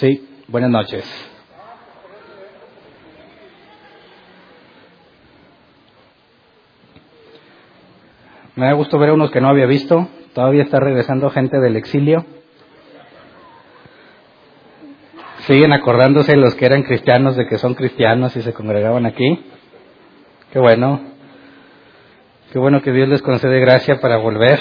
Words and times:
Sí, 0.00 0.26
buenas 0.48 0.70
noches. 0.70 1.04
Me 8.56 8.64
da 8.64 8.72
gusto 8.72 8.98
ver 8.98 9.10
a 9.10 9.12
unos 9.12 9.30
que 9.30 9.42
no 9.42 9.48
había 9.48 9.66
visto. 9.66 10.08
Todavía 10.32 10.62
está 10.62 10.80
regresando 10.80 11.28
gente 11.28 11.60
del 11.60 11.76
exilio. 11.76 12.24
Siguen 15.40 15.74
acordándose 15.74 16.34
los 16.34 16.54
que 16.54 16.64
eran 16.64 16.82
cristianos 16.84 17.36
de 17.36 17.46
que 17.46 17.58
son 17.58 17.74
cristianos 17.74 18.34
y 18.36 18.40
se 18.40 18.54
congregaban 18.54 19.04
aquí. 19.04 19.44
Qué 20.50 20.60
bueno. 20.60 20.98
Qué 22.54 22.58
bueno 22.58 22.80
que 22.80 22.92
Dios 22.92 23.06
les 23.06 23.20
concede 23.20 23.60
gracia 23.60 24.00
para 24.00 24.16
volver. 24.16 24.60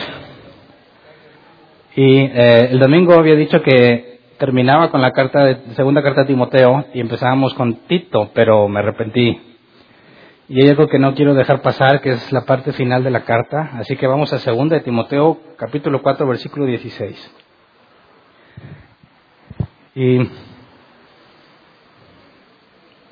Y 1.96 2.18
eh, 2.18 2.72
el 2.72 2.80
domingo 2.80 3.14
había 3.14 3.36
dicho 3.36 3.62
que 3.62 4.19
terminaba 4.40 4.90
con 4.90 5.02
la 5.02 5.12
carta 5.12 5.46
de, 5.46 5.58
segunda 5.76 6.02
carta 6.02 6.22
de 6.22 6.28
Timoteo 6.28 6.86
y 6.94 7.02
empezábamos 7.02 7.54
con 7.54 7.76
Tito, 7.88 8.32
pero 8.34 8.68
me 8.68 8.80
arrepentí. 8.80 9.40
Y 10.48 10.64
hay 10.64 10.70
algo 10.70 10.88
que 10.88 10.98
no 10.98 11.14
quiero 11.14 11.36
dejar 11.36 11.62
pasar, 11.62 12.02
que 12.02 12.12
es 12.12 12.32
la 12.32 12.46
parte 12.46 12.74
final 12.74 13.04
de 13.04 13.12
la 13.12 13.24
carta. 13.24 13.72
Así 13.74 13.96
que 13.98 14.08
vamos 14.08 14.34
a 14.34 14.40
segunda 14.40 14.78
de 14.78 14.82
Timoteo, 14.82 15.38
capítulo 15.58 16.02
4, 16.02 16.26
versículo 16.26 16.66
16. 16.66 17.36
Y 19.94 20.28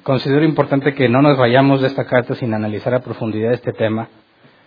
considero 0.02 0.46
importante 0.46 0.96
que 0.96 1.10
no 1.10 1.22
nos 1.22 1.38
vayamos 1.38 1.82
de 1.82 1.88
esta 1.88 2.06
carta 2.06 2.34
sin 2.34 2.54
analizar 2.54 2.96
a 2.96 3.02
profundidad 3.02 3.52
este 3.52 3.74
tema, 3.74 4.08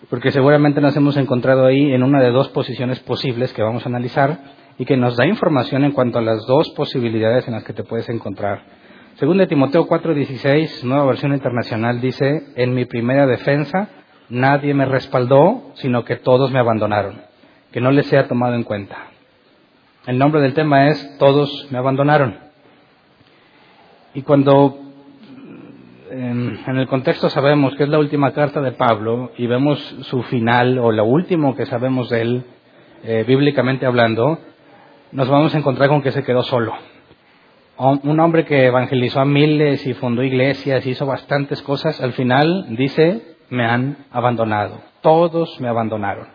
porque 0.08 0.30
seguramente 0.30 0.80
nos 0.80 0.96
hemos 0.96 1.16
encontrado 1.16 1.66
ahí 1.66 1.92
en 1.92 2.02
una 2.04 2.22
de 2.22 2.30
dos 2.30 2.50
posiciones 2.50 3.00
posibles 3.00 3.52
que 3.52 3.62
vamos 3.62 3.84
a 3.84 3.88
analizar 3.88 4.38
y 4.80 4.86
que 4.86 4.96
nos 4.96 5.14
da 5.14 5.26
información 5.26 5.84
en 5.84 5.92
cuanto 5.92 6.18
a 6.18 6.22
las 6.22 6.46
dos 6.46 6.70
posibilidades 6.70 7.46
en 7.46 7.52
las 7.52 7.64
que 7.64 7.74
te 7.74 7.84
puedes 7.84 8.08
encontrar. 8.08 8.62
Según 9.16 9.36
de 9.36 9.46
Timoteo 9.46 9.86
4:16, 9.86 10.84
nueva 10.84 11.04
versión 11.04 11.34
internacional, 11.34 12.00
dice, 12.00 12.46
en 12.56 12.72
mi 12.72 12.86
primera 12.86 13.26
defensa 13.26 13.90
nadie 14.30 14.72
me 14.72 14.86
respaldó, 14.86 15.72
sino 15.74 16.06
que 16.06 16.16
todos 16.16 16.50
me 16.50 16.60
abandonaron, 16.60 17.20
que 17.72 17.82
no 17.82 17.90
les 17.90 18.06
sea 18.06 18.26
tomado 18.26 18.54
en 18.54 18.62
cuenta. 18.62 18.96
El 20.06 20.16
nombre 20.16 20.40
del 20.40 20.54
tema 20.54 20.88
es 20.88 21.18
Todos 21.18 21.68
me 21.70 21.76
abandonaron. 21.76 22.38
Y 24.14 24.22
cuando 24.22 24.78
en, 26.10 26.58
el 26.66 26.86
contexto 26.86 27.28
sabemos 27.28 27.74
que 27.74 27.82
es 27.82 27.90
la 27.90 27.98
última 27.98 28.32
carta 28.32 28.62
de 28.62 28.72
Pablo 28.72 29.32
y 29.36 29.46
vemos 29.46 29.78
su 30.04 30.22
final 30.22 30.78
o 30.78 30.90
lo 30.90 31.04
último 31.04 31.54
que 31.54 31.66
sabemos 31.66 32.08
de 32.08 32.22
él, 32.22 32.44
eh, 33.04 33.24
bíblicamente 33.28 33.84
hablando, 33.84 34.38
nos 35.12 35.28
vamos 35.28 35.54
a 35.54 35.58
encontrar 35.58 35.88
con 35.88 36.02
que 36.02 36.12
se 36.12 36.22
quedó 36.22 36.42
solo. 36.42 36.74
Un 37.76 38.20
hombre 38.20 38.44
que 38.44 38.66
evangelizó 38.66 39.20
a 39.20 39.24
miles 39.24 39.86
y 39.86 39.94
fundó 39.94 40.22
iglesias, 40.22 40.86
hizo 40.86 41.06
bastantes 41.06 41.62
cosas, 41.62 41.98
al 42.00 42.12
final 42.12 42.66
dice, 42.76 43.36
me 43.48 43.64
han 43.64 44.04
abandonado, 44.10 44.82
todos 45.00 45.58
me 45.60 45.68
abandonaron. 45.68 46.28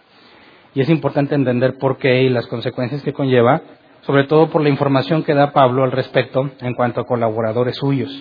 Y 0.73 0.81
es 0.81 0.89
importante 0.89 1.35
entender 1.35 1.77
por 1.77 1.97
qué 1.97 2.23
y 2.23 2.29
las 2.29 2.47
consecuencias 2.47 3.03
que 3.03 3.13
conlleva, 3.13 3.61
sobre 4.01 4.25
todo 4.25 4.49
por 4.49 4.61
la 4.61 4.69
información 4.69 5.23
que 5.23 5.35
da 5.35 5.51
Pablo 5.51 5.83
al 5.83 5.91
respecto 5.91 6.49
en 6.61 6.73
cuanto 6.73 7.01
a 7.01 7.07
colaboradores 7.07 7.75
suyos. 7.75 8.11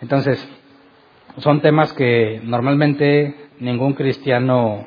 Entonces, 0.00 0.48
son 1.38 1.60
temas 1.60 1.92
que 1.92 2.40
normalmente 2.44 3.34
ningún 3.60 3.92
cristiano 3.92 4.86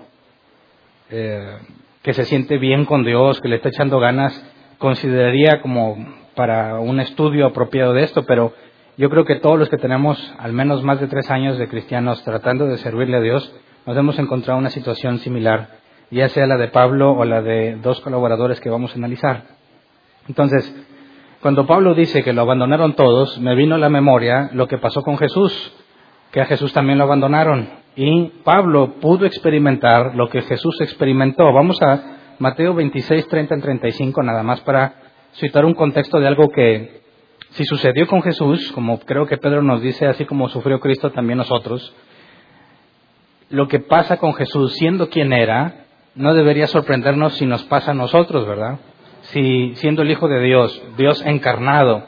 eh, 1.09 1.58
que 2.02 2.13
se 2.13 2.25
siente 2.25 2.58
bien 2.58 2.85
con 2.85 3.03
Dios, 3.03 3.39
que 3.39 3.50
le 3.50 3.58
está 3.58 3.69
echando 3.69 4.00
ganas, 4.00 4.33
consideraría 4.78 5.61
como 5.61 5.97
para 6.36 6.80
un 6.80 7.00
estudio 7.00 7.47
apropiado 7.47 7.94
de 7.94 8.03
esto, 8.03 8.24
pero 8.24 8.53
yo 8.97 9.09
creo 9.09 9.25
que 9.25 9.35
todos 9.35 9.57
los 9.57 9.69
que 9.69 9.78
tenemos 9.78 10.18
al 10.38 10.53
menos 10.53 10.84
más 10.84 11.00
de 11.00 11.07
tres 11.07 11.29
años 11.29 11.57
de 11.57 11.68
cristianos 11.68 12.24
tratando 12.24 12.68
de 12.68 12.78
servirle 12.78 13.18
a 13.18 13.22
Dios, 13.22 13.53
nos 13.85 13.97
hemos 13.97 14.19
encontrado 14.19 14.59
una 14.59 14.69
situación 14.69 15.19
similar, 15.19 15.69
ya 16.12 16.29
sea 16.29 16.47
la 16.47 16.57
de 16.57 16.68
Pablo 16.68 17.12
o 17.12 17.25
la 17.25 17.41
de 17.41 17.75
dos 17.81 18.02
colaboradores 18.02 18.59
que 18.59 18.69
vamos 18.69 18.91
a 18.91 18.96
analizar. 18.96 19.44
Entonces, 20.28 20.75
cuando 21.41 21.66
Pablo 21.66 21.94
dice 21.94 22.23
que 22.23 22.34
lo 22.34 22.41
abandonaron 22.41 22.94
todos, 22.94 23.40
me 23.40 23.56
vino 23.56 23.75
a 23.75 23.79
la 23.79 23.90
memoria 23.90 24.50
lo 24.53 24.68
que 24.68 24.78
pasó 24.78 25.02
con 25.03 25.18
Jesús 25.18 25.73
que 26.31 26.41
a 26.41 26.46
Jesús 26.46 26.73
también 26.73 26.97
lo 26.97 27.06
abandonaron. 27.06 27.69
Y 27.96 28.25
Pablo 28.44 28.96
pudo 29.00 29.25
experimentar 29.25 30.16
lo 30.16 30.29
que 30.29 30.41
Jesús 30.41 30.79
experimentó. 30.81 31.52
Vamos 31.52 31.81
a 31.81 32.16
Mateo 32.40 32.74
26, 32.74 33.28
30 33.28 33.56
al 33.56 33.62
35, 33.62 34.22
nada 34.24 34.44
más 34.44 34.62
para 34.62 34.94
citar 35.34 35.66
un 35.66 35.74
contexto 35.74 36.20
de 36.20 36.28
algo 36.28 36.50
que, 36.50 37.02
si 37.52 37.66
sucedió 37.66 38.08
con 38.08 38.22
Jesús, 38.22 38.72
como 38.74 39.00
creo 39.00 39.25
que 39.25 39.38
Pedro 39.38 39.62
nos 39.64 39.81
dice, 39.81 40.06
así 40.06 40.25
como 40.25 40.50
sufrió 40.50 40.80
Cristo 40.80 41.12
también 41.12 41.38
nosotros, 41.38 41.94
lo 43.50 43.68
que 43.68 43.80
pasa 43.80 44.18
con 44.18 44.34
Jesús 44.34 44.74
siendo 44.74 45.09
quien 45.09 45.34
era, 45.34 45.86
no 46.16 46.34
debería 46.34 46.68
sorprendernos 46.68 47.34
si 47.38 47.46
nos 47.46 47.64
pasa 47.64 47.92
a 47.92 47.96
nosotros, 47.96 48.47
¿verdad? 48.47 48.80
Si 49.22 49.74
siendo 49.76 50.02
el 50.02 50.12
Hijo 50.12 50.28
de 50.28 50.42
Dios, 50.42 50.84
Dios 50.97 51.24
encarnado, 51.26 52.03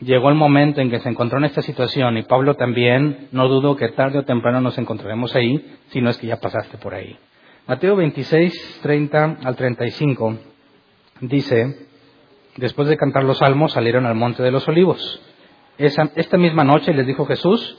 llegó 0.00 0.28
el 0.28 0.34
momento 0.34 0.80
en 0.80 0.90
que 0.90 1.00
se 1.00 1.08
encontró 1.08 1.38
en 1.38 1.44
esta 1.44 1.62
situación 1.62 2.18
y 2.18 2.22
Pablo 2.22 2.54
también, 2.54 3.28
no 3.32 3.48
dudo 3.48 3.76
que 3.76 3.88
tarde 3.88 4.18
o 4.18 4.24
temprano 4.24 4.60
nos 4.60 4.78
encontraremos 4.78 5.34
ahí, 5.34 5.76
si 5.88 6.00
no 6.00 6.10
es 6.10 6.18
que 6.18 6.26
ya 6.26 6.40
pasaste 6.40 6.78
por 6.78 6.94
ahí. 6.94 7.16
Mateo 7.66 7.96
26, 7.96 8.80
30 8.82 9.38
al 9.42 9.56
35 9.56 10.36
dice, 11.20 11.88
después 12.56 12.88
de 12.88 12.98
cantar 12.98 13.24
los 13.24 13.38
salmos 13.38 13.72
salieron 13.72 14.04
al 14.04 14.14
monte 14.14 14.42
de 14.42 14.50
los 14.50 14.68
olivos. 14.68 15.22
esta 15.78 16.36
misma 16.36 16.62
noche 16.62 16.92
les 16.92 17.06
dijo 17.06 17.24
Jesús, 17.24 17.78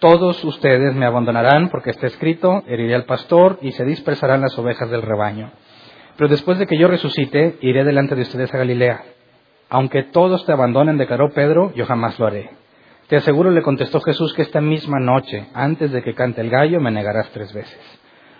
todos 0.00 0.44
ustedes 0.44 0.94
me 0.94 1.06
abandonarán 1.06 1.70
porque 1.70 1.90
está 1.90 2.08
escrito, 2.08 2.62
heriré 2.66 2.94
al 2.94 3.06
pastor 3.06 3.58
y 3.62 3.72
se 3.72 3.86
dispersarán 3.86 4.42
las 4.42 4.58
ovejas 4.58 4.90
del 4.90 5.00
rebaño. 5.00 5.50
Pero 6.18 6.28
después 6.28 6.58
de 6.58 6.66
que 6.66 6.76
yo 6.76 6.86
resucite, 6.86 7.56
iré 7.62 7.84
delante 7.84 8.14
de 8.14 8.22
ustedes 8.22 8.52
a 8.52 8.58
Galilea. 8.58 9.02
Aunque 9.70 10.02
todos 10.02 10.44
te 10.44 10.52
abandonen, 10.52 10.98
declaró 10.98 11.30
Pedro, 11.30 11.72
yo 11.74 11.86
jamás 11.86 12.18
lo 12.18 12.26
haré. 12.26 12.50
Te 13.08 13.16
aseguro, 13.16 13.50
le 13.50 13.62
contestó 13.62 13.98
Jesús, 14.00 14.34
que 14.34 14.42
esta 14.42 14.60
misma 14.60 15.00
noche, 15.00 15.48
antes 15.54 15.90
de 15.90 16.02
que 16.02 16.14
cante 16.14 16.42
el 16.42 16.50
gallo, 16.50 16.80
me 16.80 16.90
negarás 16.90 17.30
tres 17.30 17.50
veces. 17.54 17.91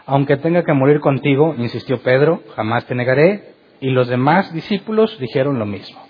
Aunque 0.07 0.37
tenga 0.37 0.65
que 0.65 0.73
morir 0.73 1.01
contigo, 1.01 1.55
insistió 1.59 2.03
Pedro, 2.03 2.43
jamás 2.57 2.87
te 2.87 2.95
negaré. 2.95 3.53
Y 3.81 3.91
los 3.91 4.09
demás 4.09 4.53
discípulos 4.53 5.19
dijeron 5.19 5.59
lo 5.59 5.67
mismo. 5.67 6.01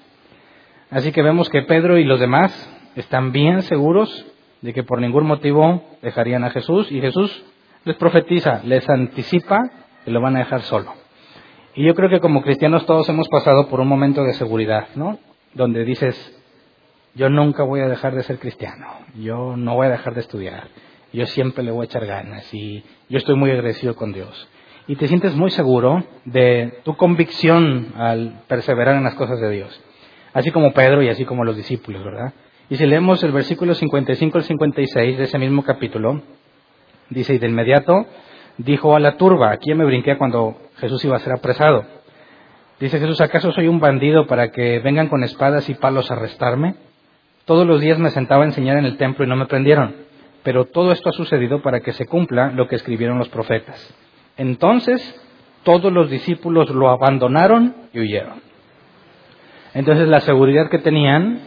Así 0.90 1.10
que 1.10 1.22
vemos 1.22 1.48
que 1.48 1.62
Pedro 1.62 1.98
y 1.98 2.04
los 2.04 2.20
demás 2.20 2.52
están 2.96 3.32
bien 3.32 3.62
seguros 3.62 4.26
de 4.60 4.72
que 4.72 4.82
por 4.82 5.00
ningún 5.00 5.26
motivo 5.26 5.82
dejarían 6.02 6.44
a 6.44 6.50
Jesús 6.50 6.90
y 6.92 7.00
Jesús 7.00 7.44
les 7.84 7.96
profetiza, 7.96 8.60
les 8.64 8.88
anticipa 8.88 9.58
que 10.04 10.10
lo 10.10 10.20
van 10.20 10.36
a 10.36 10.40
dejar 10.40 10.62
solo. 10.62 10.92
Y 11.74 11.84
yo 11.84 11.94
creo 11.94 12.10
que 12.10 12.20
como 12.20 12.42
cristianos 12.42 12.86
todos 12.86 13.08
hemos 13.08 13.28
pasado 13.28 13.68
por 13.68 13.80
un 13.80 13.88
momento 13.88 14.22
de 14.24 14.34
seguridad, 14.34 14.88
¿no? 14.94 15.18
Donde 15.54 15.84
dices, 15.84 16.14
yo 17.14 17.28
nunca 17.28 17.62
voy 17.64 17.80
a 17.80 17.88
dejar 17.88 18.14
de 18.14 18.22
ser 18.22 18.38
cristiano, 18.38 18.86
yo 19.14 19.56
no 19.56 19.74
voy 19.74 19.86
a 19.86 19.90
dejar 19.90 20.14
de 20.14 20.20
estudiar, 20.20 20.68
yo 21.12 21.26
siempre 21.26 21.62
le 21.62 21.70
voy 21.70 21.84
a 21.84 21.86
echar 21.86 22.06
ganas 22.06 22.52
y 22.54 22.82
yo 23.08 23.18
estoy 23.18 23.36
muy 23.36 23.50
agradecido 23.50 23.94
con 23.94 24.12
Dios. 24.12 24.48
Y 24.86 24.96
te 24.96 25.06
sientes 25.06 25.34
muy 25.36 25.50
seguro 25.50 26.04
de 26.24 26.80
tu 26.84 26.96
convicción 26.96 27.92
al 27.96 28.42
perseverar 28.48 28.96
en 28.96 29.04
las 29.04 29.14
cosas 29.14 29.40
de 29.40 29.50
Dios. 29.50 29.80
Así 30.32 30.50
como 30.50 30.72
Pedro 30.72 31.02
y 31.02 31.08
así 31.08 31.24
como 31.24 31.44
los 31.44 31.56
discípulos, 31.56 32.02
¿verdad? 32.04 32.32
Y 32.68 32.76
si 32.76 32.86
leemos 32.86 33.22
el 33.22 33.32
versículo 33.32 33.74
55 33.74 34.38
al 34.38 34.44
56 34.44 35.18
de 35.18 35.24
ese 35.24 35.38
mismo 35.38 35.62
capítulo, 35.62 36.22
dice, 37.10 37.34
y 37.34 37.38
de 37.38 37.48
inmediato 37.48 38.06
dijo 38.56 38.96
a 38.96 39.00
la 39.00 39.16
turba, 39.16 39.52
aquí 39.52 39.74
me 39.74 39.84
brinqué 39.84 40.16
cuando 40.16 40.56
Jesús 40.76 41.04
iba 41.04 41.16
a 41.16 41.20
ser 41.20 41.34
apresado. 41.34 41.84
Dice 42.80 42.98
Jesús, 42.98 43.20
¿acaso 43.20 43.52
soy 43.52 43.68
un 43.68 43.78
bandido 43.78 44.26
para 44.26 44.50
que 44.50 44.80
vengan 44.80 45.08
con 45.08 45.22
espadas 45.22 45.68
y 45.68 45.74
palos 45.74 46.10
a 46.10 46.14
arrestarme? 46.14 46.74
Todos 47.44 47.66
los 47.66 47.80
días 47.80 47.98
me 47.98 48.10
sentaba 48.10 48.42
a 48.42 48.46
enseñar 48.46 48.76
en 48.78 48.84
el 48.84 48.96
templo 48.96 49.24
y 49.24 49.28
no 49.28 49.36
me 49.36 49.46
prendieron. 49.46 49.94
Pero 50.42 50.66
todo 50.66 50.92
esto 50.92 51.08
ha 51.08 51.12
sucedido 51.12 51.62
para 51.62 51.80
que 51.80 51.92
se 51.92 52.06
cumpla 52.06 52.50
lo 52.50 52.66
que 52.66 52.76
escribieron 52.76 53.18
los 53.18 53.28
profetas. 53.28 53.94
Entonces 54.36 55.20
todos 55.62 55.92
los 55.92 56.10
discípulos 56.10 56.70
lo 56.70 56.90
abandonaron 56.90 57.74
y 57.92 58.00
huyeron. 58.00 58.40
Entonces 59.74 60.08
la 60.08 60.20
seguridad 60.20 60.68
que 60.68 60.78
tenían 60.78 61.40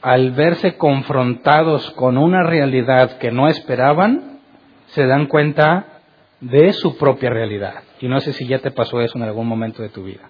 al 0.00 0.32
verse 0.32 0.76
confrontados 0.76 1.90
con 1.92 2.18
una 2.18 2.42
realidad 2.42 3.18
que 3.18 3.30
no 3.30 3.48
esperaban, 3.48 4.40
se 4.86 5.06
dan 5.06 5.26
cuenta 5.26 6.00
de 6.40 6.72
su 6.72 6.98
propia 6.98 7.30
realidad. 7.30 7.84
Y 8.00 8.08
no 8.08 8.20
sé 8.20 8.32
si 8.32 8.46
ya 8.48 8.58
te 8.58 8.72
pasó 8.72 9.00
eso 9.00 9.16
en 9.16 9.24
algún 9.24 9.46
momento 9.46 9.80
de 9.82 9.90
tu 9.90 10.02
vida. 10.02 10.28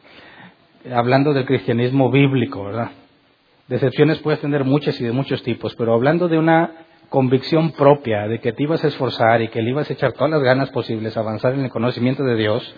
Hablando 0.95 1.33
del 1.33 1.47
cristianismo 1.47 2.11
bíblico, 2.11 2.65
¿verdad? 2.65 2.91
Decepciones 3.67 4.19
puedes 4.19 4.41
tener 4.41 4.65
muchas 4.65 5.01
y 5.01 5.05
de 5.05 5.13
muchos 5.13 5.43
tipos, 5.43 5.75
pero 5.77 5.95
hablando 5.95 6.29
de 6.29 6.39
una 6.39 6.71
convicción 7.13 7.71
propia 7.73 8.27
de 8.27 8.41
que 8.41 8.53
te 8.53 8.65
ibas 8.65 8.83
a 8.83 8.89
esforzar 8.89 9.41
y 9.43 9.49
que 9.49 9.63
le 9.63 9.71
ibas 9.71 9.89
a 9.89 9.93
echar 9.93 10.13
todas 10.15 10.31
las 10.33 10.43
ganas 10.43 10.71
posibles 10.71 11.17
a 11.17 11.21
avanzar 11.21 11.55
en 11.55 11.65
el 11.65 11.71
conocimiento 11.71 12.25
de 12.25 12.35
Dios, 12.35 12.75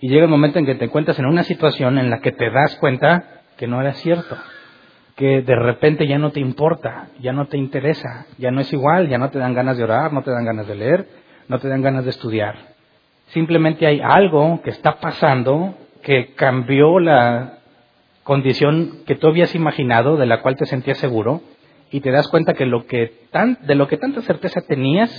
y 0.00 0.08
llega 0.08 0.24
el 0.24 0.30
momento 0.30 0.58
en 0.58 0.66
que 0.66 0.74
te 0.74 0.86
encuentras 0.86 1.18
en 1.20 1.26
una 1.26 1.44
situación 1.44 1.98
en 1.98 2.10
la 2.10 2.20
que 2.20 2.32
te 2.32 2.50
das 2.50 2.74
cuenta 2.80 3.42
que 3.56 3.68
no 3.68 3.80
era 3.80 3.92
cierto. 3.92 4.36
que 5.16 5.40
de 5.40 5.56
repente 5.56 6.06
ya 6.06 6.18
no 6.18 6.30
te 6.30 6.40
importa, 6.40 7.08
ya 7.20 7.32
no 7.32 7.46
te 7.46 7.56
interesa, 7.56 8.26
ya 8.36 8.50
no 8.50 8.60
es 8.60 8.70
igual, 8.72 9.08
ya 9.08 9.16
no 9.16 9.30
te 9.30 9.38
dan 9.38 9.54
ganas 9.54 9.78
de 9.78 9.84
orar, 9.84 10.12
no 10.12 10.22
te 10.22 10.30
dan 10.30 10.44
ganas 10.44 10.68
de 10.68 10.74
leer, 10.74 11.08
no 11.48 11.58
te 11.58 11.68
dan 11.68 11.80
ganas 11.80 12.04
de 12.04 12.10
estudiar. 12.10 12.54
Simplemente 13.28 13.86
hay 13.86 14.00
algo 14.00 14.60
que 14.62 14.70
está 14.70 15.00
pasando 15.00 15.74
que 16.02 16.34
cambió 16.34 17.00
la 17.00 17.60
condición 18.24 19.04
que 19.06 19.14
tú 19.14 19.28
habías 19.28 19.54
imaginado, 19.54 20.18
de 20.18 20.26
la 20.26 20.42
cual 20.42 20.56
te 20.56 20.66
sentías 20.66 20.98
seguro, 20.98 21.40
y 21.90 22.00
te 22.00 22.10
das 22.10 22.28
cuenta 22.28 22.54
que, 22.54 22.68
que 22.88 23.12
de 23.62 23.74
lo 23.74 23.88
que 23.88 23.96
tanta 23.96 24.22
certeza 24.22 24.60
tenías, 24.62 25.10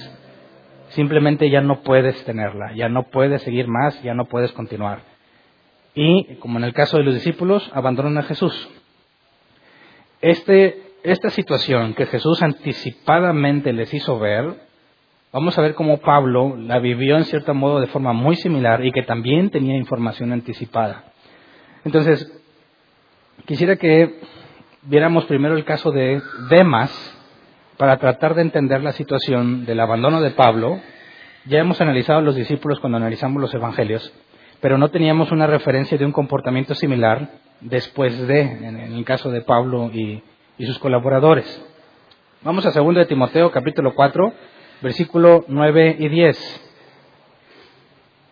simplemente 0.89 1.49
ya 1.49 1.61
no 1.61 1.81
puedes 1.81 2.23
tenerla, 2.25 2.73
ya 2.73 2.89
no 2.89 3.03
puedes 3.03 3.41
seguir 3.41 3.67
más, 3.67 4.01
ya 4.03 4.13
no 4.13 4.25
puedes 4.25 4.51
continuar. 4.51 5.01
Y, 5.95 6.35
como 6.35 6.59
en 6.59 6.65
el 6.65 6.73
caso 6.73 6.97
de 6.97 7.03
los 7.03 7.15
discípulos, 7.15 7.69
abandonan 7.73 8.17
a 8.17 8.23
Jesús. 8.23 8.69
Este, 10.21 10.81
esta 11.03 11.29
situación 11.29 11.93
que 11.93 12.05
Jesús 12.05 12.41
anticipadamente 12.41 13.73
les 13.73 13.93
hizo 13.93 14.19
ver, 14.19 14.55
vamos 15.31 15.57
a 15.57 15.61
ver 15.61 15.73
cómo 15.73 15.99
Pablo 15.99 16.55
la 16.57 16.79
vivió 16.79 17.17
en 17.17 17.25
cierto 17.25 17.53
modo 17.53 17.79
de 17.79 17.87
forma 17.87 18.13
muy 18.13 18.35
similar 18.35 18.85
y 18.85 18.91
que 18.91 19.03
también 19.03 19.49
tenía 19.49 19.75
información 19.75 20.31
anticipada. 20.33 21.05
Entonces, 21.85 22.31
quisiera 23.45 23.77
que 23.77 24.19
viéramos 24.87 25.25
primero 25.25 25.55
el 25.55 25.65
caso 25.65 25.91
de 25.91 26.21
Demas 26.49 26.91
para 27.77 27.97
tratar 27.97 28.35
de 28.35 28.41
entender 28.41 28.81
la 28.81 28.93
situación 28.93 29.65
del 29.65 29.79
abandono 29.79 30.21
de 30.21 30.31
Pablo. 30.31 30.79
Ya 31.45 31.59
hemos 31.59 31.79
analizado 31.81 32.19
a 32.19 32.21
los 32.23 32.35
discípulos 32.35 32.79
cuando 32.79 32.97
analizamos 32.97 33.41
los 33.41 33.53
evangelios, 33.53 34.13
pero 34.61 34.77
no 34.77 34.89
teníamos 34.89 35.31
una 35.31 35.45
referencia 35.45 35.97
de 35.97 36.05
un 36.05 36.11
comportamiento 36.11 36.73
similar 36.73 37.29
después 37.61 38.27
de, 38.27 38.41
en 38.41 38.77
el 38.77 39.05
caso 39.05 39.29
de 39.29 39.41
Pablo 39.41 39.91
y, 39.93 40.23
sus 40.65 40.79
colaboradores. 40.79 41.45
Vamos 42.41 42.65
a 42.65 42.71
2 42.71 42.95
de 42.95 43.05
Timoteo 43.05 43.51
capítulo 43.51 43.93
4, 43.93 44.33
versículo 44.81 45.45
9 45.47 45.97
y 45.99 46.09
10. 46.09 46.63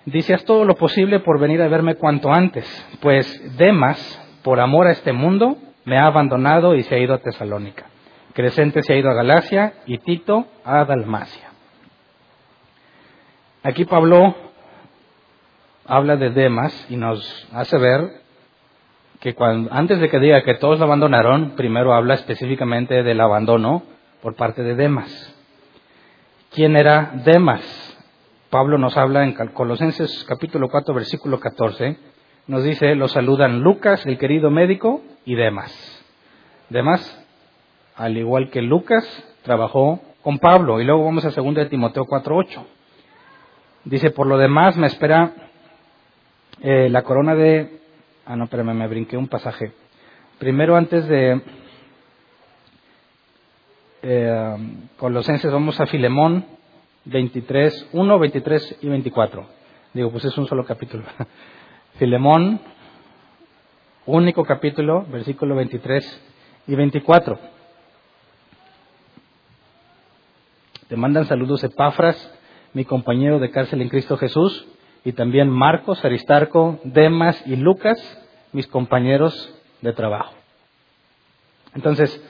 Dice, 0.06 0.34
haz 0.34 0.46
todo 0.46 0.66
lo 0.66 0.75
posible 0.75 1.19
por 1.19 1.40
venir 1.40 1.62
a 1.62 1.68
verme 1.68 1.96
cuanto 1.96 2.31
antes, 2.31 2.66
pues 3.02 3.57
Demas, 3.57 4.00
por 4.44 4.60
amor 4.60 4.88
a 4.88 4.92
este 4.92 5.12
mundo, 5.12 5.57
me 5.85 5.97
ha 5.97 6.07
abandonado 6.07 6.75
y 6.75 6.83
se 6.83 6.95
ha 6.95 6.99
ido 6.99 7.13
a 7.13 7.19
Tesalónica. 7.19 7.85
Crescente 8.33 8.81
se 8.83 8.93
ha 8.93 8.97
ido 8.97 9.09
a 9.09 9.13
Galacia 9.13 9.75
y 9.85 9.99
Tito 9.99 10.45
a 10.63 10.83
Dalmacia. 10.83 11.51
Aquí 13.63 13.85
Pablo 13.85 14.35
habla 15.87 16.17
de 16.17 16.31
Demas 16.31 16.85
y 16.89 16.97
nos 16.97 17.47
hace 17.53 17.77
ver 17.77 18.25
que 19.21 19.35
antes 19.71 19.99
de 19.99 20.09
que 20.09 20.19
diga 20.19 20.43
que 20.43 20.55
todos 20.55 20.77
lo 20.77 20.85
abandonaron, 20.85 21.55
primero 21.55 21.93
habla 21.93 22.15
específicamente 22.15 23.01
del 23.01 23.21
abandono 23.21 23.83
por 24.21 24.35
parte 24.35 24.63
de 24.63 24.75
Demas. 24.75 25.33
¿Quién 26.51 26.75
era 26.75 27.11
Demas? 27.23 27.63
Pablo 28.49 28.77
nos 28.77 28.97
habla 28.97 29.23
en 29.23 29.33
Colosenses 29.33 30.25
capítulo 30.27 30.69
4 30.69 30.93
versículo 30.93 31.39
14 31.39 31.97
nos 32.47 32.63
dice, 32.63 32.93
lo 32.95 33.07
saludan 33.07 33.61
Lucas, 33.61 34.05
el 34.05 34.19
querido 34.19 34.51
médico, 34.51 35.01
y 35.25 35.36
demás. 35.36 35.74
Demás, 36.69 37.25
al 37.95 38.18
igual 38.18 38.50
que 38.50 38.62
Lucas, 38.62 39.04
trabajó 39.44 40.01
con 40.22 40.39
Pablo. 40.39 40.81
Y 40.81 40.86
luego 40.86 41.06
vamos 41.06 41.25
a 41.25 41.30
2 41.30 41.56
de 41.56 41.66
Timoteo 41.68 42.06
4.8. 42.06 42.63
Dice, 43.86 44.12
por 44.12 44.27
lo 44.27 44.38
demás 44.38 44.77
me 44.77 44.88
espera 44.88 45.33
eh, 46.62 46.89
la 46.89 47.04
corona 47.04 47.36
de... 47.36 47.80
Ah, 48.25 48.36
no, 48.36 48.45
espérame, 48.45 48.74
me 48.74 48.88
brinqué 48.88 49.18
un 49.18 49.27
pasaje. 49.27 49.72
Primero, 50.39 50.75
antes 50.75 51.07
de 51.07 51.42
eh, 54.01 54.57
Colosenses, 54.98 55.51
vamos 55.51 55.80
a 55.80 55.86
Filemón 55.86 56.45
23, 57.06 57.89
1, 57.94 58.19
23 58.19 58.80
y 58.81 58.89
24. 58.89 59.45
Digo, 59.94 60.12
pues 60.12 60.25
es 60.25 60.38
un 60.38 60.48
solo 60.48 60.66
capítulo. 60.66 61.04
Filemón, 62.00 62.60
único 64.06 64.44
capítulo, 64.44 65.06
versículo 65.10 65.56
23 65.56 66.22
y 66.68 66.75
24. 66.75 67.40
Te 70.88 70.96
mandan 70.96 71.25
saludos 71.25 71.63
Epafras, 71.63 72.31
mi 72.74 72.86
compañero 72.86 73.40
de 73.40 73.50
cárcel 73.50 73.81
en 73.81 73.90
Cristo 73.90 74.18
Jesús, 74.18 74.68
y 75.04 75.13
también 75.13 75.50
Marcos, 75.50 76.04
Aristarco, 76.04 76.80
Demas 76.84 77.42
y 77.48 77.56
Lucas, 77.56 77.98
mis 78.54 78.68
compañeros 78.68 79.54
de 79.81 79.94
trabajo. 79.94 80.34
Entonces, 81.74 82.22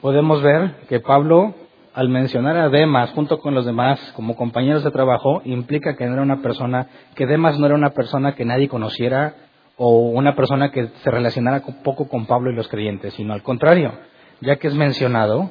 podemos 0.00 0.42
ver 0.42 0.76
que 0.88 1.00
Pablo 1.00 1.54
al 1.94 2.08
mencionar 2.08 2.56
a 2.56 2.70
Demas 2.70 3.10
junto 3.10 3.38
con 3.38 3.54
los 3.54 3.66
demás 3.66 4.00
como 4.16 4.34
compañeros 4.34 4.82
de 4.82 4.90
trabajo, 4.90 5.42
implica 5.44 5.94
que 5.94 6.06
no 6.06 6.14
era 6.14 6.22
una 6.22 6.40
persona, 6.40 6.88
que 7.14 7.26
Demas 7.26 7.58
no 7.58 7.66
era 7.66 7.74
una 7.74 7.90
persona 7.90 8.34
que 8.34 8.44
nadie 8.44 8.68
conociera 8.68 9.34
o 9.76 10.10
una 10.10 10.34
persona 10.34 10.70
que 10.70 10.88
se 11.02 11.10
relacionara 11.10 11.62
poco 11.82 12.08
con 12.08 12.26
Pablo 12.26 12.50
y 12.50 12.54
los 12.54 12.68
creyentes, 12.68 13.14
sino 13.14 13.32
al 13.32 13.42
contrario, 13.42 13.92
ya 14.40 14.56
que 14.56 14.68
es 14.68 14.74
mencionado, 14.74 15.50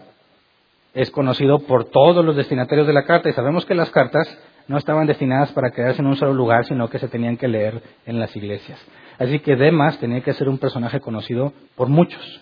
es 0.94 1.10
conocido 1.12 1.60
por 1.60 1.86
todos 1.86 2.24
los 2.24 2.36
destinatarios 2.36 2.88
de 2.88 2.94
la 2.94 3.06
carta 3.06 3.30
y 3.30 3.34
sabemos 3.34 3.66
que 3.66 3.76
las 3.76 3.90
cartas 3.92 4.28
no 4.68 4.78
estaban 4.78 5.08
destinadas 5.08 5.52
para 5.54 5.72
quedarse 5.72 6.02
en 6.02 6.08
un 6.08 6.18
solo 6.18 6.34
lugar, 6.34 6.66
sino 6.66 6.90
que 6.90 7.00
se 7.00 7.08
tenían 7.08 7.38
que 7.38 7.48
leer 7.48 7.82
en 8.06 8.20
las 8.20 8.36
iglesias. 8.36 8.80
Así 9.18 9.40
que 9.40 9.56
Demas 9.56 10.00
tenía 10.00 10.22
que 10.22 10.34
ser 10.34 10.50
un 10.50 10.58
personaje 10.58 11.00
conocido 11.00 11.54
por 11.76 11.88
muchos 11.88 12.42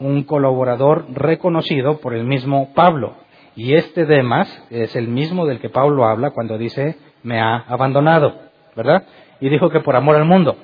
un 0.00 0.24
colaborador 0.24 1.04
reconocido 1.12 1.98
por 1.98 2.14
el 2.14 2.24
mismo 2.24 2.72
Pablo. 2.74 3.14
Y 3.54 3.74
este 3.74 4.06
Demas 4.06 4.48
es 4.70 4.96
el 4.96 5.08
mismo 5.08 5.46
del 5.46 5.60
que 5.60 5.68
Pablo 5.68 6.06
habla 6.06 6.30
cuando 6.30 6.56
dice, 6.56 6.96
me 7.22 7.38
ha 7.38 7.56
abandonado, 7.68 8.34
¿verdad? 8.74 9.04
Y 9.40 9.50
dijo 9.50 9.68
que 9.68 9.80
por 9.80 9.96
amor 9.96 10.16
al 10.16 10.24
mundo. 10.24 10.56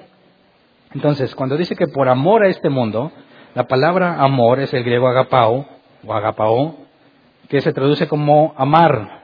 Entonces, 0.94 1.34
cuando 1.34 1.56
dice 1.56 1.76
que 1.76 1.86
por 1.88 2.08
amor 2.08 2.44
a 2.44 2.48
este 2.48 2.70
mundo, 2.70 3.12
la 3.54 3.66
palabra 3.66 4.22
amor 4.22 4.60
es 4.60 4.72
el 4.72 4.84
griego 4.84 5.08
agapao, 5.08 5.66
o 6.04 6.14
agapao, 6.14 6.76
que 7.48 7.60
se 7.60 7.72
traduce 7.72 8.08
como 8.08 8.54
amar 8.56 9.22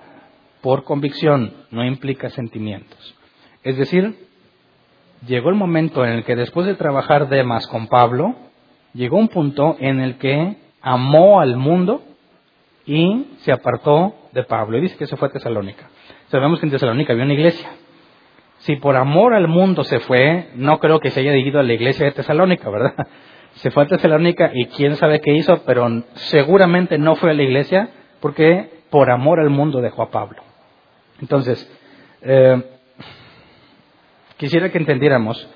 por 0.61 0.85
convicción, 0.85 1.53
no 1.71 1.85
implica 1.85 2.31
sentimientos. 2.31 3.15
Es 3.63 3.77
decir, 3.77 4.17
llegó 5.27 5.51
el 5.51 5.57
momento 5.57 6.05
en 6.05 6.13
el 6.13 6.25
que 6.25 6.37
después 6.37 6.67
de 6.67 6.75
trabajar 6.75 7.29
Demas 7.29 7.67
con 7.67 7.89
Pablo, 7.89 8.35
llegó 8.95 9.19
un 9.19 9.29
punto 9.29 9.77
en 9.79 10.01
el 10.01 10.19
que 10.19 10.57
amó 10.81 11.41
al 11.41 11.57
mundo 11.57 12.03
y 12.87 13.27
se 13.39 13.53
apartó 13.53 14.15
de 14.33 14.45
Pablo. 14.45 14.79
Y 14.79 14.83
dice 14.83 14.97
que 14.97 15.07
se 15.07 15.17
fue 15.17 15.29
a 15.29 15.33
Tesalónica. 15.33 15.89
Sabemos 16.29 16.59
que 16.61 16.67
en 16.67 16.73
Tesalónica 16.73 17.13
había 17.13 17.25
una 17.25 17.35
iglesia. 17.35 17.71
Si 18.63 18.77
por 18.77 18.97
amor 18.97 19.35
al 19.35 19.49
mundo 19.49 19.83
se 19.83 19.99
fue, 19.99 20.51
no 20.55 20.79
creo 20.79 21.01
que 21.01 21.11
se 21.11 21.21
haya 21.21 21.37
ido 21.37 21.59
a 21.59 21.65
la 21.65 21.73
iglesia 21.73 22.07
de 22.07 22.13
Tesalónica, 22.13 22.71
¿verdad? 22.71 22.95
Se 23.55 23.71
fue 23.71 23.83
a 23.83 23.87
Tesalónica 23.87 24.51
y 24.55 24.67
quién 24.67 24.97
sabe 24.97 25.21
qué 25.21 25.35
hizo, 25.35 25.63
pero 25.67 25.87
seguramente 26.15 26.97
no 26.97 27.17
fue 27.17 27.33
a 27.33 27.35
la 27.35 27.43
iglesia 27.43 27.91
porque 28.21 28.71
por 28.89 29.11
amor 29.11 29.41
al 29.41 29.51
mundo 29.51 29.83
dejó 29.83 30.03
a 30.03 30.11
Pablo. 30.11 30.43
Entonces, 31.21 31.71
eh, 32.23 32.63
quisiera 34.39 34.71
que 34.71 34.79
entendiéramos 34.79 35.47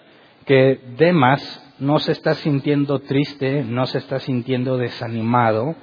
que 0.45 0.81
Demas 0.99 1.63
no 1.79 1.99
se 2.01 2.13
está 2.13 2.35
sintiendo 2.35 2.99
triste, 2.99 3.65
no 3.65 3.87
se 3.87 3.99
está 3.99 4.19
sintiendo 4.19 4.77
desanimado. 4.79 5.75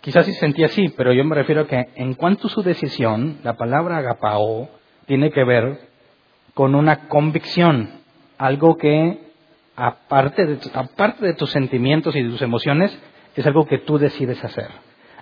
Quizás 0.00 0.24
se 0.24 0.32
sentía 0.32 0.66
así, 0.66 0.88
pero 0.96 1.12
yo 1.12 1.24
me 1.24 1.34
refiero 1.34 1.62
a 1.62 1.66
que 1.66 1.84
en 1.96 2.14
cuanto 2.14 2.46
a 2.46 2.50
su 2.50 2.62
decisión, 2.62 3.40
la 3.42 3.54
palabra 3.56 3.98
agapao 3.98 4.70
tiene 5.06 5.30
que 5.30 5.44
ver 5.44 5.91
con 6.54 6.74
una 6.74 7.08
convicción, 7.08 7.90
algo 8.38 8.76
que 8.76 9.18
aparte 9.76 10.46
de, 10.46 10.58
aparte 10.74 11.24
de 11.24 11.34
tus 11.34 11.50
sentimientos 11.50 12.14
y 12.14 12.22
de 12.22 12.30
tus 12.30 12.42
emociones, 12.42 12.96
es 13.36 13.46
algo 13.46 13.66
que 13.66 13.78
tú 13.78 13.98
decides 13.98 14.42
hacer. 14.44 14.68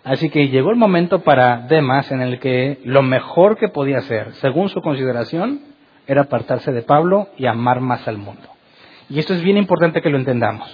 Así 0.02 0.30
que 0.30 0.48
llegó 0.48 0.70
el 0.70 0.76
momento 0.76 1.20
para 1.20 1.58
Demas 1.68 2.10
en 2.10 2.22
el 2.22 2.40
que 2.40 2.80
lo 2.84 3.02
mejor 3.02 3.58
que 3.58 3.68
podía 3.68 3.98
hacer, 3.98 4.32
según 4.34 4.68
su 4.68 4.80
consideración, 4.80 5.60
era 6.06 6.22
apartarse 6.22 6.72
de 6.72 6.82
Pablo 6.82 7.28
y 7.36 7.46
amar 7.46 7.80
más 7.80 8.08
al 8.08 8.18
mundo. 8.18 8.48
Y 9.08 9.18
esto 9.18 9.34
es 9.34 9.42
bien 9.42 9.56
importante 9.56 10.00
que 10.00 10.08
lo 10.08 10.16
entendamos. 10.16 10.68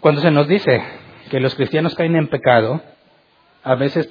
Cuando 0.00 0.20
se 0.20 0.30
nos 0.30 0.48
dice 0.48 0.82
que 1.30 1.40
los 1.40 1.54
cristianos 1.54 1.94
caen 1.94 2.16
en 2.16 2.28
pecado, 2.28 2.80
a 3.62 3.74
veces 3.74 4.10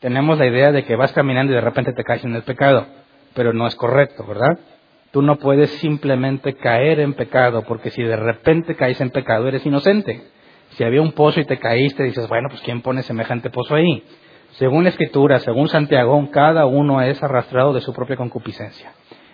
tenemos 0.00 0.38
la 0.38 0.46
idea 0.46 0.72
de 0.72 0.84
que 0.84 0.96
vas 0.96 1.12
caminando 1.12 1.52
y 1.52 1.56
de 1.56 1.60
repente 1.60 1.92
te 1.92 2.04
caes 2.04 2.24
en 2.24 2.34
el 2.34 2.42
pecado, 2.42 2.86
pero 3.34 3.52
no 3.52 3.66
es 3.66 3.74
correcto, 3.76 4.24
¿verdad? 4.26 4.58
Tú 5.10 5.22
no 5.22 5.36
puedes 5.36 5.70
simplemente 5.78 6.54
caer 6.54 7.00
en 7.00 7.14
pecado, 7.14 7.62
porque 7.62 7.90
si 7.90 8.02
de 8.02 8.16
repente 8.16 8.74
caes 8.74 9.00
en 9.00 9.10
pecado 9.10 9.46
eres 9.46 9.64
inocente. 9.64 10.22
Si 10.70 10.82
había 10.82 11.02
un 11.02 11.12
pozo 11.12 11.40
y 11.40 11.44
te 11.44 11.58
caíste, 11.58 12.02
dices, 12.02 12.28
bueno, 12.28 12.48
pues 12.48 12.60
¿quién 12.62 12.82
pone 12.82 13.02
semejante 13.02 13.50
pozo 13.50 13.76
ahí? 13.76 14.02
Según 14.52 14.84
la 14.84 14.90
Escritura, 14.90 15.40
según 15.40 15.68
Santiago, 15.68 16.28
cada 16.30 16.66
uno 16.66 17.00
es 17.02 17.22
arrastrado 17.22 17.72
de 17.72 17.80
su 17.80 17.92
propia 17.92 18.16
concupiscencia. 18.16 18.92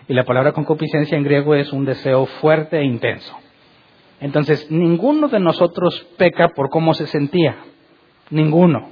Y 0.09 0.15
la 0.15 0.25
palabra 0.25 0.53
concupiscencia 0.53 1.17
en 1.17 1.25
griego 1.25 1.55
es 1.55 1.73
un 1.73 1.85
deseo 1.85 2.27
fuerte 2.27 2.79
e 2.79 2.85
intenso. 2.85 3.37
Entonces, 4.21 4.71
ninguno 4.71 5.29
de 5.29 5.41
nosotros 5.41 6.07
peca 6.19 6.49
por 6.49 6.69
cómo 6.69 6.95
se 6.95 7.07
sentía. 7.07 7.57
Ninguno. 8.31 8.91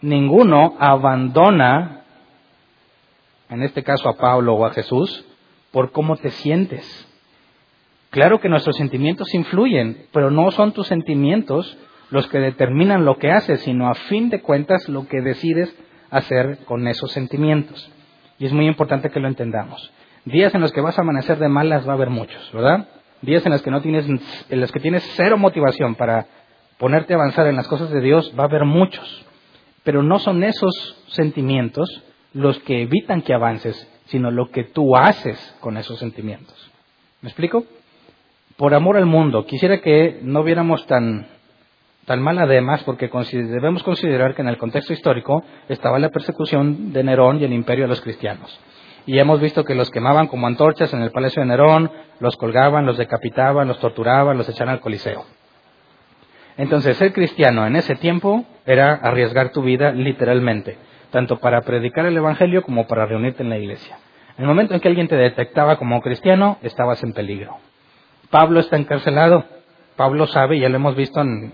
Ninguno 0.00 0.76
abandona, 0.78 2.03
en 3.48 3.62
este 3.62 3.82
caso 3.82 4.08
a 4.08 4.16
Pablo 4.16 4.54
o 4.54 4.66
a 4.66 4.72
Jesús, 4.72 5.24
por 5.70 5.92
cómo 5.92 6.16
te 6.16 6.30
sientes. 6.30 7.08
Claro 8.10 8.40
que 8.40 8.48
nuestros 8.48 8.76
sentimientos 8.76 9.34
influyen, 9.34 10.06
pero 10.12 10.30
no 10.30 10.50
son 10.52 10.72
tus 10.72 10.86
sentimientos 10.86 11.76
los 12.10 12.28
que 12.28 12.38
determinan 12.38 13.04
lo 13.04 13.18
que 13.18 13.32
haces, 13.32 13.62
sino 13.62 13.88
a 13.88 13.94
fin 13.94 14.30
de 14.30 14.40
cuentas 14.40 14.88
lo 14.88 15.08
que 15.08 15.20
decides 15.20 15.74
hacer 16.10 16.58
con 16.64 16.86
esos 16.86 17.10
sentimientos. 17.10 17.90
Y 18.38 18.46
es 18.46 18.52
muy 18.52 18.66
importante 18.66 19.10
que 19.10 19.20
lo 19.20 19.26
entendamos. 19.26 19.90
Días 20.24 20.54
en 20.54 20.60
los 20.60 20.72
que 20.72 20.80
vas 20.80 20.96
a 20.96 21.02
amanecer 21.02 21.38
de 21.38 21.48
malas 21.48 21.86
va 21.86 21.92
a 21.92 21.96
haber 21.96 22.10
muchos, 22.10 22.50
¿verdad? 22.52 22.88
Días 23.20 23.44
en 23.44 23.52
los 23.52 23.62
que 23.62 23.70
no 23.70 23.82
tienes, 23.82 24.06
en 24.48 24.60
los 24.60 24.70
que 24.70 24.80
tienes 24.80 25.02
cero 25.16 25.36
motivación 25.36 25.96
para 25.96 26.26
ponerte 26.78 27.14
a 27.14 27.16
avanzar 27.16 27.46
en 27.46 27.56
las 27.56 27.68
cosas 27.68 27.90
de 27.90 28.00
Dios, 28.00 28.32
va 28.38 28.44
a 28.44 28.46
haber 28.46 28.64
muchos. 28.64 29.26
Pero 29.82 30.02
no 30.02 30.18
son 30.18 30.44
esos 30.44 31.04
sentimientos 31.08 31.88
los 32.34 32.58
que 32.60 32.82
evitan 32.82 33.22
que 33.22 33.32
avances, 33.32 33.88
sino 34.06 34.30
lo 34.30 34.50
que 34.50 34.64
tú 34.64 34.96
haces 34.96 35.56
con 35.60 35.76
esos 35.76 35.98
sentimientos. 35.98 36.70
¿Me 37.22 37.28
explico? 37.30 37.64
Por 38.56 38.74
amor 38.74 38.96
al 38.96 39.06
mundo, 39.06 39.46
quisiera 39.46 39.80
que 39.80 40.20
no 40.22 40.42
viéramos 40.42 40.86
tan, 40.86 41.26
tan 42.04 42.20
mal 42.20 42.38
además, 42.38 42.82
porque 42.84 43.08
debemos 43.08 43.82
considerar 43.82 44.34
que 44.34 44.42
en 44.42 44.48
el 44.48 44.58
contexto 44.58 44.92
histórico 44.92 45.42
estaba 45.68 45.98
la 45.98 46.10
persecución 46.10 46.92
de 46.92 47.02
Nerón 47.02 47.40
y 47.40 47.44
el 47.44 47.52
imperio 47.52 47.84
de 47.84 47.88
los 47.88 48.00
cristianos. 48.00 48.60
Y 49.06 49.18
hemos 49.18 49.40
visto 49.40 49.64
que 49.64 49.74
los 49.74 49.90
quemaban 49.90 50.28
como 50.28 50.46
antorchas 50.46 50.92
en 50.94 51.02
el 51.02 51.10
palacio 51.10 51.42
de 51.42 51.48
Nerón, 51.48 51.90
los 52.20 52.36
colgaban, 52.36 52.86
los 52.86 52.96
decapitaban, 52.96 53.68
los 53.68 53.78
torturaban, 53.78 54.36
los 54.38 54.48
echaban 54.48 54.74
al 54.74 54.80
Coliseo. 54.80 55.24
Entonces, 56.56 56.96
ser 56.96 57.12
cristiano 57.12 57.66
en 57.66 57.76
ese 57.76 57.96
tiempo 57.96 58.44
era 58.64 58.94
arriesgar 58.94 59.50
tu 59.50 59.62
vida 59.62 59.92
literalmente, 59.92 60.78
tanto 61.14 61.38
para 61.38 61.60
predicar 61.60 62.06
el 62.06 62.16
Evangelio 62.16 62.62
como 62.62 62.88
para 62.88 63.06
reunirte 63.06 63.44
en 63.44 63.48
la 63.48 63.56
iglesia. 63.56 63.96
En 64.36 64.42
el 64.42 64.48
momento 64.48 64.74
en 64.74 64.80
que 64.80 64.88
alguien 64.88 65.06
te 65.06 65.14
detectaba 65.14 65.76
como 65.76 66.00
cristiano, 66.00 66.58
estabas 66.60 67.00
en 67.04 67.12
peligro. 67.12 67.56
Pablo 68.30 68.58
está 68.58 68.76
encarcelado. 68.76 69.44
Pablo 69.94 70.26
sabe, 70.26 70.58
ya 70.58 70.68
lo 70.68 70.74
hemos 70.74 70.96
visto 70.96 71.20
en, 71.20 71.52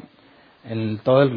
en 0.64 0.98
toda 1.00 1.28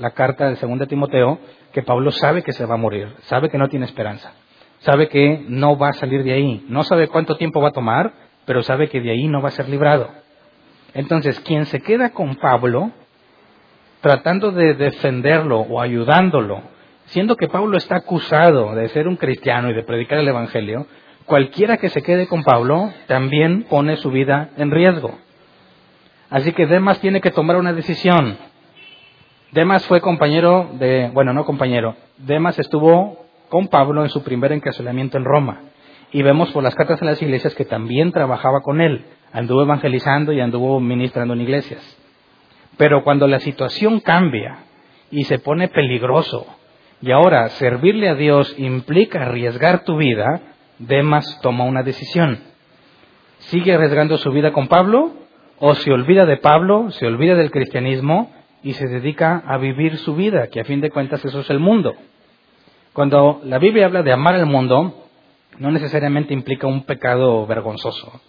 la 0.00 0.10
carta 0.10 0.46
del 0.46 0.56
segundo 0.56 0.88
Timoteo, 0.88 1.38
que 1.72 1.84
Pablo 1.84 2.10
sabe 2.10 2.42
que 2.42 2.52
se 2.52 2.66
va 2.66 2.74
a 2.74 2.76
morir, 2.76 3.06
sabe 3.20 3.50
que 3.50 3.56
no 3.56 3.68
tiene 3.68 3.86
esperanza, 3.86 4.32
sabe 4.80 5.08
que 5.08 5.44
no 5.46 5.78
va 5.78 5.90
a 5.90 5.92
salir 5.92 6.24
de 6.24 6.32
ahí, 6.32 6.66
no 6.68 6.82
sabe 6.82 7.06
cuánto 7.06 7.36
tiempo 7.36 7.60
va 7.60 7.68
a 7.68 7.72
tomar, 7.72 8.12
pero 8.46 8.64
sabe 8.64 8.88
que 8.88 9.00
de 9.00 9.12
ahí 9.12 9.28
no 9.28 9.40
va 9.40 9.50
a 9.50 9.52
ser 9.52 9.68
librado. 9.68 10.10
Entonces, 10.92 11.38
quien 11.38 11.66
se 11.66 11.80
queda 11.80 12.10
con 12.10 12.34
Pablo, 12.34 12.90
tratando 14.00 14.50
de 14.50 14.74
defenderlo 14.74 15.60
o 15.60 15.80
ayudándolo, 15.80 16.62
siendo 17.10 17.36
que 17.36 17.48
Pablo 17.48 17.76
está 17.76 17.96
acusado 17.96 18.74
de 18.74 18.88
ser 18.88 19.08
un 19.08 19.16
cristiano 19.16 19.70
y 19.70 19.74
de 19.74 19.82
predicar 19.82 20.18
el 20.18 20.28
Evangelio, 20.28 20.86
cualquiera 21.26 21.76
que 21.76 21.88
se 21.88 22.02
quede 22.02 22.26
con 22.26 22.44
Pablo 22.44 22.92
también 23.06 23.64
pone 23.64 23.96
su 23.96 24.10
vida 24.10 24.50
en 24.56 24.70
riesgo. 24.70 25.18
Así 26.30 26.52
que 26.52 26.66
Demas 26.66 27.00
tiene 27.00 27.20
que 27.20 27.32
tomar 27.32 27.56
una 27.56 27.72
decisión. 27.72 28.36
Demas 29.50 29.84
fue 29.86 30.00
compañero 30.00 30.70
de, 30.74 31.10
bueno, 31.12 31.32
no 31.32 31.44
compañero, 31.44 31.96
Demas 32.18 32.58
estuvo 32.60 33.26
con 33.48 33.66
Pablo 33.66 34.04
en 34.04 34.10
su 34.10 34.22
primer 34.22 34.52
encarcelamiento 34.52 35.18
en 35.18 35.24
Roma. 35.24 35.62
Y 36.12 36.22
vemos 36.22 36.50
por 36.50 36.62
las 36.62 36.76
cartas 36.76 37.02
a 37.02 37.04
las 37.04 37.20
iglesias 37.20 37.54
que 37.56 37.64
también 37.64 38.12
trabajaba 38.12 38.60
con 38.60 38.80
él. 38.80 39.04
Anduvo 39.32 39.62
evangelizando 39.62 40.32
y 40.32 40.40
anduvo 40.40 40.78
ministrando 40.80 41.34
en 41.34 41.40
iglesias. 41.40 41.82
Pero 42.76 43.02
cuando 43.02 43.26
la 43.26 43.40
situación 43.40 43.98
cambia 44.00 44.58
y 45.10 45.24
se 45.24 45.38
pone 45.40 45.68
peligroso, 45.68 46.46
y 47.02 47.12
ahora 47.12 47.48
servirle 47.50 48.08
a 48.08 48.14
Dios 48.14 48.54
implica 48.58 49.22
arriesgar 49.22 49.84
tu 49.84 49.96
vida, 49.96 50.40
Demas 50.78 51.40
toma 51.42 51.64
una 51.64 51.82
decisión. 51.82 52.40
¿Sigue 53.38 53.74
arriesgando 53.74 54.18
su 54.18 54.30
vida 54.32 54.52
con 54.52 54.68
Pablo? 54.68 55.12
¿O 55.58 55.74
se 55.74 55.92
olvida 55.92 56.26
de 56.26 56.36
Pablo, 56.36 56.90
se 56.90 57.06
olvida 57.06 57.34
del 57.34 57.50
cristianismo 57.50 58.30
y 58.62 58.74
se 58.74 58.86
dedica 58.86 59.42
a 59.46 59.56
vivir 59.58 59.96
su 59.98 60.14
vida, 60.14 60.48
que 60.48 60.60
a 60.60 60.64
fin 60.64 60.80
de 60.80 60.90
cuentas 60.90 61.24
eso 61.24 61.40
es 61.40 61.50
el 61.50 61.58
mundo? 61.58 61.94
Cuando 62.92 63.40
la 63.44 63.58
Biblia 63.58 63.86
habla 63.86 64.02
de 64.02 64.12
amar 64.12 64.34
al 64.34 64.46
mundo, 64.46 65.06
no 65.58 65.70
necesariamente 65.70 66.34
implica 66.34 66.66
un 66.66 66.84
pecado 66.84 67.46
vergonzoso. 67.46 68.20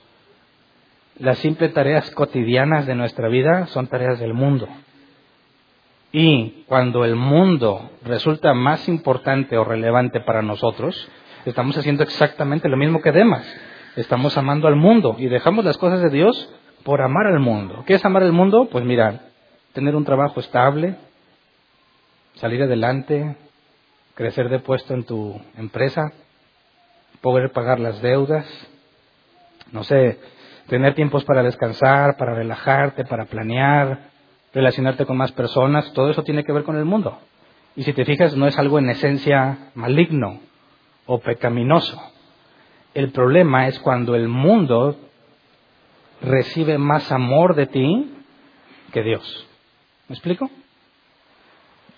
Las 1.19 1.39
simples 1.39 1.73
tareas 1.73 2.09
cotidianas 2.11 2.85
de 2.85 2.95
nuestra 2.95 3.27
vida 3.27 3.67
son 3.67 3.87
tareas 3.87 4.19
del 4.19 4.33
mundo. 4.33 4.67
Y 6.11 6.63
cuando 6.67 7.05
el 7.05 7.15
mundo 7.15 7.91
resulta 8.03 8.53
más 8.53 8.87
importante 8.89 9.57
o 9.57 9.63
relevante 9.63 10.19
para 10.19 10.41
nosotros, 10.41 11.09
estamos 11.45 11.77
haciendo 11.77 12.03
exactamente 12.03 12.67
lo 12.67 12.77
mismo 12.77 13.01
que 13.01 13.11
demás. 13.11 13.45
Estamos 13.95 14.37
amando 14.37 14.67
al 14.67 14.75
mundo 14.75 15.15
y 15.17 15.27
dejamos 15.27 15.63
las 15.63 15.77
cosas 15.77 16.01
de 16.01 16.09
Dios 16.09 16.53
por 16.83 17.01
amar 17.01 17.27
al 17.27 17.39
mundo. 17.39 17.83
¿Qué 17.85 17.93
es 17.93 18.05
amar 18.05 18.23
al 18.23 18.33
mundo? 18.33 18.67
Pues 18.69 18.83
mira, 18.83 19.21
tener 19.73 19.95
un 19.95 20.03
trabajo 20.03 20.39
estable, 20.39 20.95
salir 22.35 22.61
adelante, 22.63 23.37
crecer 24.15 24.49
de 24.49 24.59
puesto 24.59 24.93
en 24.93 25.05
tu 25.05 25.39
empresa, 25.57 26.11
poder 27.21 27.51
pagar 27.51 27.79
las 27.79 28.01
deudas, 28.01 28.45
no 29.71 29.83
sé, 29.83 30.19
tener 30.67 30.93
tiempos 30.93 31.23
para 31.23 31.43
descansar, 31.43 32.17
para 32.17 32.33
relajarte, 32.33 33.05
para 33.05 33.25
planear, 33.25 34.10
relacionarte 34.53 35.05
con 35.05 35.17
más 35.17 35.31
personas, 35.31 35.91
todo 35.93 36.09
eso 36.09 36.23
tiene 36.23 36.43
que 36.43 36.51
ver 36.51 36.63
con 36.63 36.75
el 36.75 36.85
mundo. 36.85 37.17
Y 37.75 37.83
si 37.83 37.93
te 37.93 38.05
fijas, 38.05 38.35
no 38.35 38.47
es 38.47 38.57
algo 38.57 38.79
en 38.79 38.89
esencia 38.89 39.71
maligno 39.75 40.39
o 41.05 41.19
pecaminoso. 41.19 42.01
El 42.93 43.11
problema 43.11 43.67
es 43.67 43.79
cuando 43.79 44.15
el 44.15 44.27
mundo 44.27 44.97
recibe 46.21 46.77
más 46.77 47.11
amor 47.11 47.55
de 47.55 47.67
ti 47.67 48.11
que 48.91 49.01
Dios. 49.01 49.47
¿Me 50.09 50.15
explico? 50.15 50.49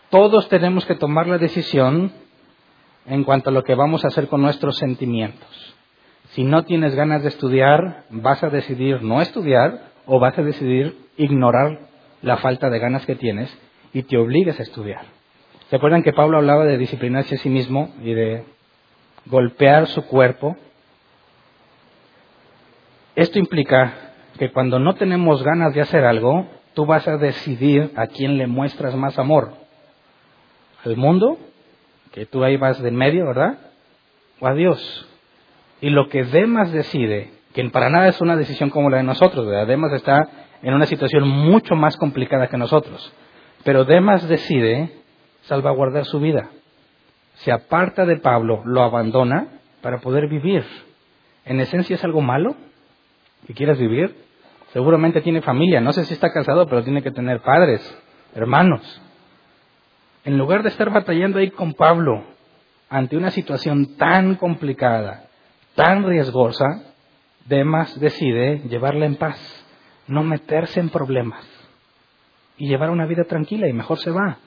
Todos 0.10 0.48
tenemos 0.50 0.86
que 0.86 0.96
tomar 0.96 1.28
la 1.28 1.40
decisión 1.40 2.12
en 3.08 3.24
cuanto 3.24 3.50
a 3.50 3.54
lo 3.54 3.64
que 3.64 3.74
vamos 3.74 4.06
a 4.06 4.10
hacer 4.10 4.28
con 4.28 4.42
nuestros 4.42 4.78
sentimientos. 4.78 5.76
Si 6.30 6.44
no 6.44 6.64
tienes 6.64 6.96
ganas 6.96 7.24
de 7.24 7.30
estudiar, 7.30 8.06
vas 8.10 8.44
a 8.44 8.50
decidir 8.50 9.02
no 9.02 9.22
estudiar 9.22 9.92
o 10.06 10.20
vas 10.20 10.38
a 10.38 10.44
decidir 10.44 10.98
ignorar 11.18 11.80
la 12.24 12.38
falta 12.38 12.70
de 12.70 12.80
ganas 12.80 13.06
que 13.06 13.16
tienes 13.16 13.56
y 13.94 14.04
te 14.04 14.18
obligues 14.18 14.60
a 14.60 14.64
estudiar. 14.64 15.06
¿Se 15.70 15.76
acuerdan 15.76 16.02
que 16.02 16.14
Pablo 16.14 16.38
hablaba 16.38 16.66
de 16.66 16.78
disciplinarse 16.78 17.36
a 17.36 17.38
sí 17.38 17.50
mismo 17.50 17.94
y 18.02 18.14
de 18.14 18.44
golpear 19.28 19.88
su 19.88 20.06
cuerpo? 20.06 20.58
Esto 23.16 23.38
implica 23.38 23.94
que 24.40 24.52
cuando 24.52 24.80
no 24.80 24.96
tenemos 24.96 25.44
ganas 25.44 25.74
de 25.76 25.82
hacer 25.82 26.06
algo, 26.06 26.48
tú 26.74 26.86
vas 26.86 27.08
a 27.08 27.18
decidir 27.18 27.92
a 27.96 28.08
quién 28.08 28.38
le 28.38 28.48
muestras 28.48 28.96
más 28.96 29.20
amor. 29.20 29.54
¿Al 30.84 30.98
mundo? 30.98 31.38
Que 32.12 32.26
tú 32.26 32.44
ahí 32.44 32.58
vas 32.58 32.82
de 32.82 32.92
medio, 32.92 33.26
¿verdad? 33.28 33.58
O 34.40 34.48
a 34.48 34.54
Dios. 34.54 35.08
Y 35.82 35.90
lo 35.90 36.08
que 36.08 36.24
Demas 36.24 36.72
decide, 36.72 37.32
que 37.54 37.70
para 37.70 37.90
nada 37.90 38.08
es 38.08 38.22
una 38.22 38.36
decisión 38.36 38.70
como 38.70 38.90
la 38.90 38.98
de 38.98 39.04
nosotros, 39.04 39.46
¿verdad? 39.46 39.68
Demas 39.68 39.92
está 39.94 40.43
en 40.64 40.74
una 40.74 40.86
situación 40.86 41.28
mucho 41.28 41.76
más 41.76 41.98
complicada 41.98 42.48
que 42.48 42.58
nosotros. 42.58 43.14
Pero 43.64 43.86
Demas 43.86 44.28
decide 44.28 44.92
salvaguardar 45.42 46.06
su 46.06 46.20
vida. 46.20 46.50
Se 47.36 47.52
aparta 47.52 48.06
de 48.06 48.18
Pablo, 48.18 48.62
lo 48.66 48.82
abandona 48.82 49.48
para 49.82 50.00
poder 50.00 50.28
vivir. 50.28 50.64
En 51.46 51.60
esencia 51.60 51.96
es 51.96 52.04
algo 52.04 52.22
malo 52.22 52.56
que 53.46 53.54
quieras 53.54 53.78
vivir. 53.78 54.16
Seguramente 54.72 55.22
tiene 55.22 55.42
familia, 55.42 55.82
no 55.82 55.92
sé 55.92 56.06
si 56.06 56.14
está 56.14 56.32
casado, 56.32 56.66
pero 56.68 56.84
tiene 56.84 57.04
que 57.04 57.12
tener 57.12 57.42
padres, 57.42 57.82
hermanos. 58.34 59.02
En 60.24 60.38
lugar 60.38 60.64
de 60.64 60.70
estar 60.70 60.90
batallando 60.90 61.40
ahí 61.40 61.52
con 61.52 61.74
Pablo 61.74 62.24
ante 62.90 63.18
una 63.18 63.32
situación 63.32 63.98
tan 63.98 64.36
complicada, 64.36 65.26
tan 65.76 66.06
riesgosa, 66.06 66.66
Demas 67.46 68.00
decide 68.00 68.62
llevarla 68.70 69.06
en 69.06 69.16
paz, 69.16 69.63
no 70.08 70.24
meterse 70.24 70.80
en 70.80 70.90
problemas 70.90 71.46
y 72.58 72.68
llevar 72.68 72.90
una 72.90 73.06
vida 73.06 73.24
tranquila 73.26 73.68
y 73.68 73.74
mejor 73.74 74.00
se 74.00 74.12
va. 74.12 74.38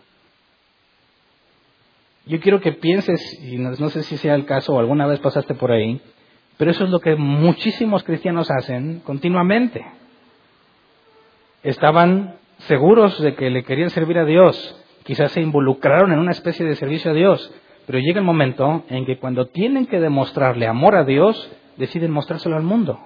Yo 2.26 2.40
quiero 2.40 2.60
que 2.60 2.72
pienses, 2.72 3.20
y 3.42 3.56
no, 3.58 3.74
sé 3.90 4.02
si 4.02 4.16
sea 4.16 4.34
el 4.34 4.46
caso 4.46 4.74
o 4.74 4.80
alguna 4.80 5.06
vez 5.06 5.20
pasaste 5.20 5.54
por 5.54 5.70
ahí, 5.70 6.00
pero 6.56 6.70
eso 6.70 6.84
es 6.84 6.90
lo 6.90 7.00
que 7.00 7.14
muchísimos 7.14 8.02
cristianos 8.02 8.50
hacen 8.50 9.00
continuamente. 9.00 9.84
Estaban 11.62 12.36
seguros 12.58 13.20
de 13.20 13.34
que 13.34 13.50
le 13.50 13.62
querían 13.62 13.90
servir 13.90 14.18
a 14.18 14.24
Dios, 14.24 14.76
quizás 15.04 15.30
se 15.32 15.40
involucraron 15.40 16.12
en 16.12 16.18
una 16.18 16.32
especie 16.32 16.66
de 16.66 16.74
servicio 16.74 17.12
a 17.12 17.14
Dios, 17.14 17.52
pero 17.86 18.00
llega 18.00 18.18
el 18.18 18.26
momento 18.26 18.84
en 18.88 19.06
que 19.06 19.18
cuando 19.18 19.46
tienen 19.46 19.86
que 19.86 20.00
demostrarle 20.00 20.66
amor 20.66 20.96
a 20.96 21.04
Dios, 21.04 21.48
deciden 21.76 22.10
mostrárselo 22.10 22.56
al 22.56 22.64
mundo. 22.64 22.98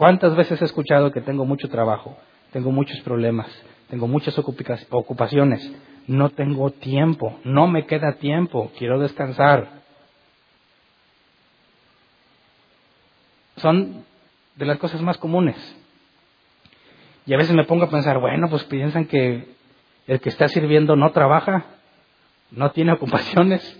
¿Cuántas 0.00 0.34
veces 0.34 0.62
he 0.62 0.64
escuchado 0.64 1.12
que 1.12 1.20
tengo 1.20 1.44
mucho 1.44 1.68
trabajo? 1.68 2.16
tengo 2.52 2.72
muchos 2.72 2.98
problemas, 3.00 3.46
tengo 3.90 4.08
muchas 4.08 4.34
ocupaciones, 4.38 5.70
no 6.06 6.30
tengo 6.30 6.70
tiempo, 6.70 7.38
no 7.44 7.68
me 7.68 7.84
queda 7.84 8.14
tiempo, 8.14 8.72
quiero 8.78 8.98
descansar. 8.98 9.82
Son 13.56 14.06
de 14.56 14.64
las 14.64 14.78
cosas 14.78 15.02
más 15.02 15.18
comunes. 15.18 15.56
Y 17.26 17.34
a 17.34 17.36
veces 17.36 17.54
me 17.54 17.64
pongo 17.64 17.84
a 17.84 17.90
pensar, 17.90 18.18
bueno, 18.20 18.48
pues 18.48 18.64
piensan 18.64 19.04
que 19.04 19.54
el 20.06 20.20
que 20.22 20.30
está 20.30 20.48
sirviendo 20.48 20.96
no 20.96 21.12
trabaja, 21.12 21.66
no 22.50 22.70
tiene 22.70 22.92
ocupaciones, 22.94 23.78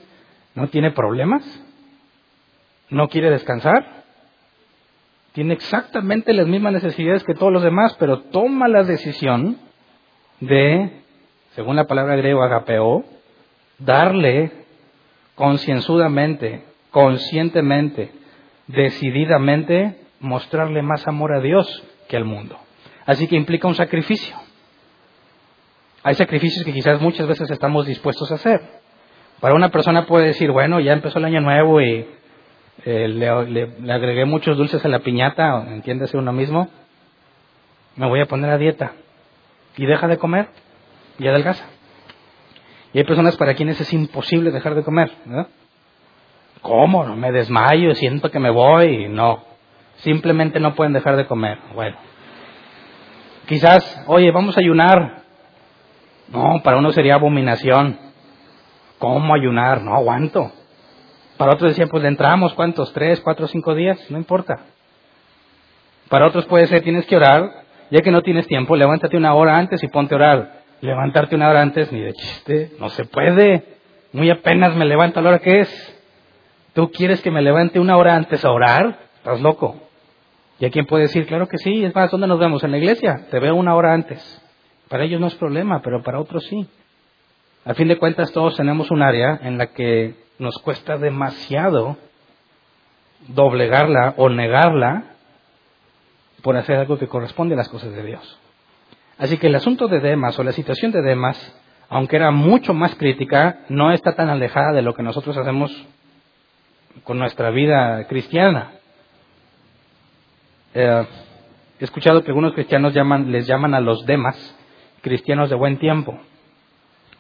no 0.54 0.68
tiene 0.68 0.90
problemas, 0.90 1.42
no 2.90 3.08
quiere 3.08 3.30
descansar, 3.30 4.04
tiene 5.32 5.54
exactamente 5.54 6.32
las 6.32 6.46
mismas 6.46 6.72
necesidades 6.72 7.24
que 7.24 7.34
todos 7.34 7.52
los 7.52 7.62
demás, 7.62 7.96
pero 7.98 8.20
toma 8.20 8.68
la 8.68 8.82
decisión 8.82 9.58
de, 10.40 11.02
según 11.54 11.76
la 11.76 11.86
palabra 11.86 12.16
griega 12.16 12.44
agapeo, 12.44 13.04
darle 13.78 14.50
concienzudamente, 15.34 16.64
conscientemente, 16.90 18.10
decididamente, 18.66 19.96
mostrarle 20.18 20.82
más 20.82 21.06
amor 21.06 21.32
a 21.32 21.40
Dios 21.40 21.84
que 22.08 22.16
al 22.16 22.24
mundo. 22.24 22.58
Así 23.06 23.26
que 23.28 23.36
implica 23.36 23.68
un 23.68 23.74
sacrificio. 23.74 24.36
Hay 26.02 26.14
sacrificios 26.14 26.64
que 26.64 26.72
quizás 26.72 27.00
muchas 27.00 27.26
veces 27.26 27.50
estamos 27.50 27.86
dispuestos 27.86 28.30
a 28.32 28.34
hacer. 28.34 28.60
Para 29.40 29.54
una 29.54 29.70
persona 29.70 30.06
puede 30.06 30.26
decir, 30.26 30.50
bueno, 30.50 30.80
ya 30.80 30.92
empezó 30.92 31.18
el 31.18 31.24
año 31.24 31.40
nuevo 31.40 31.80
y 31.80 32.06
eh, 32.84 33.08
le, 33.08 33.92
agregué 33.92 34.24
muchos 34.24 34.56
dulces 34.56 34.84
a 34.84 34.88
la 34.88 35.00
piñata, 35.00 35.66
entiéndase 35.68 36.16
uno 36.16 36.32
mismo, 36.32 36.68
me 37.96 38.08
voy 38.08 38.20
a 38.20 38.26
poner 38.26 38.50
a 38.50 38.58
dieta. 38.58 38.92
Y 39.76 39.86
deja 39.86 40.08
de 40.08 40.18
comer 40.18 40.48
y 41.18 41.28
adelgaza. 41.28 41.64
Y 42.92 42.98
hay 42.98 43.04
personas 43.04 43.36
para 43.36 43.54
quienes 43.54 43.80
es 43.80 43.92
imposible 43.92 44.50
dejar 44.50 44.74
de 44.74 44.82
comer. 44.82 45.12
¿no? 45.26 45.46
¿Cómo? 46.62 47.04
Me 47.16 47.30
desmayo, 47.30 47.94
siento 47.94 48.30
que 48.30 48.38
me 48.38 48.50
voy. 48.50 49.08
No. 49.08 49.44
Simplemente 49.96 50.60
no 50.60 50.74
pueden 50.74 50.92
dejar 50.92 51.16
de 51.16 51.26
comer. 51.26 51.58
Bueno. 51.74 51.96
Quizás, 53.46 54.04
oye, 54.06 54.30
vamos 54.30 54.56
a 54.56 54.60
ayunar. 54.60 55.22
No, 56.28 56.60
para 56.62 56.78
uno 56.78 56.92
sería 56.92 57.14
abominación. 57.14 57.98
¿Cómo 58.98 59.34
ayunar? 59.34 59.82
No 59.82 59.94
aguanto. 59.94 60.52
Para 61.40 61.54
otros 61.54 61.70
decían, 61.70 61.88
pues 61.88 62.02
le 62.02 62.10
entramos, 62.10 62.52
¿cuántos? 62.52 62.92
¿Tres, 62.92 63.18
cuatro, 63.22 63.46
cinco 63.46 63.74
días? 63.74 63.98
No 64.10 64.18
importa. 64.18 64.60
Para 66.10 66.26
otros 66.26 66.44
puede 66.44 66.66
ser, 66.66 66.82
tienes 66.82 67.06
que 67.06 67.16
orar, 67.16 67.62
ya 67.90 68.02
que 68.02 68.10
no 68.10 68.20
tienes 68.20 68.46
tiempo, 68.46 68.76
levántate 68.76 69.16
una 69.16 69.32
hora 69.32 69.56
antes 69.56 69.82
y 69.82 69.88
ponte 69.88 70.14
a 70.14 70.18
orar. 70.18 70.52
Levantarte 70.82 71.36
una 71.36 71.48
hora 71.48 71.62
antes, 71.62 71.90
ni 71.92 72.02
de 72.02 72.12
chiste, 72.12 72.72
no 72.78 72.90
se 72.90 73.06
puede. 73.06 73.64
Muy 74.12 74.28
apenas 74.28 74.76
me 74.76 74.84
levanto 74.84 75.18
a 75.18 75.22
la 75.22 75.30
hora 75.30 75.38
que 75.38 75.60
es. 75.60 76.02
¿Tú 76.74 76.90
quieres 76.90 77.22
que 77.22 77.30
me 77.30 77.40
levante 77.40 77.80
una 77.80 77.96
hora 77.96 78.16
antes 78.16 78.44
a 78.44 78.50
orar? 78.50 78.98
Estás 79.16 79.40
loco. 79.40 79.80
Y 80.58 80.66
a 80.66 80.70
quien 80.70 80.84
puede 80.84 81.04
decir, 81.04 81.24
claro 81.24 81.48
que 81.48 81.56
sí, 81.56 81.86
es 81.86 81.94
más, 81.94 82.10
¿dónde 82.10 82.26
nos 82.26 82.38
vemos? 82.38 82.62
En 82.64 82.70
la 82.70 82.76
iglesia. 82.76 83.28
Te 83.30 83.40
veo 83.40 83.54
una 83.54 83.74
hora 83.74 83.94
antes. 83.94 84.42
Para 84.90 85.04
ellos 85.04 85.22
no 85.22 85.28
es 85.28 85.36
problema, 85.36 85.80
pero 85.80 86.02
para 86.02 86.20
otros 86.20 86.44
sí. 86.50 86.68
A 87.64 87.74
fin 87.74 87.88
de 87.88 87.98
cuentas, 87.98 88.32
todos 88.32 88.56
tenemos 88.56 88.90
un 88.90 89.02
área 89.02 89.38
en 89.42 89.58
la 89.58 89.66
que 89.66 90.14
nos 90.38 90.56
cuesta 90.58 90.96
demasiado 90.96 91.98
doblegarla 93.28 94.14
o 94.16 94.30
negarla 94.30 95.04
por 96.42 96.56
hacer 96.56 96.76
algo 96.76 96.98
que 96.98 97.06
corresponde 97.06 97.54
a 97.54 97.58
las 97.58 97.68
cosas 97.68 97.92
de 97.92 98.02
Dios. 98.02 98.40
Así 99.18 99.36
que 99.36 99.48
el 99.48 99.54
asunto 99.54 99.88
de 99.88 100.00
Demas 100.00 100.38
o 100.38 100.42
la 100.42 100.52
situación 100.52 100.90
de 100.90 101.02
Demas, 101.02 101.36
aunque 101.90 102.16
era 102.16 102.30
mucho 102.30 102.72
más 102.72 102.94
crítica, 102.94 103.58
no 103.68 103.92
está 103.92 104.14
tan 104.14 104.30
alejada 104.30 104.72
de 104.72 104.80
lo 104.80 104.94
que 104.94 105.02
nosotros 105.02 105.36
hacemos 105.36 105.70
con 107.04 107.18
nuestra 107.18 107.50
vida 107.50 108.06
cristiana. 108.06 108.72
Eh, 110.72 111.06
he 111.78 111.84
escuchado 111.84 112.24
que 112.24 112.30
algunos 112.30 112.54
cristianos 112.54 112.94
llaman, 112.94 113.30
les 113.30 113.46
llaman 113.46 113.74
a 113.74 113.80
los 113.80 114.06
Demas 114.06 114.56
cristianos 115.02 115.50
de 115.50 115.56
buen 115.56 115.78
tiempo 115.78 116.18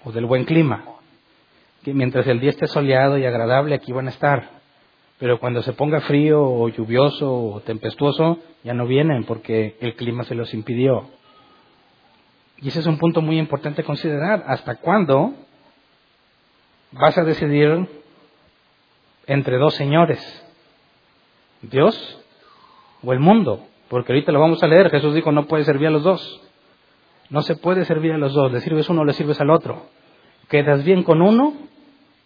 o 0.04 0.12
del 0.12 0.26
buen 0.26 0.44
clima, 0.44 0.84
que 1.82 1.94
mientras 1.94 2.26
el 2.26 2.40
día 2.40 2.50
esté 2.50 2.66
soleado 2.66 3.18
y 3.18 3.26
agradable 3.26 3.74
aquí 3.74 3.92
van 3.92 4.06
a 4.06 4.10
estar, 4.10 4.60
pero 5.18 5.38
cuando 5.38 5.62
se 5.62 5.74
ponga 5.74 6.00
frío 6.00 6.42
o 6.42 6.68
lluvioso 6.68 7.30
o 7.30 7.60
tempestuoso 7.60 8.38
ya 8.64 8.72
no 8.72 8.86
vienen 8.86 9.24
porque 9.24 9.76
el 9.80 9.94
clima 9.94 10.24
se 10.24 10.34
los 10.34 10.54
impidió. 10.54 11.10
Y 12.56 12.68
ese 12.68 12.80
es 12.80 12.86
un 12.86 12.98
punto 12.98 13.20
muy 13.20 13.38
importante 13.38 13.84
considerar. 13.84 14.44
¿Hasta 14.46 14.76
cuándo 14.76 15.34
vas 16.92 17.16
a 17.16 17.24
decidir 17.24 17.86
entre 19.26 19.58
dos 19.58 19.74
señores? 19.74 20.20
¿Dios 21.62 22.22
o 23.02 23.12
el 23.12 23.20
mundo? 23.20 23.66
Porque 23.88 24.12
ahorita 24.12 24.32
lo 24.32 24.40
vamos 24.40 24.62
a 24.62 24.66
leer. 24.66 24.90
Jesús 24.90 25.14
dijo, 25.14 25.32
no 25.32 25.46
puede 25.46 25.64
servir 25.64 25.88
a 25.88 25.90
los 25.90 26.02
dos. 26.02 26.49
No 27.30 27.42
se 27.42 27.56
puede 27.56 27.84
servir 27.84 28.12
a 28.12 28.18
los 28.18 28.34
dos. 28.34 28.52
Le 28.52 28.60
sirves 28.60 28.88
uno, 28.88 29.04
le 29.04 29.12
sirves 29.12 29.40
al 29.40 29.50
otro. 29.50 29.86
Quedas 30.48 30.84
bien 30.84 31.04
con 31.04 31.22
uno 31.22 31.54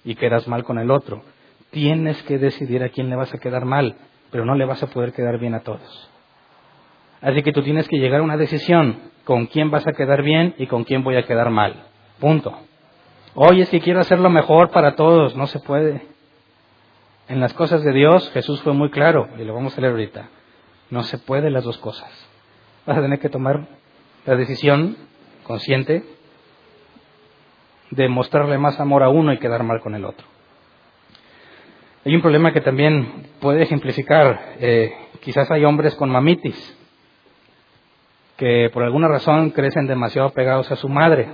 y 0.02 0.14
quedas 0.14 0.48
mal 0.48 0.64
con 0.64 0.78
el 0.78 0.90
otro. 0.90 1.22
Tienes 1.70 2.22
que 2.22 2.38
decidir 2.38 2.82
a 2.82 2.88
quién 2.88 3.10
le 3.10 3.16
vas 3.16 3.32
a 3.34 3.38
quedar 3.38 3.66
mal, 3.66 3.96
pero 4.30 4.44
no 4.44 4.54
le 4.54 4.64
vas 4.64 4.82
a 4.82 4.86
poder 4.86 5.12
quedar 5.12 5.38
bien 5.38 5.54
a 5.54 5.60
todos. 5.60 6.10
Así 7.20 7.42
que 7.42 7.52
tú 7.52 7.62
tienes 7.62 7.88
que 7.88 7.98
llegar 7.98 8.20
a 8.20 8.24
una 8.24 8.36
decisión 8.36 8.98
con 9.24 9.46
quién 9.46 9.70
vas 9.70 9.86
a 9.86 9.92
quedar 9.92 10.22
bien 10.22 10.54
y 10.58 10.66
con 10.66 10.84
quién 10.84 11.04
voy 11.04 11.16
a 11.16 11.26
quedar 11.26 11.50
mal. 11.50 11.84
Punto. 12.18 12.56
Oye, 13.34 13.66
si 13.66 13.80
quiero 13.80 14.00
hacerlo 14.00 14.30
mejor 14.30 14.70
para 14.70 14.94
todos, 14.94 15.36
no 15.36 15.46
se 15.46 15.58
puede. 15.60 16.06
En 17.28 17.40
las 17.40 17.52
cosas 17.54 17.82
de 17.82 17.92
Dios 17.92 18.30
Jesús 18.30 18.60
fue 18.62 18.74
muy 18.74 18.90
claro, 18.90 19.28
y 19.38 19.44
lo 19.44 19.54
vamos 19.54 19.76
a 19.76 19.80
leer 19.80 19.92
ahorita. 19.92 20.28
No 20.90 21.02
se 21.02 21.18
puede 21.18 21.50
las 21.50 21.64
dos 21.64 21.78
cosas. 21.78 22.10
Vas 22.86 22.98
a 22.98 23.02
tener 23.02 23.18
que 23.18 23.30
tomar 23.30 23.66
la 24.26 24.36
decisión 24.36 24.96
consciente 25.44 26.04
de 27.90 28.08
mostrarle 28.08 28.58
más 28.58 28.80
amor 28.80 29.02
a 29.02 29.08
uno 29.08 29.32
y 29.32 29.38
quedar 29.38 29.62
mal 29.62 29.80
con 29.80 29.94
el 29.94 30.04
otro. 30.04 30.26
Hay 32.04 32.14
un 32.14 32.22
problema 32.22 32.52
que 32.52 32.60
también 32.60 33.28
puede 33.40 33.62
ejemplificar. 33.62 34.56
Eh, 34.60 34.92
quizás 35.20 35.50
hay 35.50 35.64
hombres 35.64 35.94
con 35.94 36.10
mamitis 36.10 36.78
que 38.36 38.68
por 38.72 38.82
alguna 38.82 39.08
razón 39.08 39.50
crecen 39.50 39.86
demasiado 39.86 40.30
pegados 40.30 40.70
a 40.70 40.76
su 40.76 40.88
madre. 40.88 41.28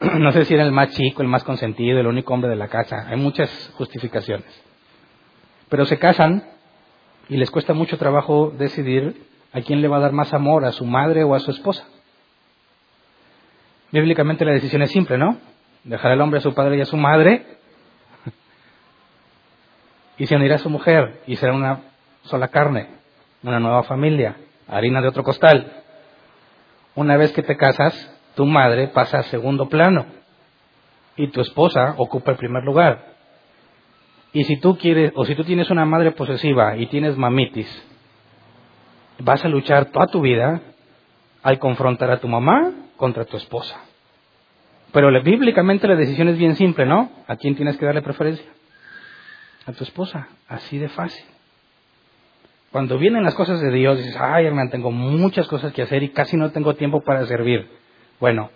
No 0.18 0.32
sé 0.32 0.44
si 0.44 0.54
era 0.54 0.64
el 0.64 0.72
más 0.72 0.90
chico, 0.90 1.22
el 1.22 1.28
más 1.28 1.44
consentido, 1.44 2.00
el 2.00 2.06
único 2.06 2.34
hombre 2.34 2.50
de 2.50 2.56
la 2.56 2.68
casa. 2.68 3.06
Hay 3.08 3.16
muchas 3.16 3.72
justificaciones. 3.76 4.46
Pero 5.68 5.84
se 5.84 5.98
casan 5.98 6.44
y 7.28 7.36
les 7.36 7.50
cuesta 7.50 7.72
mucho 7.72 7.98
trabajo 7.98 8.52
decidir 8.56 9.26
a 9.56 9.62
quién 9.62 9.80
le 9.80 9.88
va 9.88 9.96
a 9.96 10.00
dar 10.00 10.12
más 10.12 10.34
amor, 10.34 10.66
a 10.66 10.72
su 10.72 10.84
madre 10.84 11.24
o 11.24 11.34
a 11.34 11.40
su 11.40 11.50
esposa. 11.50 11.82
Bíblicamente 13.90 14.44
la 14.44 14.52
decisión 14.52 14.82
es 14.82 14.90
simple, 14.90 15.16
¿no? 15.16 15.38
Dejar 15.82 16.12
al 16.12 16.20
hombre 16.20 16.40
a 16.40 16.42
su 16.42 16.52
padre 16.52 16.76
y 16.76 16.82
a 16.82 16.84
su 16.84 16.98
madre 16.98 17.46
y 20.18 20.26
se 20.26 20.36
unirá 20.36 20.56
a 20.56 20.58
su 20.58 20.68
mujer 20.68 21.22
y 21.26 21.36
será 21.36 21.54
una 21.54 21.80
sola 22.24 22.48
carne, 22.48 22.88
una 23.42 23.58
nueva 23.58 23.82
familia, 23.84 24.36
harina 24.68 25.00
de 25.00 25.08
otro 25.08 25.22
costal. 25.22 25.72
Una 26.94 27.16
vez 27.16 27.32
que 27.32 27.42
te 27.42 27.56
casas, 27.56 27.94
tu 28.34 28.44
madre 28.44 28.88
pasa 28.88 29.20
a 29.20 29.22
segundo 29.22 29.70
plano 29.70 30.04
y 31.16 31.28
tu 31.28 31.40
esposa 31.40 31.94
ocupa 31.96 32.32
el 32.32 32.36
primer 32.36 32.62
lugar. 32.62 33.06
Y 34.34 34.44
si 34.44 34.58
tú 34.58 34.76
quieres, 34.76 35.12
o 35.14 35.24
si 35.24 35.34
tú 35.34 35.44
tienes 35.44 35.70
una 35.70 35.86
madre 35.86 36.12
posesiva 36.12 36.76
y 36.76 36.88
tienes 36.88 37.16
mamitis, 37.16 37.95
vas 39.18 39.44
a 39.44 39.48
luchar 39.48 39.86
toda 39.86 40.06
tu 40.06 40.20
vida 40.20 40.60
al 41.42 41.58
confrontar 41.58 42.10
a 42.10 42.20
tu 42.20 42.28
mamá 42.28 42.72
contra 42.96 43.24
tu 43.24 43.36
esposa. 43.36 43.80
Pero 44.92 45.10
bíblicamente 45.22 45.86
la 45.86 45.96
decisión 45.96 46.28
es 46.28 46.38
bien 46.38 46.56
simple, 46.56 46.86
¿no? 46.86 47.10
¿A 47.26 47.36
quién 47.36 47.54
tienes 47.54 47.76
que 47.76 47.84
darle 47.84 48.02
preferencia? 48.02 48.46
A 49.66 49.72
tu 49.72 49.84
esposa, 49.84 50.28
así 50.48 50.78
de 50.78 50.88
fácil. 50.88 51.24
Cuando 52.72 52.98
vienen 52.98 53.24
las 53.24 53.34
cosas 53.34 53.60
de 53.60 53.70
Dios, 53.70 53.98
dices, 53.98 54.16
ay, 54.20 54.46
hermano, 54.46 54.70
tengo 54.70 54.90
muchas 54.90 55.48
cosas 55.48 55.72
que 55.72 55.82
hacer 55.82 56.02
y 56.02 56.10
casi 56.10 56.36
no 56.36 56.50
tengo 56.50 56.74
tiempo 56.74 57.02
para 57.02 57.24
servir. 57.26 57.68
Bueno, 58.20 58.50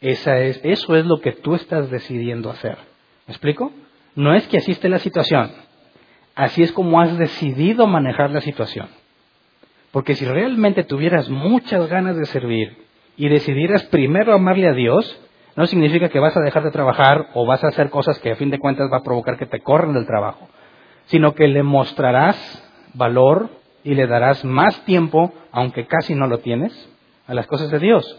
esa 0.00 0.38
es, 0.40 0.60
eso 0.64 0.96
es 0.96 1.06
lo 1.06 1.20
que 1.20 1.32
tú 1.32 1.54
estás 1.54 1.90
decidiendo 1.90 2.50
hacer. 2.50 2.76
¿Me 3.26 3.32
explico? 3.32 3.72
No 4.14 4.34
es 4.34 4.46
que 4.48 4.58
así 4.58 4.72
esté 4.72 4.88
la 4.88 4.98
situación. 4.98 5.52
Así 6.34 6.62
es 6.62 6.72
como 6.72 7.00
has 7.00 7.16
decidido 7.18 7.86
manejar 7.86 8.30
la 8.30 8.40
situación. 8.40 8.88
Porque 9.92 10.14
si 10.14 10.24
realmente 10.24 10.84
tuvieras 10.84 11.28
muchas 11.28 11.88
ganas 11.88 12.16
de 12.16 12.24
servir 12.24 12.76
y 13.16 13.28
decidieras 13.28 13.84
primero 13.84 14.32
amarle 14.32 14.68
a 14.68 14.72
Dios, 14.72 15.20
no 15.54 15.66
significa 15.66 16.08
que 16.08 16.18
vas 16.18 16.36
a 16.36 16.40
dejar 16.40 16.64
de 16.64 16.70
trabajar 16.70 17.28
o 17.34 17.44
vas 17.44 17.62
a 17.62 17.68
hacer 17.68 17.90
cosas 17.90 18.18
que 18.18 18.32
a 18.32 18.36
fin 18.36 18.50
de 18.50 18.58
cuentas 18.58 18.90
va 18.90 18.98
a 18.98 19.02
provocar 19.02 19.36
que 19.36 19.46
te 19.46 19.60
corran 19.60 19.92
del 19.92 20.06
trabajo, 20.06 20.48
sino 21.06 21.34
que 21.34 21.46
le 21.46 21.62
mostrarás 21.62 22.36
valor 22.94 23.50
y 23.84 23.94
le 23.94 24.06
darás 24.06 24.44
más 24.46 24.82
tiempo, 24.86 25.34
aunque 25.50 25.86
casi 25.86 26.14
no 26.14 26.26
lo 26.26 26.38
tienes, 26.38 26.72
a 27.26 27.34
las 27.34 27.46
cosas 27.46 27.70
de 27.70 27.78
Dios. 27.78 28.18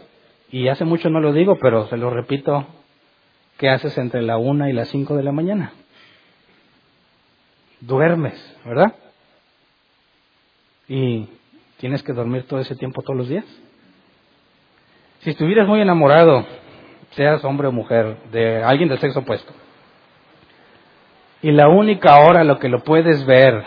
Y 0.52 0.68
hace 0.68 0.84
mucho 0.84 1.10
no 1.10 1.20
lo 1.20 1.32
digo, 1.32 1.58
pero 1.60 1.88
se 1.88 1.96
lo 1.96 2.10
repito, 2.10 2.66
¿qué 3.58 3.68
haces 3.68 3.98
entre 3.98 4.22
la 4.22 4.36
una 4.36 4.70
y 4.70 4.72
las 4.72 4.88
cinco 4.88 5.16
de 5.16 5.24
la 5.24 5.32
mañana? 5.32 5.72
Duermes, 7.80 8.56
¿verdad? 8.64 8.94
Y 10.88 11.28
tienes 11.84 12.02
que 12.02 12.14
dormir 12.14 12.46
todo 12.46 12.60
ese 12.60 12.76
tiempo 12.76 13.02
todos 13.02 13.14
los 13.14 13.28
días. 13.28 13.44
Si 15.18 15.28
estuvieras 15.28 15.68
muy 15.68 15.82
enamorado, 15.82 16.46
seas 17.10 17.44
hombre 17.44 17.68
o 17.68 17.72
mujer, 17.72 18.16
de 18.32 18.64
alguien 18.64 18.88
del 18.88 18.98
sexo 19.00 19.18
opuesto, 19.18 19.52
y 21.42 21.52
la 21.52 21.68
única 21.68 22.20
hora 22.20 22.42
lo 22.42 22.58
que 22.58 22.70
lo 22.70 22.82
puedes 22.82 23.26
ver 23.26 23.62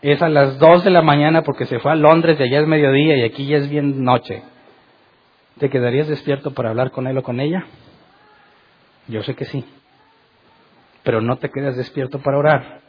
es 0.00 0.22
a 0.22 0.28
las 0.28 0.60
dos 0.60 0.84
de 0.84 0.90
la 0.90 1.02
mañana 1.02 1.42
porque 1.42 1.66
se 1.66 1.80
fue 1.80 1.90
a 1.90 1.96
Londres 1.96 2.38
y 2.38 2.44
allá 2.44 2.60
es 2.60 2.68
mediodía 2.68 3.16
y 3.16 3.24
aquí 3.24 3.46
ya 3.46 3.56
es 3.56 3.68
bien 3.68 4.04
noche, 4.04 4.44
¿te 5.58 5.68
quedarías 5.68 6.06
despierto 6.06 6.54
para 6.54 6.70
hablar 6.70 6.92
con 6.92 7.08
él 7.08 7.18
o 7.18 7.24
con 7.24 7.40
ella? 7.40 7.66
Yo 9.08 9.24
sé 9.24 9.34
que 9.34 9.46
sí. 9.46 9.64
Pero 11.02 11.20
no 11.20 11.34
te 11.34 11.50
quedas 11.50 11.76
despierto 11.76 12.20
para 12.20 12.38
orar, 12.38 12.80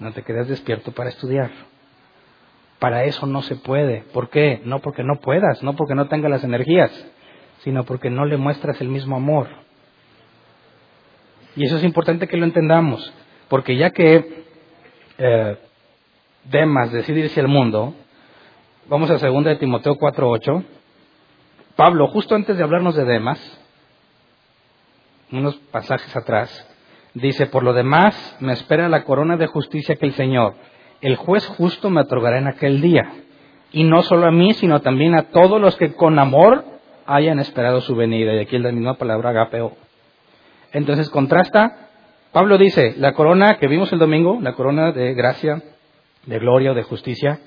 no 0.00 0.12
te 0.12 0.22
quedas 0.22 0.48
despierto 0.48 0.92
para 0.92 1.08
estudiar. 1.08 1.50
Para 2.80 3.04
eso 3.04 3.26
no 3.26 3.42
se 3.42 3.54
puede. 3.56 4.04
¿Por 4.12 4.30
qué? 4.30 4.60
No 4.64 4.80
porque 4.80 5.04
no 5.04 5.20
puedas, 5.20 5.62
no 5.62 5.76
porque 5.76 5.94
no 5.94 6.08
tengas 6.08 6.30
las 6.30 6.44
energías, 6.44 6.90
sino 7.58 7.84
porque 7.84 8.10
no 8.10 8.24
le 8.24 8.36
muestras 8.36 8.80
el 8.80 8.88
mismo 8.88 9.16
amor. 9.16 9.48
Y 11.56 11.66
eso 11.66 11.76
es 11.76 11.84
importante 11.84 12.26
que 12.26 12.36
lo 12.36 12.44
entendamos, 12.44 13.12
porque 13.48 13.76
ya 13.76 13.90
que 13.90 14.44
eh, 15.18 15.58
Demas 16.44 16.90
decide 16.90 17.20
irse 17.20 17.40
al 17.40 17.48
mundo, 17.48 17.94
vamos 18.88 19.10
a 19.10 19.18
2 19.18 19.44
de 19.44 19.56
Timoteo 19.56 19.96
4.8, 19.96 20.64
Pablo, 21.76 22.08
justo 22.08 22.34
antes 22.34 22.56
de 22.56 22.62
hablarnos 22.62 22.94
de 22.94 23.04
Demas, 23.04 23.38
unos 25.32 25.56
pasajes 25.70 26.14
atrás, 26.16 26.66
dice, 27.14 27.46
por 27.46 27.62
lo 27.62 27.72
demás 27.72 28.36
me 28.40 28.52
espera 28.52 28.88
la 28.88 29.04
corona 29.04 29.36
de 29.36 29.46
justicia 29.46 29.96
que 29.96 30.06
el 30.06 30.14
Señor, 30.14 30.54
el 31.00 31.16
juez 31.16 31.46
justo 31.46 31.90
me 31.90 32.02
otorgará 32.02 32.38
en 32.38 32.48
aquel 32.48 32.80
día. 32.80 33.12
Y 33.72 33.84
no 33.84 34.02
solo 34.02 34.26
a 34.26 34.32
mí, 34.32 34.52
sino 34.54 34.80
también 34.80 35.14
a 35.14 35.30
todos 35.30 35.60
los 35.60 35.76
que 35.76 35.94
con 35.94 36.18
amor 36.18 36.64
hayan 37.06 37.38
esperado 37.38 37.80
su 37.80 37.94
venida. 37.94 38.34
Y 38.34 38.40
aquí 38.40 38.58
la 38.58 38.72
misma 38.72 38.94
palabra 38.94 39.30
agapeo. 39.30 39.76
Entonces 40.72 41.08
contrasta, 41.10 41.88
Pablo 42.32 42.58
dice, 42.58 42.94
la 42.96 43.12
corona 43.12 43.58
que 43.58 43.68
vimos 43.68 43.92
el 43.92 43.98
domingo, 43.98 44.38
la 44.40 44.54
corona 44.54 44.92
de 44.92 45.14
gracia, 45.14 45.62
de 46.26 46.38
gloria 46.38 46.74
de 46.74 46.82
justicia, 46.82 47.40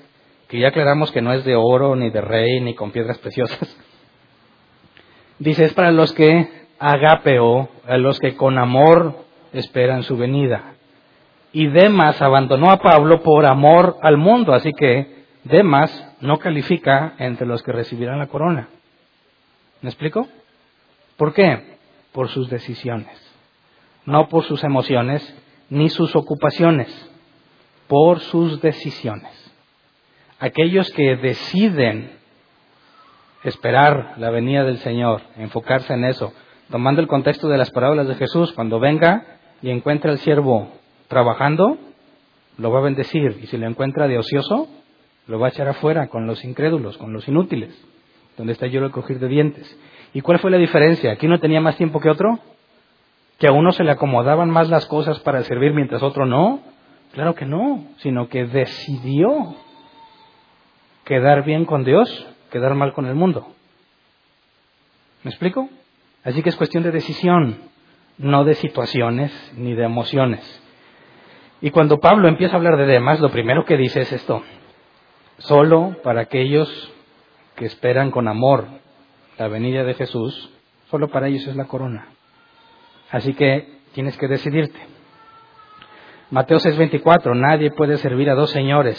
que 0.48 0.58
ya 0.58 0.68
aclaramos 0.68 1.10
que 1.10 1.22
no 1.22 1.32
es 1.32 1.44
de 1.44 1.56
oro, 1.56 1.96
ni 1.96 2.10
de 2.10 2.20
rey, 2.20 2.60
ni 2.60 2.74
con 2.74 2.90
piedras 2.90 3.18
preciosas. 3.18 3.76
Dice, 5.38 5.64
es 5.64 5.74
para 5.74 5.90
los 5.90 6.12
que 6.12 6.48
agapeo, 6.78 7.68
a 7.86 7.96
los 7.96 8.18
que 8.18 8.36
con 8.36 8.58
amor 8.58 9.24
esperan 9.52 10.02
su 10.02 10.16
venida. 10.16 10.73
Y 11.54 11.68
Demas 11.68 12.20
abandonó 12.20 12.72
a 12.72 12.78
Pablo 12.78 13.22
por 13.22 13.46
amor 13.46 13.96
al 14.02 14.16
mundo, 14.16 14.52
así 14.52 14.72
que 14.76 15.24
Demas 15.44 16.16
no 16.20 16.38
califica 16.38 17.14
entre 17.18 17.46
los 17.46 17.62
que 17.62 17.70
recibirán 17.70 18.18
la 18.18 18.26
corona. 18.26 18.68
¿Me 19.80 19.88
explico? 19.88 20.26
¿Por 21.16 21.32
qué? 21.32 21.78
Por 22.12 22.28
sus 22.28 22.50
decisiones, 22.50 23.16
no 24.04 24.28
por 24.28 24.42
sus 24.42 24.64
emociones 24.64 25.22
ni 25.70 25.90
sus 25.90 26.16
ocupaciones, 26.16 26.88
por 27.86 28.18
sus 28.18 28.60
decisiones. 28.60 29.30
Aquellos 30.40 30.90
que 30.90 31.14
deciden 31.16 32.18
esperar 33.44 34.14
la 34.16 34.30
venida 34.30 34.64
del 34.64 34.78
Señor, 34.78 35.22
enfocarse 35.36 35.94
en 35.94 36.04
eso, 36.04 36.32
tomando 36.68 37.00
el 37.00 37.06
contexto 37.06 37.46
de 37.48 37.58
las 37.58 37.70
parábolas 37.70 38.08
de 38.08 38.16
Jesús, 38.16 38.52
cuando 38.54 38.80
venga 38.80 39.38
y 39.62 39.70
encuentre 39.70 40.10
al 40.10 40.18
siervo 40.18 40.82
trabajando, 41.08 41.78
lo 42.58 42.70
va 42.70 42.80
a 42.80 42.82
bendecir. 42.82 43.38
Y 43.42 43.46
si 43.46 43.56
lo 43.56 43.66
encuentra 43.66 44.08
de 44.08 44.18
ocioso, 44.18 44.68
lo 45.26 45.38
va 45.38 45.48
a 45.48 45.50
echar 45.50 45.68
afuera 45.68 46.08
con 46.08 46.26
los 46.26 46.44
incrédulos, 46.44 46.98
con 46.98 47.12
los 47.12 47.26
inútiles, 47.28 47.74
donde 48.36 48.52
está 48.52 48.66
yo 48.66 48.84
el 48.84 48.90
crujir 48.90 49.18
de 49.18 49.28
dientes. 49.28 49.78
¿Y 50.12 50.20
cuál 50.20 50.38
fue 50.38 50.50
la 50.50 50.58
diferencia? 50.58 51.12
¿Aquí 51.12 51.26
no 51.26 51.40
tenía 51.40 51.60
más 51.60 51.76
tiempo 51.76 52.00
que 52.00 52.10
otro? 52.10 52.38
¿Que 53.38 53.48
a 53.48 53.52
uno 53.52 53.72
se 53.72 53.84
le 53.84 53.90
acomodaban 53.90 54.50
más 54.50 54.68
las 54.68 54.86
cosas 54.86 55.18
para 55.20 55.42
servir 55.42 55.72
mientras 55.72 56.02
otro 56.02 56.26
no? 56.26 56.60
Claro 57.12 57.34
que 57.34 57.46
no, 57.46 57.84
sino 57.98 58.28
que 58.28 58.44
decidió 58.44 59.56
quedar 61.04 61.44
bien 61.44 61.64
con 61.64 61.84
Dios, 61.84 62.26
quedar 62.50 62.74
mal 62.74 62.92
con 62.92 63.06
el 63.06 63.14
mundo. 63.14 63.46
¿Me 65.22 65.30
explico? 65.30 65.68
Así 66.22 66.42
que 66.42 66.48
es 66.48 66.56
cuestión 66.56 66.82
de 66.82 66.90
decisión, 66.90 67.58
no 68.18 68.44
de 68.44 68.54
situaciones 68.54 69.32
ni 69.56 69.74
de 69.74 69.84
emociones. 69.84 70.63
Y 71.64 71.70
cuando 71.70 71.98
Pablo 71.98 72.28
empieza 72.28 72.52
a 72.52 72.56
hablar 72.58 72.76
de 72.76 72.84
demás, 72.84 73.20
lo 73.20 73.30
primero 73.30 73.64
que 73.64 73.78
dice 73.78 74.02
es 74.02 74.12
esto, 74.12 74.42
solo 75.38 75.96
para 76.02 76.20
aquellos 76.20 76.92
que 77.56 77.64
esperan 77.64 78.10
con 78.10 78.28
amor 78.28 78.66
la 79.38 79.48
venida 79.48 79.82
de 79.82 79.94
Jesús, 79.94 80.50
solo 80.90 81.08
para 81.08 81.28
ellos 81.28 81.46
es 81.46 81.56
la 81.56 81.64
corona. 81.64 82.08
Así 83.10 83.32
que 83.32 83.78
tienes 83.94 84.14
que 84.18 84.28
decidirte. 84.28 84.78
Mateo 86.28 86.58
6:24, 86.58 87.34
nadie 87.34 87.70
puede 87.70 87.96
servir 87.96 88.28
a 88.28 88.34
dos 88.34 88.50
señores, 88.50 88.98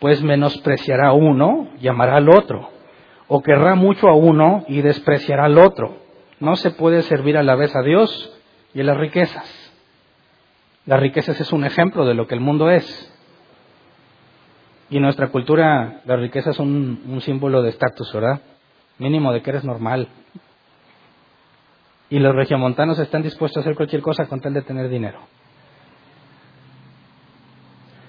pues 0.00 0.20
menospreciará 0.20 1.10
a 1.10 1.12
uno 1.12 1.68
y 1.80 1.86
amará 1.86 2.16
al 2.16 2.28
otro, 2.28 2.70
o 3.28 3.40
querrá 3.40 3.76
mucho 3.76 4.08
a 4.08 4.16
uno 4.16 4.64
y 4.66 4.82
despreciará 4.82 5.44
al 5.44 5.58
otro. 5.58 5.98
No 6.40 6.56
se 6.56 6.72
puede 6.72 7.02
servir 7.02 7.36
a 7.36 7.44
la 7.44 7.54
vez 7.54 7.72
a 7.76 7.82
Dios 7.82 8.36
y 8.74 8.80
a 8.80 8.84
las 8.84 8.96
riquezas. 8.96 9.59
Las 10.86 11.00
riquezas 11.00 11.40
es 11.40 11.52
un 11.52 11.64
ejemplo 11.64 12.06
de 12.06 12.14
lo 12.14 12.26
que 12.26 12.34
el 12.34 12.40
mundo 12.40 12.70
es. 12.70 13.12
Y 14.88 14.98
nuestra 14.98 15.28
cultura, 15.28 16.00
las 16.04 16.18
riquezas 16.18 16.56
son 16.56 17.00
un, 17.06 17.20
símbolo 17.20 17.62
de 17.62 17.70
estatus, 17.70 18.12
¿verdad? 18.12 18.40
Mínimo 18.98 19.32
de 19.32 19.42
que 19.42 19.50
eres 19.50 19.64
normal. 19.64 20.08
Y 22.08 22.18
los 22.18 22.34
regiomontanos 22.34 22.98
están 22.98 23.22
dispuestos 23.22 23.58
a 23.58 23.60
hacer 23.60 23.76
cualquier 23.76 24.02
cosa 24.02 24.26
con 24.26 24.40
tal 24.40 24.52
de 24.52 24.62
tener 24.62 24.88
dinero. 24.88 25.20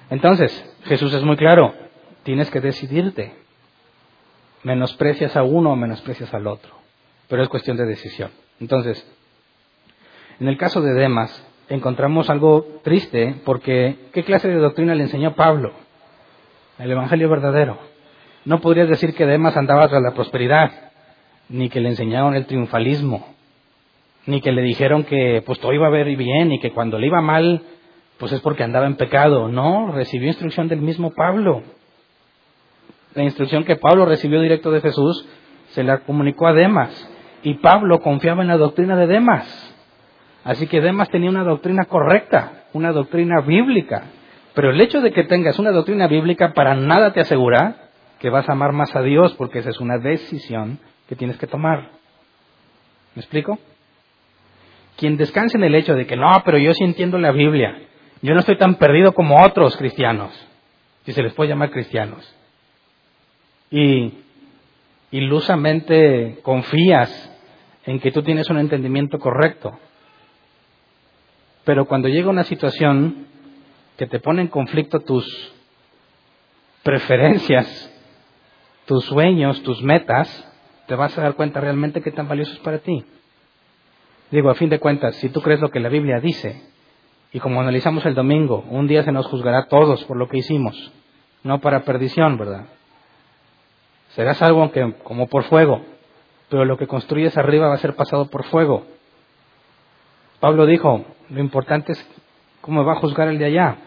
Entonces, 0.10 0.52
Jesús 0.86 1.14
es 1.14 1.24
muy 1.24 1.38
claro, 1.38 1.74
tienes 2.24 2.50
que 2.50 2.62
decidirte. 2.62 3.36
Menosprecias 4.64 5.36
a 5.36 5.44
uno 5.44 5.72
o 5.72 5.76
menosprecias 5.76 6.34
al 6.34 6.48
otro. 6.48 6.76
Pero 7.28 7.44
es 7.44 7.50
cuestión 7.50 7.78
de 7.78 7.86
decisión. 7.86 8.32
Entonces, 8.60 9.06
en 10.40 10.48
el 10.48 10.58
caso 10.58 10.82
de 10.82 10.94
Demas, 10.94 11.46
encontramos 11.72 12.30
algo 12.30 12.66
triste 12.84 13.36
porque 13.46 13.96
¿qué 14.12 14.24
clase 14.24 14.50
de 14.50 14.56
doctrina 14.56 14.94
le 14.94 15.04
enseñó 15.04 15.36
Pablo? 15.36 15.72
El 16.78 16.92
Evangelio 16.92 17.30
verdadero. 17.30 17.78
No 18.44 18.60
podrías 18.60 18.90
decir 18.90 19.14
que 19.14 19.26
Demas 19.26 19.56
andaba 19.56 19.88
tras 19.88 20.02
la 20.02 20.14
prosperidad, 20.14 20.72
ni 21.48 21.70
que 21.70 21.80
le 21.80 21.90
enseñaron 21.90 22.36
el 22.36 22.46
triunfalismo, 22.46 23.26
ni 24.26 24.42
que 24.42 24.52
le 24.52 24.62
dijeron 24.64 25.06
que 25.06 25.42
pues 25.46 25.60
todo 25.60 25.74
iba 25.74 25.88
a 25.88 25.92
ver 25.92 26.16
bien 26.18 26.52
y 26.52 26.60
que 26.60 26.72
cuando 26.72 27.00
le 27.00 27.08
iba 27.08 27.22
mal, 27.22 27.62
pues 28.18 28.34
es 28.34 28.42
porque 28.42 28.64
andaba 28.64 28.88
en 28.88 28.98
pecado. 28.98 29.48
No, 29.48 29.92
recibió 29.94 30.28
instrucción 30.28 30.68
del 30.68 30.82
mismo 30.82 31.12
Pablo. 31.12 31.64
La 33.16 33.24
instrucción 33.24 33.64
que 33.64 33.78
Pablo 33.78 34.06
recibió 34.06 34.42
directo 34.42 34.72
de 34.72 34.82
Jesús 34.82 35.26
se 35.70 35.84
la 35.84 36.00
comunicó 36.00 36.48
a 36.48 36.54
Demas. 36.54 37.10
Y 37.44 37.56
Pablo 37.56 38.00
confiaba 38.00 38.42
en 38.42 38.50
la 38.50 38.58
doctrina 38.58 38.98
de 38.98 39.08
Demas. 39.08 39.71
Así 40.44 40.68
que 40.68 40.82
Demas 40.82 41.10
tenía 41.10 41.30
una 41.30 41.44
doctrina 41.44 41.86
correcta, 41.86 42.64
una 42.74 42.92
doctrina 42.92 43.42
bíblica. 43.42 44.06
Pero 44.54 44.72
el 44.72 44.82
hecho 44.82 45.02
de 45.02 45.12
que 45.12 45.24
tengas 45.24 45.60
una 45.60 45.72
doctrina 45.72 46.08
bíblica 46.08 46.54
para 46.54 46.76
nada 46.76 47.14
te 47.14 47.22
asegura 47.22 47.90
que 48.20 48.30
vas 48.30 48.48
a 48.50 48.54
amar 48.54 48.72
más 48.72 48.96
a 48.96 49.02
Dios, 49.02 49.34
porque 49.36 49.60
esa 49.60 49.70
es 49.70 49.80
una 49.80 49.98
decisión 49.98 50.80
que 51.08 51.16
tienes 51.16 51.38
que 51.38 51.48
tomar. 51.48 51.90
¿Me 53.16 53.22
explico? 53.22 53.60
Quien 54.98 55.18
descanse 55.18 55.58
en 55.58 55.64
el 55.64 55.76
hecho 55.76 55.96
de 55.96 56.06
que 56.06 56.16
no, 56.16 56.30
pero 56.46 56.58
yo 56.58 56.74
sí 56.74 56.84
entiendo 56.84 57.18
la 57.18 57.32
Biblia, 57.32 57.80
yo 58.22 58.34
no 58.34 58.40
estoy 58.40 58.58
tan 58.58 58.76
perdido 58.76 59.14
como 59.14 59.44
otros 59.44 59.76
cristianos, 59.78 60.32
si 61.06 61.12
se 61.14 61.24
les 61.24 61.34
puede 61.34 61.50
llamar 61.50 61.72
cristianos, 61.72 62.36
y 63.72 64.14
ilusamente 65.10 66.40
confías 66.44 67.10
en 67.86 68.00
que 68.00 68.12
tú 68.12 68.22
tienes 68.22 68.50
un 68.50 68.60
entendimiento 68.60 69.18
correcto, 69.18 69.80
pero 71.64 71.86
cuando 71.86 72.08
llega 72.08 72.30
una 72.30 72.44
situación 72.44 73.28
que 73.98 74.08
te 74.08 74.20
pone 74.20 74.42
en 74.42 74.48
conflicto 74.48 75.00
tus 75.00 75.54
preferencias, 76.84 77.88
tus 78.86 79.06
sueños, 79.06 79.62
tus 79.64 79.82
metas, 79.84 80.48
te 80.88 80.96
vas 80.96 81.18
a 81.18 81.22
dar 81.22 81.36
cuenta 81.36 81.62
realmente 81.62 82.02
qué 82.02 82.12
tan 82.12 82.28
valioso 82.28 82.54
es 82.54 82.60
para 82.60 82.80
ti. 82.80 83.06
Digo, 84.32 84.50
a 84.50 84.56
fin 84.56 84.70
de 84.70 84.80
cuentas, 84.80 85.16
si 85.18 85.30
tú 85.30 85.42
crees 85.42 85.60
lo 85.60 85.70
que 85.70 85.80
la 85.80 85.90
Biblia 85.90 86.20
dice, 86.20 86.62
y 87.34 87.40
como 87.40 87.62
analizamos 87.62 88.06
el 88.06 88.16
domingo, 88.16 88.66
un 88.70 88.88
día 88.88 89.04
se 89.04 89.12
nos 89.12 89.28
juzgará 89.28 89.68
todos 89.68 90.04
por 90.06 90.18
lo 90.18 90.28
que 90.28 90.40
hicimos, 90.40 90.92
no 91.44 91.60
para 91.60 91.84
perdición, 91.84 92.38
¿verdad? 92.38 92.66
Serás 94.10 94.42
aunque 94.42 94.96
como 95.04 95.28
por 95.28 95.44
fuego, 95.44 95.82
pero 96.50 96.66
lo 96.66 96.78
que 96.78 96.88
construyes 96.88 97.38
arriba 97.38 97.68
va 97.68 97.76
a 97.76 97.78
ser 97.78 97.96
pasado 97.96 98.30
por 98.30 98.44
fuego. 98.46 98.86
Pablo 100.42 100.66
dijo, 100.66 101.06
lo 101.32 101.40
importante 101.40 101.94
es 101.94 102.08
cómo 102.60 102.84
va 102.84 102.94
a 102.94 103.00
juzgar 103.00 103.30
el 103.30 103.40
de 103.40 103.46
allá. 103.46 103.78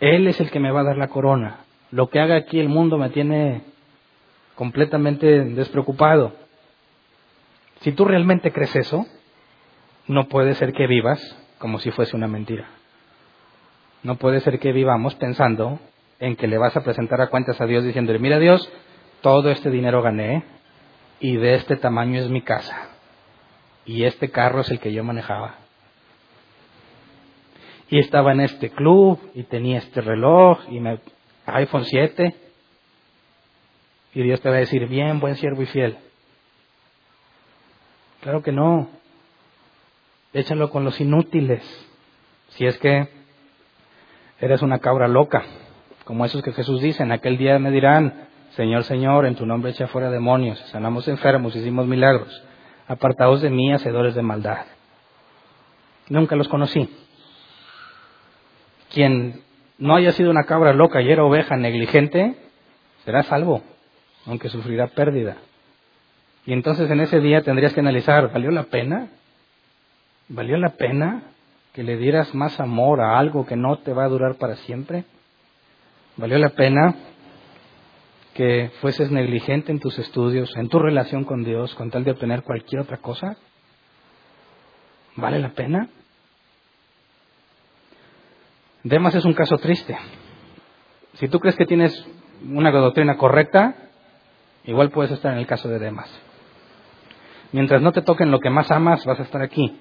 Él 0.00 0.26
es 0.26 0.40
el 0.40 0.50
que 0.50 0.58
me 0.58 0.72
va 0.72 0.80
a 0.80 0.84
dar 0.84 0.96
la 0.96 1.08
corona. 1.08 1.60
Lo 1.92 2.10
que 2.10 2.18
haga 2.18 2.34
aquí 2.36 2.58
el 2.58 2.68
mundo 2.68 2.98
me 2.98 3.10
tiene 3.10 3.62
completamente 4.56 5.44
despreocupado. 5.44 6.32
Si 7.80 7.92
tú 7.92 8.04
realmente 8.04 8.50
crees 8.50 8.74
eso, 8.74 9.06
no 10.08 10.28
puede 10.28 10.54
ser 10.54 10.72
que 10.72 10.88
vivas 10.88 11.20
como 11.58 11.78
si 11.78 11.92
fuese 11.92 12.16
una 12.16 12.26
mentira. 12.26 12.68
No 14.02 14.16
puede 14.16 14.40
ser 14.40 14.58
que 14.58 14.72
vivamos 14.72 15.14
pensando 15.14 15.78
en 16.18 16.34
que 16.34 16.48
le 16.48 16.58
vas 16.58 16.76
a 16.76 16.82
presentar 16.82 17.20
a 17.20 17.28
cuentas 17.28 17.60
a 17.60 17.66
Dios 17.66 17.84
diciéndole, 17.84 18.18
mira 18.18 18.38
Dios, 18.40 18.68
todo 19.20 19.50
este 19.50 19.70
dinero 19.70 20.02
gané 20.02 20.44
y 21.20 21.36
de 21.36 21.54
este 21.54 21.76
tamaño 21.76 22.20
es 22.20 22.28
mi 22.28 22.42
casa 22.42 22.88
y 23.86 24.04
este 24.04 24.30
carro 24.30 24.60
es 24.60 24.70
el 24.70 24.80
que 24.80 24.92
yo 24.92 25.04
manejaba. 25.04 25.63
Y 27.90 27.98
estaba 27.98 28.32
en 28.32 28.40
este 28.40 28.70
club 28.70 29.18
y 29.34 29.44
tenía 29.44 29.78
este 29.78 30.00
reloj 30.00 30.58
y 30.70 30.80
me 30.80 30.98
iPhone 31.46 31.84
7 31.84 32.34
y 34.14 34.22
Dios 34.22 34.40
te 34.40 34.48
va 34.48 34.56
a 34.56 34.60
decir, 34.60 34.86
bien, 34.86 35.18
buen 35.18 35.34
siervo 35.36 35.62
y 35.62 35.66
fiel. 35.66 35.96
Claro 38.20 38.42
que 38.42 38.52
no. 38.52 38.88
Échalo 40.32 40.70
con 40.70 40.84
los 40.84 41.00
inútiles. 41.00 41.62
Si 42.50 42.64
es 42.64 42.78
que 42.78 43.08
eres 44.40 44.62
una 44.62 44.78
cabra 44.78 45.08
loca, 45.08 45.42
como 46.04 46.24
esos 46.24 46.42
que 46.42 46.52
Jesús 46.52 46.80
dice, 46.80 47.02
en 47.02 47.12
aquel 47.12 47.36
día 47.36 47.58
me 47.58 47.72
dirán, 47.72 48.28
Señor, 48.50 48.84
Señor, 48.84 49.26
en 49.26 49.34
tu 49.34 49.46
nombre 49.46 49.72
echa 49.72 49.88
fuera 49.88 50.10
demonios, 50.10 50.60
sanamos 50.70 51.08
enfermos, 51.08 51.56
hicimos 51.56 51.86
milagros, 51.86 52.44
apartados 52.86 53.42
de 53.42 53.50
mí, 53.50 53.72
hacedores 53.72 54.14
de 54.14 54.22
maldad. 54.22 54.66
Nunca 56.08 56.36
los 56.36 56.46
conocí. 56.48 56.88
Quien 58.92 59.42
no 59.78 59.96
haya 59.96 60.12
sido 60.12 60.30
una 60.30 60.44
cabra 60.44 60.72
loca 60.72 61.02
y 61.02 61.10
era 61.10 61.24
oveja 61.24 61.56
negligente, 61.56 62.36
será 63.04 63.22
salvo, 63.24 63.62
aunque 64.26 64.48
sufrirá 64.48 64.88
pérdida. 64.88 65.36
Y 66.46 66.52
entonces 66.52 66.90
en 66.90 67.00
ese 67.00 67.20
día 67.20 67.42
tendrías 67.42 67.72
que 67.72 67.80
analizar, 67.80 68.32
¿valió 68.32 68.50
la 68.50 68.64
pena? 68.64 69.08
¿Valió 70.28 70.56
la 70.56 70.70
pena 70.70 71.22
que 71.72 71.82
le 71.82 71.96
dieras 71.96 72.34
más 72.34 72.60
amor 72.60 73.00
a 73.00 73.18
algo 73.18 73.46
que 73.46 73.56
no 73.56 73.78
te 73.78 73.92
va 73.92 74.04
a 74.04 74.08
durar 74.08 74.36
para 74.36 74.56
siempre? 74.56 75.04
¿Valió 76.16 76.38
la 76.38 76.50
pena 76.50 76.94
que 78.34 78.70
fueses 78.80 79.10
negligente 79.10 79.72
en 79.72 79.80
tus 79.80 79.98
estudios, 79.98 80.54
en 80.56 80.68
tu 80.68 80.78
relación 80.78 81.24
con 81.24 81.44
Dios, 81.44 81.74
con 81.74 81.90
tal 81.90 82.04
de 82.04 82.12
obtener 82.12 82.42
cualquier 82.42 82.82
otra 82.82 82.98
cosa? 82.98 83.36
¿Vale 85.16 85.38
la 85.38 85.50
pena? 85.50 85.88
Demas 88.84 89.14
es 89.14 89.24
un 89.24 89.32
caso 89.32 89.56
triste. 89.56 89.96
Si 91.14 91.28
tú 91.28 91.40
crees 91.40 91.56
que 91.56 91.64
tienes 91.64 92.06
una 92.46 92.70
doctrina 92.70 93.16
correcta, 93.16 93.74
igual 94.64 94.90
puedes 94.90 95.10
estar 95.10 95.32
en 95.32 95.38
el 95.38 95.46
caso 95.46 95.70
de 95.70 95.78
Demas. 95.78 96.10
Mientras 97.52 97.80
no 97.80 97.92
te 97.92 98.02
toquen 98.02 98.30
lo 98.30 98.40
que 98.40 98.50
más 98.50 98.70
amas, 98.70 99.06
vas 99.06 99.18
a 99.20 99.22
estar 99.22 99.40
aquí. 99.40 99.74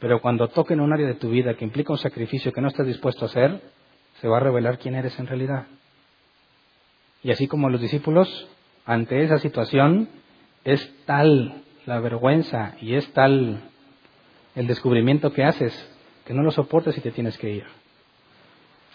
Pero 0.00 0.20
cuando 0.20 0.48
toquen 0.48 0.80
un 0.80 0.92
área 0.92 1.06
de 1.06 1.14
tu 1.14 1.30
vida 1.30 1.54
que 1.54 1.64
implica 1.64 1.92
un 1.92 1.98
sacrificio 1.98 2.52
que 2.52 2.60
no 2.60 2.66
estás 2.66 2.88
dispuesto 2.88 3.24
a 3.24 3.28
hacer, 3.28 3.60
se 4.20 4.26
va 4.26 4.38
a 4.38 4.40
revelar 4.40 4.80
quién 4.80 4.96
eres 4.96 5.16
en 5.20 5.28
realidad. 5.28 5.66
Y 7.22 7.30
así 7.30 7.46
como 7.46 7.70
los 7.70 7.80
discípulos, 7.80 8.48
ante 8.84 9.22
esa 9.22 9.38
situación, 9.38 10.08
es 10.64 10.92
tal 11.04 11.62
la 11.86 12.00
vergüenza 12.00 12.74
y 12.80 12.96
es 12.96 13.08
tal 13.12 13.60
el 14.56 14.66
descubrimiento 14.66 15.32
que 15.32 15.44
haces 15.44 15.92
que 16.24 16.34
no 16.34 16.42
lo 16.42 16.50
soportes 16.50 16.98
y 16.98 17.00
te 17.00 17.12
tienes 17.12 17.38
que 17.38 17.50
ir. 17.50 17.85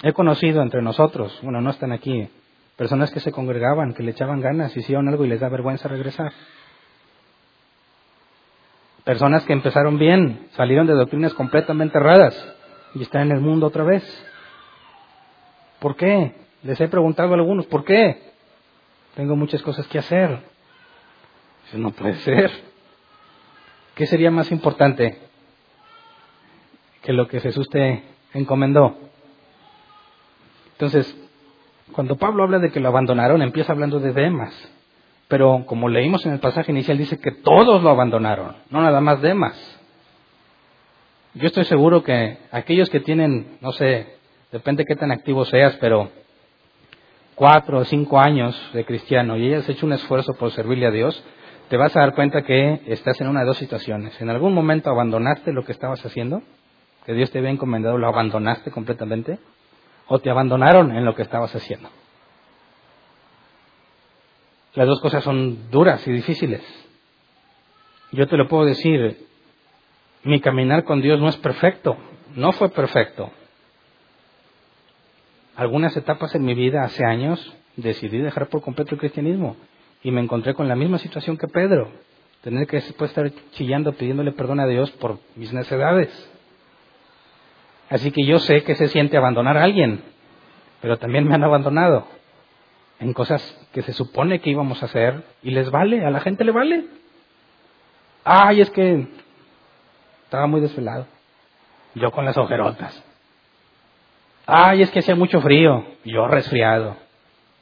He 0.03 0.13
conocido 0.13 0.61
entre 0.61 0.81
nosotros, 0.81 1.37
bueno, 1.43 1.61
no 1.61 1.69
están 1.69 1.91
aquí, 1.91 2.27
personas 2.75 3.11
que 3.11 3.19
se 3.19 3.31
congregaban, 3.31 3.93
que 3.93 4.01
le 4.01 4.11
echaban 4.11 4.41
ganas, 4.41 4.75
hicieron 4.75 5.07
algo 5.07 5.25
y 5.25 5.27
les 5.27 5.39
da 5.39 5.49
vergüenza 5.49 5.87
regresar. 5.87 6.33
Personas 9.03 9.45
que 9.45 9.53
empezaron 9.53 9.99
bien, 9.99 10.47
salieron 10.51 10.87
de 10.87 10.93
doctrinas 10.93 11.33
completamente 11.33 11.97
erradas 11.97 12.35
y 12.95 13.03
están 13.03 13.29
en 13.29 13.37
el 13.37 13.41
mundo 13.41 13.67
otra 13.67 13.83
vez. 13.83 14.03
¿Por 15.79 15.95
qué? 15.95 16.35
Les 16.63 16.79
he 16.79 16.87
preguntado 16.87 17.31
a 17.31 17.35
algunos, 17.35 17.67
¿por 17.67 17.83
qué? 17.83 18.31
Tengo 19.15 19.35
muchas 19.35 19.61
cosas 19.61 19.87
que 19.87 19.99
hacer. 19.99 20.39
Eso 21.67 21.77
no 21.77 21.91
puede 21.91 22.15
ser. 22.15 22.51
¿Qué 23.95 24.07
sería 24.07 24.31
más 24.31 24.51
importante 24.51 25.19
que 27.01 27.13
lo 27.13 27.27
que 27.27 27.39
Jesús 27.39 27.67
te 27.69 28.03
encomendó? 28.33 29.10
Entonces, 30.81 31.15
cuando 31.91 32.15
Pablo 32.15 32.41
habla 32.41 32.57
de 32.57 32.71
que 32.71 32.79
lo 32.79 32.87
abandonaron, 32.87 33.43
empieza 33.43 33.71
hablando 33.71 33.99
de 33.99 34.13
Demas. 34.13 34.51
Pero 35.27 35.63
como 35.67 35.89
leímos 35.89 36.25
en 36.25 36.33
el 36.33 36.39
pasaje 36.39 36.71
inicial, 36.71 36.97
dice 36.97 37.19
que 37.19 37.29
todos 37.29 37.83
lo 37.83 37.91
abandonaron, 37.91 38.55
no 38.71 38.81
nada 38.81 38.99
más 38.99 39.21
Demas. 39.21 39.79
Yo 41.35 41.45
estoy 41.45 41.65
seguro 41.65 42.03
que 42.03 42.39
aquellos 42.51 42.89
que 42.89 42.99
tienen, 42.99 43.59
no 43.61 43.71
sé, 43.73 44.15
depende 44.51 44.81
de 44.81 44.87
qué 44.87 44.95
tan 44.95 45.11
activo 45.11 45.45
seas, 45.45 45.77
pero 45.79 46.09
cuatro 47.35 47.77
o 47.77 47.85
cinco 47.85 48.19
años 48.19 48.59
de 48.73 48.83
cristiano 48.83 49.37
y 49.37 49.53
hayas 49.53 49.69
hecho 49.69 49.85
un 49.85 49.93
esfuerzo 49.93 50.33
por 50.33 50.49
servirle 50.49 50.87
a 50.87 50.91
Dios, 50.91 51.23
te 51.69 51.77
vas 51.77 51.95
a 51.95 51.99
dar 51.99 52.15
cuenta 52.15 52.41
que 52.41 52.81
estás 52.87 53.21
en 53.21 53.27
una 53.27 53.41
de 53.41 53.45
dos 53.45 53.57
situaciones. 53.57 54.19
En 54.19 54.31
algún 54.31 54.55
momento 54.55 54.89
abandonaste 54.89 55.53
lo 55.53 55.63
que 55.63 55.73
estabas 55.73 56.03
haciendo, 56.03 56.41
que 57.05 57.13
Dios 57.13 57.29
te 57.29 57.37
había 57.37 57.51
encomendado, 57.51 57.99
lo 57.99 58.07
abandonaste 58.07 58.71
completamente, 58.71 59.37
o 60.13 60.19
te 60.19 60.29
abandonaron 60.29 60.93
en 60.93 61.05
lo 61.05 61.15
que 61.15 61.21
estabas 61.21 61.55
haciendo. 61.55 61.89
Las 64.73 64.85
dos 64.85 64.99
cosas 64.99 65.23
son 65.23 65.71
duras 65.71 66.05
y 66.05 66.11
difíciles. 66.11 66.61
Yo 68.11 68.27
te 68.27 68.35
lo 68.35 68.49
puedo 68.49 68.65
decir, 68.65 69.25
mi 70.23 70.41
caminar 70.41 70.83
con 70.83 70.99
Dios 70.99 71.17
no 71.17 71.29
es 71.29 71.37
perfecto, 71.37 71.95
no 72.35 72.51
fue 72.51 72.67
perfecto. 72.67 73.31
Algunas 75.55 75.95
etapas 75.95 76.35
en 76.35 76.43
mi 76.43 76.55
vida, 76.55 76.83
hace 76.83 77.05
años, 77.05 77.55
decidí 77.77 78.17
dejar 78.17 78.49
por 78.49 78.61
completo 78.61 78.95
el 78.95 78.99
cristianismo 78.99 79.55
y 80.03 80.11
me 80.11 80.19
encontré 80.19 80.53
con 80.53 80.67
la 80.67 80.75
misma 80.75 80.97
situación 80.97 81.37
que 81.37 81.47
Pedro, 81.47 81.89
tener 82.41 82.67
que 82.67 82.81
después 82.81 83.11
estar 83.11 83.31
chillando, 83.51 83.93
pidiéndole 83.93 84.33
perdón 84.33 84.59
a 84.59 84.67
Dios 84.67 84.91
por 84.91 85.19
mis 85.37 85.53
necesidades. 85.53 86.09
Así 87.91 88.11
que 88.11 88.25
yo 88.25 88.39
sé 88.39 88.63
que 88.63 88.73
se 88.75 88.87
siente 88.87 89.17
abandonar 89.17 89.57
a 89.57 89.63
alguien, 89.65 90.01
pero 90.81 90.97
también 90.97 91.27
me 91.27 91.35
han 91.35 91.43
abandonado 91.43 92.07
en 93.01 93.11
cosas 93.11 93.41
que 93.73 93.81
se 93.81 93.91
supone 93.91 94.39
que 94.39 94.49
íbamos 94.49 94.81
a 94.81 94.85
hacer 94.85 95.25
y 95.43 95.51
les 95.51 95.69
vale, 95.69 96.05
a 96.05 96.09
la 96.09 96.21
gente 96.21 96.45
le 96.45 96.53
vale. 96.53 96.85
Ay, 98.23 98.61
es 98.61 98.69
que 98.69 99.07
estaba 100.23 100.47
muy 100.47 100.61
desvelado. 100.61 101.05
Yo 101.93 102.11
con 102.11 102.23
las 102.23 102.37
ojerotas. 102.37 103.03
Ay, 104.45 104.83
es 104.83 104.91
que 104.91 104.99
hacía 104.99 105.15
mucho 105.15 105.41
frío. 105.41 105.85
Yo 106.05 106.27
resfriado. 106.27 106.95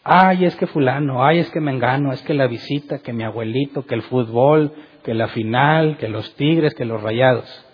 Ay, 0.03 0.45
es 0.45 0.55
que 0.55 0.67
fulano, 0.67 1.25
ay, 1.25 1.39
es 1.39 1.49
que 1.49 1.59
me 1.59 1.71
engano, 1.71 2.13
es 2.13 2.21
que 2.21 2.33
la 2.33 2.47
visita, 2.47 2.99
que 2.99 3.13
mi 3.13 3.23
abuelito, 3.23 3.85
que 3.85 3.95
el 3.95 4.03
fútbol, 4.03 4.73
que 5.03 5.13
la 5.13 5.27
final, 5.29 5.97
que 5.97 6.07
los 6.07 6.35
tigres, 6.35 6.75
que 6.75 6.85
los 6.85 7.01
rayados. 7.01 7.65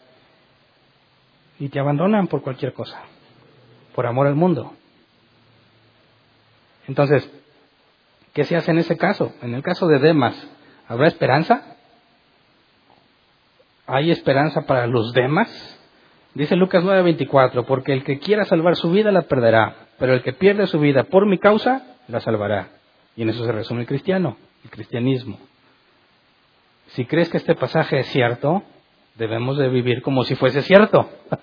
Y 1.59 1.69
te 1.69 1.79
abandonan 1.79 2.27
por 2.27 2.41
cualquier 2.41 2.73
cosa, 2.73 3.01
por 3.93 4.05
amor 4.05 4.27
al 4.27 4.35
mundo. 4.35 4.73
Entonces, 6.87 7.29
¿Qué 8.35 8.43
se 8.43 8.57
hace 8.57 8.71
en 8.71 8.79
ese 8.79 8.97
caso? 8.97 9.33
En 9.41 9.55
el 9.55 9.63
caso 9.63 9.87
de 9.87 9.97
Demas, 9.97 10.35
¿habrá 10.89 11.07
esperanza? 11.07 11.77
¿Hay 13.87 14.11
esperanza 14.11 14.63
para 14.63 14.87
los 14.87 15.13
Demas? 15.13 15.49
Dice 16.33 16.57
Lucas 16.57 16.83
9:24, 16.83 17.65
porque 17.65 17.93
el 17.93 18.03
que 18.03 18.19
quiera 18.19 18.43
salvar 18.43 18.75
su 18.75 18.91
vida 18.91 19.13
la 19.13 19.21
perderá, 19.21 19.87
pero 19.97 20.13
el 20.13 20.21
que 20.21 20.33
pierde 20.33 20.67
su 20.67 20.79
vida 20.79 21.05
por 21.05 21.25
mi 21.25 21.39
causa 21.39 21.95
la 22.09 22.19
salvará. 22.19 22.71
Y 23.15 23.21
en 23.21 23.29
eso 23.29 23.45
se 23.45 23.53
resume 23.53 23.81
el 23.81 23.87
cristiano, 23.87 24.35
el 24.65 24.69
cristianismo. 24.69 25.39
Si 26.87 27.05
crees 27.05 27.29
que 27.29 27.37
este 27.37 27.55
pasaje 27.55 27.99
es 27.99 28.07
cierto, 28.07 28.63
debemos 29.15 29.57
de 29.57 29.69
vivir 29.69 30.01
como 30.01 30.23
si 30.23 30.35
fuese 30.35 30.61
cierto. 30.61 31.09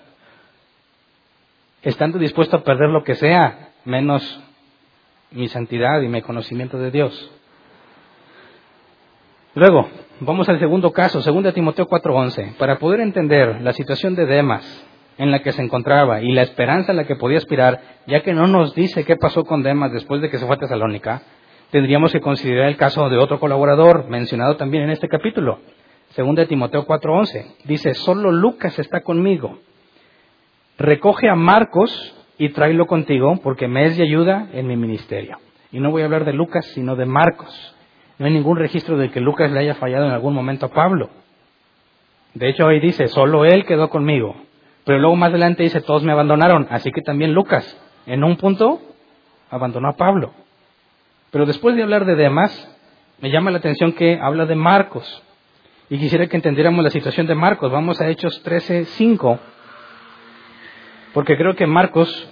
Estando 1.81 2.17
dispuesto 2.17 2.57
a 2.57 2.63
perder 2.63 2.89
lo 2.89 3.03
que 3.03 3.15
sea, 3.15 3.71
menos 3.85 4.41
mi 5.31 5.47
santidad 5.47 6.01
y 6.01 6.07
mi 6.07 6.21
conocimiento 6.21 6.77
de 6.77 6.91
Dios. 6.91 7.31
Luego, 9.55 9.87
vamos 10.19 10.49
al 10.49 10.59
segundo 10.59 10.91
caso, 10.91 11.21
2 11.21 11.53
Timoteo 11.53 11.87
4:11. 11.87 12.55
Para 12.57 12.79
poder 12.79 13.01
entender 13.01 13.61
la 13.61 13.73
situación 13.73 14.15
de 14.15 14.25
Demas 14.25 14.85
en 15.17 15.29
la 15.29 15.39
que 15.39 15.51
se 15.51 15.61
encontraba 15.61 16.21
y 16.21 16.31
la 16.31 16.41
esperanza 16.41 16.91
en 16.91 16.97
la 16.97 17.03
que 17.03 17.15
podía 17.15 17.37
aspirar, 17.37 17.81
ya 18.07 18.21
que 18.21 18.33
no 18.33 18.47
nos 18.47 18.73
dice 18.73 19.05
qué 19.05 19.15
pasó 19.15 19.43
con 19.43 19.61
Demas 19.61 19.91
después 19.91 20.21
de 20.21 20.29
que 20.29 20.39
se 20.39 20.45
fue 20.45 20.55
a 20.55 20.59
Tesalónica, 20.59 21.21
tendríamos 21.69 22.11
que 22.11 22.19
considerar 22.19 22.67
el 22.67 22.77
caso 22.77 23.09
de 23.09 23.17
otro 23.17 23.39
colaborador 23.39 24.07
mencionado 24.09 24.55
también 24.55 24.83
en 24.85 24.89
este 24.89 25.07
capítulo. 25.07 25.59
Según 26.13 26.35
de 26.35 26.45
Timoteo 26.45 26.85
4:11. 26.85 27.45
Dice, 27.65 27.93
solo 27.93 28.31
Lucas 28.31 28.77
está 28.79 29.01
conmigo. 29.01 29.59
Recoge 30.77 31.29
a 31.29 31.35
Marcos 31.35 32.15
y 32.37 32.49
tráelo 32.49 32.87
contigo 32.87 33.39
porque 33.43 33.67
me 33.67 33.85
es 33.85 33.97
de 33.97 34.03
ayuda 34.03 34.47
en 34.53 34.67
mi 34.67 34.75
ministerio. 34.75 35.37
Y 35.71 35.79
no 35.79 35.91
voy 35.91 36.03
a 36.03 36.05
hablar 36.05 36.25
de 36.25 36.33
Lucas, 36.33 36.65
sino 36.67 36.95
de 36.95 37.05
Marcos. 37.05 37.75
No 38.19 38.27
hay 38.27 38.33
ningún 38.33 38.57
registro 38.57 38.97
de 38.97 39.09
que 39.09 39.19
Lucas 39.19 39.51
le 39.51 39.59
haya 39.59 39.75
fallado 39.75 40.05
en 40.05 40.11
algún 40.11 40.35
momento 40.35 40.67
a 40.67 40.69
Pablo. 40.69 41.09
De 42.35 42.49
hecho, 42.49 42.67
ahí 42.67 42.79
dice, 42.79 43.07
solo 43.07 43.45
él 43.45 43.65
quedó 43.65 43.89
conmigo. 43.89 44.35
Pero 44.85 44.99
luego 44.99 45.15
más 45.15 45.29
adelante 45.29 45.63
dice, 45.63 45.81
todos 45.81 46.03
me 46.03 46.11
abandonaron. 46.11 46.67
Así 46.69 46.91
que 46.91 47.01
también 47.01 47.33
Lucas, 47.33 47.79
en 48.05 48.23
un 48.23 48.37
punto, 48.37 48.81
abandonó 49.49 49.89
a 49.89 49.95
Pablo. 49.95 50.31
Pero 51.31 51.47
después 51.47 51.75
de 51.75 51.83
hablar 51.83 52.05
de 52.05 52.15
Demas, 52.15 52.51
me 53.19 53.31
llama 53.31 53.49
la 53.49 53.57
atención 53.57 53.93
que 53.93 54.19
habla 54.21 54.45
de 54.45 54.55
Marcos. 54.55 55.23
Y 55.89 55.97
quisiera 55.97 56.27
que 56.27 56.37
entendiéramos 56.37 56.83
la 56.83 56.89
situación 56.89 57.27
de 57.27 57.35
Marcos. 57.35 57.71
Vamos 57.71 57.99
a 57.99 58.09
Hechos 58.09 58.41
13, 58.43 58.85
5. 58.85 59.39
Porque 61.13 61.37
creo 61.37 61.55
que 61.55 61.67
Marcos 61.67 62.29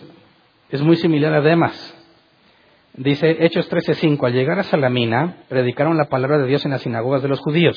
es 0.69 0.81
muy 0.81 0.95
similar 0.95 1.33
a 1.33 1.41
Demas. 1.41 1.97
Dice 2.93 3.37
Hechos 3.39 3.69
13:5, 3.69 4.25
al 4.25 4.33
llegar 4.33 4.59
a 4.59 4.63
Salamina, 4.63 5.37
predicaron 5.47 5.97
la 5.97 6.05
palabra 6.05 6.39
de 6.39 6.47
Dios 6.47 6.65
en 6.65 6.71
las 6.71 6.81
sinagogas 6.81 7.21
de 7.21 7.29
los 7.29 7.39
judíos. 7.39 7.75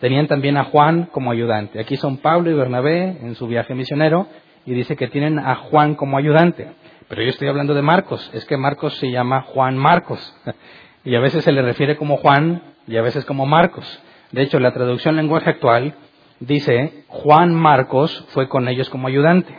Tenían 0.00 0.26
también 0.26 0.56
a 0.56 0.64
Juan 0.64 1.06
como 1.12 1.30
ayudante. 1.30 1.80
Aquí 1.80 1.96
son 1.96 2.18
Pablo 2.18 2.50
y 2.50 2.54
Bernabé 2.54 3.18
en 3.20 3.34
su 3.34 3.46
viaje 3.46 3.74
misionero 3.74 4.26
y 4.66 4.74
dice 4.74 4.96
que 4.96 5.08
tienen 5.08 5.38
a 5.38 5.54
Juan 5.56 5.94
como 5.94 6.16
ayudante. 6.16 6.68
Pero 7.08 7.22
yo 7.22 7.28
estoy 7.28 7.48
hablando 7.48 7.74
de 7.74 7.82
Marcos. 7.82 8.30
Es 8.34 8.44
que 8.46 8.56
Marcos 8.56 8.96
se 8.98 9.10
llama 9.10 9.42
Juan 9.42 9.76
Marcos. 9.76 10.34
y 11.04 11.14
a 11.14 11.20
veces 11.20 11.44
se 11.44 11.52
le 11.52 11.62
refiere 11.62 11.96
como 11.96 12.16
Juan 12.16 12.62
y 12.86 12.96
a 12.96 13.02
veces 13.02 13.24
como 13.24 13.46
Marcos. 13.46 14.02
De 14.32 14.42
hecho, 14.42 14.58
la 14.60 14.72
traducción 14.72 15.16
lenguaje 15.16 15.50
actual 15.50 15.94
dice 16.40 17.04
Juan 17.08 17.54
Marcos 17.54 18.26
fue 18.28 18.48
con 18.48 18.68
ellos 18.68 18.90
como 18.90 19.08
ayudante. 19.08 19.54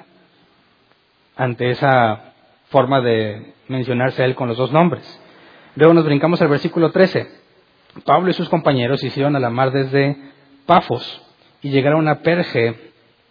Ante 1.35 1.71
esa 1.71 2.33
forma 2.69 3.01
de 3.01 3.53
mencionarse 3.67 4.21
a 4.21 4.25
él 4.25 4.35
con 4.35 4.47
los 4.47 4.57
dos 4.57 4.71
nombres. 4.71 5.21
Luego 5.75 5.93
nos 5.93 6.05
brincamos 6.05 6.41
al 6.41 6.49
versículo 6.49 6.91
13. 6.91 7.27
Pablo 8.05 8.29
y 8.29 8.33
sus 8.33 8.49
compañeros 8.49 9.03
hicieron 9.03 9.35
a 9.35 9.39
la 9.39 9.49
mar 9.49 9.71
desde 9.71 10.17
Pafos 10.65 11.21
y 11.61 11.69
llegaron 11.69 12.07
a 12.07 12.19
Perge 12.19 12.75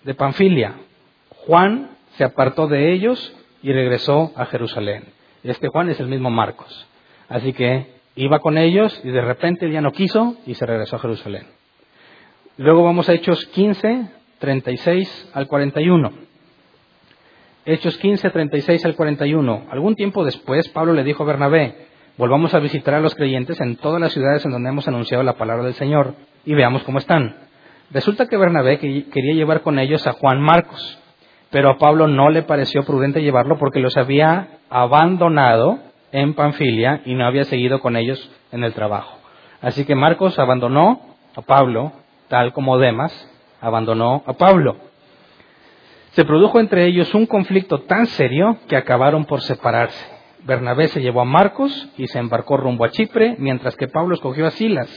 de 0.04 0.14
Panfilia. 0.14 0.74
Juan 1.46 1.90
se 2.16 2.24
apartó 2.24 2.66
de 2.66 2.92
ellos 2.92 3.34
y 3.62 3.72
regresó 3.72 4.32
a 4.36 4.46
Jerusalén. 4.46 5.04
Este 5.44 5.68
Juan 5.68 5.88
es 5.88 6.00
el 6.00 6.08
mismo 6.08 6.30
Marcos. 6.30 6.86
Así 7.28 7.52
que 7.52 7.97
iba 8.24 8.40
con 8.40 8.58
ellos 8.58 9.00
y 9.04 9.10
de 9.10 9.20
repente 9.20 9.70
ya 9.70 9.80
no 9.80 9.92
quiso 9.92 10.36
y 10.44 10.54
se 10.54 10.66
regresó 10.66 10.96
a 10.96 10.98
Jerusalén. 10.98 11.46
Luego 12.56 12.82
vamos 12.82 13.08
a 13.08 13.14
Hechos 13.14 13.46
15, 13.46 14.08
36 14.40 15.30
al 15.34 15.46
41. 15.46 16.12
Hechos 17.64 17.96
15, 17.98 18.30
36 18.30 18.84
al 18.84 18.96
41. 18.96 19.66
Algún 19.70 19.94
tiempo 19.94 20.24
después, 20.24 20.68
Pablo 20.70 20.94
le 20.94 21.04
dijo 21.04 21.22
a 21.22 21.26
Bernabé, 21.26 21.86
volvamos 22.16 22.52
a 22.54 22.58
visitar 22.58 22.94
a 22.94 23.00
los 23.00 23.14
creyentes 23.14 23.60
en 23.60 23.76
todas 23.76 24.00
las 24.00 24.12
ciudades 24.12 24.44
en 24.44 24.50
donde 24.50 24.70
hemos 24.70 24.88
anunciado 24.88 25.22
la 25.22 25.34
palabra 25.34 25.64
del 25.64 25.74
Señor 25.74 26.14
y 26.44 26.54
veamos 26.54 26.82
cómo 26.82 26.98
están. 26.98 27.36
Resulta 27.92 28.26
que 28.26 28.36
Bernabé 28.36 28.78
quería 28.78 29.34
llevar 29.34 29.62
con 29.62 29.78
ellos 29.78 30.04
a 30.08 30.12
Juan 30.12 30.40
Marcos, 30.40 30.98
pero 31.50 31.70
a 31.70 31.78
Pablo 31.78 32.08
no 32.08 32.30
le 32.30 32.42
pareció 32.42 32.82
prudente 32.84 33.22
llevarlo 33.22 33.58
porque 33.58 33.78
los 33.78 33.96
había 33.96 34.58
abandonado 34.70 35.87
en 36.12 36.34
Panfilia 36.34 37.02
y 37.04 37.14
no 37.14 37.26
había 37.26 37.44
seguido 37.44 37.80
con 37.80 37.96
ellos 37.96 38.30
en 38.52 38.64
el 38.64 38.74
trabajo. 38.74 39.18
Así 39.60 39.84
que 39.84 39.94
Marcos 39.94 40.38
abandonó 40.38 41.00
a 41.34 41.42
Pablo, 41.42 41.92
tal 42.28 42.52
como 42.52 42.78
Demas 42.78 43.12
abandonó 43.60 44.22
a 44.26 44.34
Pablo. 44.34 44.76
Se 46.12 46.24
produjo 46.24 46.60
entre 46.60 46.86
ellos 46.86 47.14
un 47.14 47.26
conflicto 47.26 47.82
tan 47.82 48.06
serio 48.06 48.58
que 48.68 48.76
acabaron 48.76 49.24
por 49.24 49.40
separarse. 49.42 50.18
Bernabé 50.44 50.88
se 50.88 51.00
llevó 51.00 51.20
a 51.20 51.24
Marcos 51.24 51.90
y 51.96 52.06
se 52.06 52.18
embarcó 52.18 52.56
rumbo 52.56 52.84
a 52.84 52.90
Chipre, 52.90 53.36
mientras 53.38 53.76
que 53.76 53.88
Pablo 53.88 54.14
escogió 54.14 54.46
a 54.46 54.50
Silas. 54.50 54.88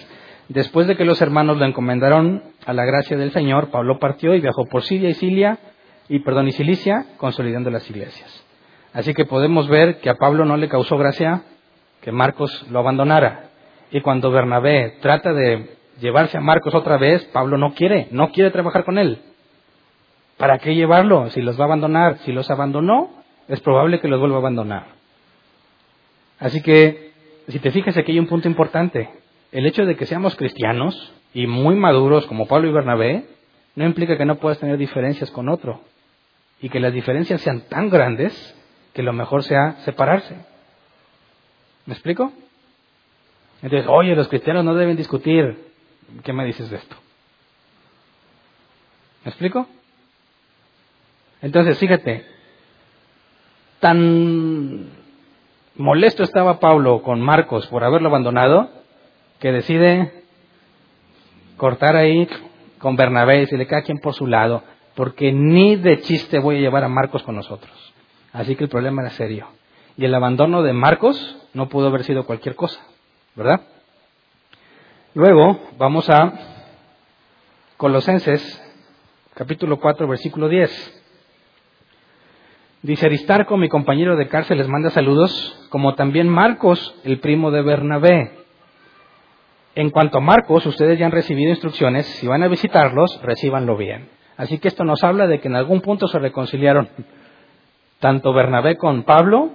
Después 0.47 0.88
de 0.88 0.95
que 0.95 1.06
los 1.06 1.21
hermanos 1.21 1.58
lo 1.58 1.65
encomendaron 1.65 2.43
a 2.65 2.74
la 2.74 2.86
gracia 2.86 3.17
del 3.17 3.32
Señor, 3.32 3.69
Pablo 3.71 4.00
partió 4.00 4.34
y 4.36 4.41
viajó 4.41 4.65
por 4.65 4.84
Siria 4.84 5.10
y 5.10 5.13
Silia, 5.13 5.60
y 6.10 6.19
perdón, 6.19 6.47
y 6.47 6.52
Cilicia, 6.52 7.06
consolidando 7.17 7.69
las 7.69 7.89
iglesias. 7.89 8.41
Así 8.94 9.14
que 9.14 9.26
podemos 9.26 9.68
ver 9.70 10.00
que 10.00 10.10
a 10.10 10.16
Pablo 10.16 10.46
no 10.46 10.58
le 10.58 10.68
causó 10.68 10.98
gracia 10.98 11.44
que 12.02 12.12
Marcos 12.12 12.66
lo 12.70 12.80
abandonara. 12.80 13.50
Y 13.92 14.02
cuando 14.02 14.32
Bernabé 14.32 14.98
trata 15.02 15.34
de 15.34 15.78
llevarse 16.00 16.38
a 16.38 16.42
Marcos 16.42 16.74
otra 16.74 16.98
vez, 16.98 17.24
Pablo 17.26 17.58
no 17.58 17.74
quiere, 17.74 18.08
no 18.12 18.32
quiere 18.32 18.52
trabajar 18.52 18.84
con 18.84 18.98
él. 18.98 19.22
¿Para 20.38 20.58
qué 20.58 20.76
llevarlo 20.76 21.30
si 21.30 21.42
los 21.42 21.58
va 21.58 21.66
a 21.66 21.68
abandonar? 21.68 22.18
Si 22.20 22.32
los 22.32 22.50
abandonó, 22.50 23.12
es 23.48 23.60
probable 23.62 24.00
que 24.00 24.08
los 24.08 24.20
vuelva 24.20 24.38
a 24.38 24.40
abandonar. 24.40 24.86
Así 26.40 26.62
que, 26.62 27.12
si 27.48 27.60
te 27.60 27.72
fijas, 27.72 27.96
aquí 27.96 28.14
hay 28.14 28.20
un 28.20 28.28
punto 28.28 28.48
importante. 28.48 29.10
El 29.52 29.66
hecho 29.68 29.86
de 29.86 29.96
que 29.96 30.06
seamos 30.06 30.36
cristianos 30.36 31.14
y 31.34 31.48
muy 31.48 31.76
maduros 31.76 32.26
como 32.26 32.48
Pablo 32.48 32.70
y 32.70 32.74
Bernabé, 32.74 33.26
no 33.76 33.86
implica 33.86 34.18
que 34.18 34.26
no 34.26 34.36
puedas 34.36 34.60
tener 34.60 34.78
diferencias 34.78 35.30
con 35.32 35.48
otro. 35.48 35.82
Y 36.62 36.70
que 36.70 36.80
las 36.80 36.94
diferencias 36.94 37.42
sean 37.42 37.62
tan 37.70 37.90
grandes 37.90 38.56
que 38.94 39.04
lo 39.04 39.14
mejor 39.14 39.44
sea 39.44 39.78
separarse. 39.86 40.36
¿Me 41.86 41.94
explico? 41.94 42.32
Entonces, 43.62 43.88
oye, 43.90 44.16
los 44.16 44.28
cristianos 44.28 44.66
no 44.66 44.74
deben 44.74 44.98
discutir. 44.98 45.72
¿Qué 46.24 46.34
me 46.34 46.46
dices 46.46 46.70
de 46.70 46.78
esto? 46.78 46.96
¿Me 49.24 49.30
explico? 49.30 49.68
Entonces, 51.42 51.78
fíjate, 51.78 52.26
tan 53.80 54.90
molesto 55.76 56.24
estaba 56.24 56.60
Pablo 56.60 57.02
con 57.02 57.22
Marcos 57.22 57.68
por 57.68 57.84
haberlo 57.84 58.10
abandonado, 58.10 58.70
que 59.40 59.52
decide 59.52 60.24
cortar 61.58 61.96
ahí 61.96 62.28
con 62.78 62.96
Bernabé 62.96 63.38
y 63.38 63.40
decirle 63.42 63.68
cada 63.68 63.84
quien 63.84 64.00
por 64.00 64.14
su 64.14 64.28
lado, 64.28 64.64
porque 64.96 65.32
ni 65.32 65.76
de 65.76 66.02
chiste 66.02 66.40
voy 66.40 66.58
a 66.58 66.60
llevar 66.60 66.84
a 66.84 66.90
Marcos 66.90 67.24
con 67.24 67.36
nosotros. 67.36 67.81
Así 68.34 68.56
que 68.56 68.63
el 68.63 68.70
problema 68.70 69.02
era 69.02 69.12
serio. 69.12 69.48
Y 69.98 70.06
el 70.06 70.15
abandono 70.15 70.63
de 70.63 70.74
Marcos 70.74 71.38
no 71.54 71.67
pudo 71.70 71.88
haber 71.88 72.04
sido 72.04 72.26
cualquier 72.26 72.56
cosa, 72.56 72.82
¿verdad? 73.36 73.62
Luego 75.13 75.60
vamos 75.78 76.10
a 76.10 76.34
Colosenses 77.76 78.62
capítulo 79.34 79.80
4 79.80 80.08
versículo 80.08 80.48
10. 80.48 81.04
Dice 82.84 83.06
Aristarco, 83.06 83.58
mi 83.58 83.70
compañero 83.70 84.15
de 84.15 84.28
cárcel, 84.28 84.58
les 84.58 84.67
manda 84.67 84.89
saludos, 84.89 85.67
como 85.70 85.94
también 85.94 86.28
Marcos, 86.28 86.96
el 87.04 87.20
primo 87.20 87.52
de 87.52 87.62
Bernabé. 87.62 88.32
En 89.76 89.91
cuanto 89.91 90.17
a 90.17 90.22
Marcos, 90.22 90.65
ustedes 90.65 90.98
ya 90.98 91.06
han 91.06 91.12
recibido 91.12 91.52
instrucciones, 91.52 92.08
si 92.08 92.28
van 92.28 92.41
a 92.41 92.48
visitarlos, 92.48 93.22
recíbanlo 93.22 93.78
bien. 93.78 94.10
Así 94.36 94.58
que 94.58 94.67
esto 94.67 94.84
nos 94.84 95.04
habla 95.04 95.28
de 95.28 95.39
que 95.39 95.48
en 95.48 95.56
algún 95.56 95.82
punto 95.82 96.08
se 96.08 96.17
reconciliaron 96.17 96.89
tanto 98.02 98.34
Bernabé 98.34 98.76
con 98.76 99.04
Pablo 99.04 99.52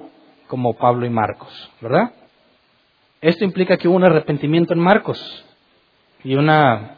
como 0.46 0.74
Pablo 0.74 1.04
y 1.04 1.10
Marcos, 1.10 1.70
¿verdad? 1.80 2.12
Esto 3.20 3.44
implica 3.44 3.76
que 3.76 3.88
hubo 3.88 3.96
un 3.96 4.04
arrepentimiento 4.04 4.72
en 4.72 4.78
Marcos 4.78 5.44
y 6.22 6.36
una 6.36 6.96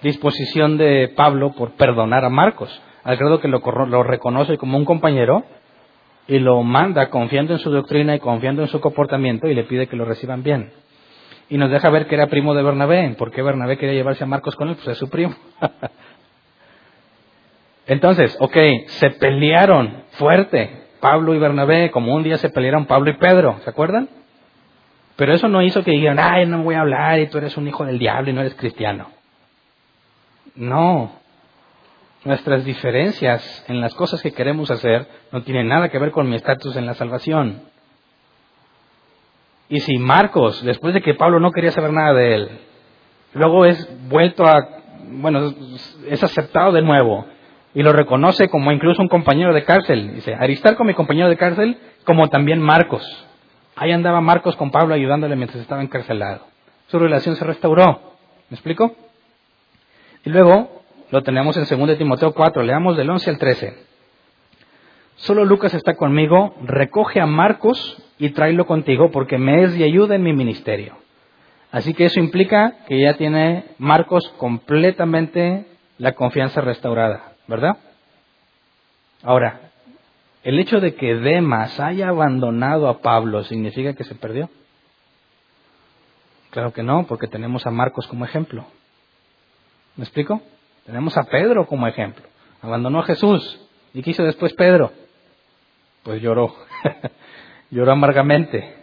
disposición 0.00 0.78
de 0.78 1.12
Pablo 1.16 1.52
por 1.52 1.72
perdonar 1.72 2.24
a 2.24 2.30
Marcos 2.30 2.70
al 3.02 3.16
grado 3.16 3.40
que 3.40 3.48
lo, 3.48 3.60
lo 3.86 4.02
reconoce 4.04 4.56
como 4.56 4.78
un 4.78 4.84
compañero 4.84 5.44
y 6.28 6.38
lo 6.38 6.62
manda 6.62 7.10
confiando 7.10 7.54
en 7.54 7.58
su 7.58 7.70
doctrina 7.70 8.14
y 8.14 8.20
confiando 8.20 8.62
en 8.62 8.68
su 8.68 8.80
comportamiento 8.80 9.48
y 9.48 9.54
le 9.54 9.64
pide 9.64 9.88
que 9.88 9.96
lo 9.96 10.04
reciban 10.04 10.42
bien. 10.42 10.70
Y 11.48 11.56
nos 11.56 11.70
deja 11.70 11.88
ver 11.90 12.06
que 12.06 12.14
era 12.14 12.26
primo 12.26 12.54
de 12.54 12.62
Bernabé. 12.62 13.14
¿Por 13.18 13.30
qué 13.30 13.42
Bernabé 13.42 13.78
quería 13.78 13.94
llevarse 13.94 14.22
a 14.22 14.26
Marcos 14.26 14.54
con 14.54 14.68
él? 14.68 14.76
Pues 14.76 14.88
es 14.88 14.98
su 14.98 15.08
primo. 15.08 15.34
Entonces, 17.88 18.36
ok, 18.38 18.56
se 18.86 19.10
pelearon 19.10 20.04
fuerte 20.12 20.84
Pablo 21.00 21.34
y 21.34 21.38
Bernabé, 21.38 21.90
como 21.90 22.14
un 22.14 22.22
día 22.22 22.38
se 22.38 22.50
pelearon 22.50 22.86
Pablo 22.86 23.10
y 23.10 23.16
Pedro, 23.16 23.58
¿se 23.64 23.70
acuerdan? 23.70 24.08
Pero 25.16 25.32
eso 25.34 25.48
no 25.48 25.62
hizo 25.62 25.82
que 25.82 25.90
digan, 25.90 26.18
ay, 26.20 26.46
no 26.46 26.62
voy 26.62 26.76
a 26.76 26.82
hablar 26.82 27.18
y 27.18 27.26
tú 27.26 27.38
eres 27.38 27.56
un 27.56 27.66
hijo 27.66 27.84
del 27.84 27.98
diablo 27.98 28.30
y 28.30 28.32
no 28.34 28.42
eres 28.42 28.54
cristiano. 28.54 29.10
No, 30.54 31.18
Nuestras 32.24 32.64
diferencias 32.64 33.64
en 33.68 33.80
las 33.80 33.94
cosas 33.94 34.20
que 34.20 34.32
queremos 34.32 34.70
hacer 34.70 35.06
no 35.30 35.42
tienen 35.42 35.68
nada 35.68 35.88
que 35.88 35.98
ver 35.98 36.10
con 36.10 36.28
mi 36.28 36.34
estatus 36.34 36.76
en 36.76 36.84
la 36.84 36.94
salvación. 36.94 37.62
Y 39.68 39.80
si 39.80 39.98
Marcos, 39.98 40.62
después 40.64 40.94
de 40.94 41.00
que 41.00 41.14
Pablo 41.14 41.38
no 41.38 41.52
quería 41.52 41.70
saber 41.70 41.92
nada 41.92 42.12
de 42.14 42.34
él, 42.34 42.50
luego 43.34 43.64
es 43.66 43.88
vuelto 44.08 44.44
a, 44.44 44.68
bueno, 45.10 45.54
es 46.08 46.22
aceptado 46.24 46.72
de 46.72 46.82
nuevo 46.82 47.24
y 47.78 47.82
lo 47.84 47.92
reconoce 47.92 48.48
como 48.48 48.72
incluso 48.72 49.00
un 49.00 49.08
compañero 49.08 49.54
de 49.54 49.62
cárcel. 49.62 50.16
Dice, 50.16 50.34
Aristarco, 50.34 50.82
mi 50.82 50.94
compañero 50.94 51.28
de 51.28 51.36
cárcel, 51.36 51.78
como 52.02 52.26
también 52.26 52.60
Marcos. 52.60 53.04
Ahí 53.76 53.92
andaba 53.92 54.20
Marcos 54.20 54.56
con 54.56 54.72
Pablo 54.72 54.94
ayudándole 54.94 55.36
mientras 55.36 55.62
estaba 55.62 55.80
encarcelado. 55.80 56.44
Su 56.88 56.98
relación 56.98 57.36
se 57.36 57.44
restauró. 57.44 58.16
¿Me 58.50 58.56
explico? 58.56 58.96
Y 60.24 60.30
luego 60.30 60.82
lo 61.12 61.22
tenemos 61.22 61.56
en 61.56 61.86
2 61.86 61.98
Timoteo 61.98 62.34
4, 62.34 62.64
leamos 62.64 62.96
del 62.96 63.10
11 63.10 63.30
al 63.30 63.38
13. 63.38 63.74
Solo 65.14 65.44
Lucas 65.44 65.72
está 65.72 65.94
conmigo, 65.94 66.56
recoge 66.64 67.20
a 67.20 67.26
Marcos 67.26 68.02
y 68.18 68.30
tráelo 68.30 68.66
contigo 68.66 69.12
porque 69.12 69.38
me 69.38 69.62
es 69.62 69.78
de 69.78 69.84
ayuda 69.84 70.16
en 70.16 70.24
mi 70.24 70.32
ministerio. 70.32 70.96
Así 71.70 71.94
que 71.94 72.06
eso 72.06 72.18
implica 72.18 72.78
que 72.88 73.00
ya 73.00 73.14
tiene 73.14 73.66
Marcos 73.78 74.28
completamente 74.36 75.66
la 75.96 76.14
confianza 76.16 76.60
restaurada, 76.60 77.34
¿verdad? 77.48 77.78
Ahora, 79.22 79.72
¿el 80.44 80.58
hecho 80.60 80.80
de 80.80 80.94
que 80.94 81.16
Demas 81.16 81.80
haya 81.80 82.08
abandonado 82.08 82.86
a 82.88 83.00
Pablo 83.00 83.42
significa 83.42 83.94
que 83.94 84.04
se 84.04 84.14
perdió? 84.14 84.48
Claro 86.50 86.72
que 86.72 86.82
no, 86.82 87.06
porque 87.06 87.26
tenemos 87.26 87.66
a 87.66 87.70
Marcos 87.70 88.06
como 88.06 88.24
ejemplo. 88.24 88.64
¿Me 89.96 90.04
explico? 90.04 90.40
Tenemos 90.86 91.16
a 91.16 91.24
Pedro 91.24 91.66
como 91.66 91.86
ejemplo. 91.86 92.24
Abandonó 92.62 93.00
a 93.00 93.04
Jesús. 93.04 93.60
¿Y 93.92 94.02
qué 94.02 94.10
hizo 94.10 94.22
después 94.22 94.54
Pedro? 94.54 94.92
Pues 96.04 96.22
lloró. 96.22 96.54
lloró 97.70 97.92
amargamente. 97.92 98.74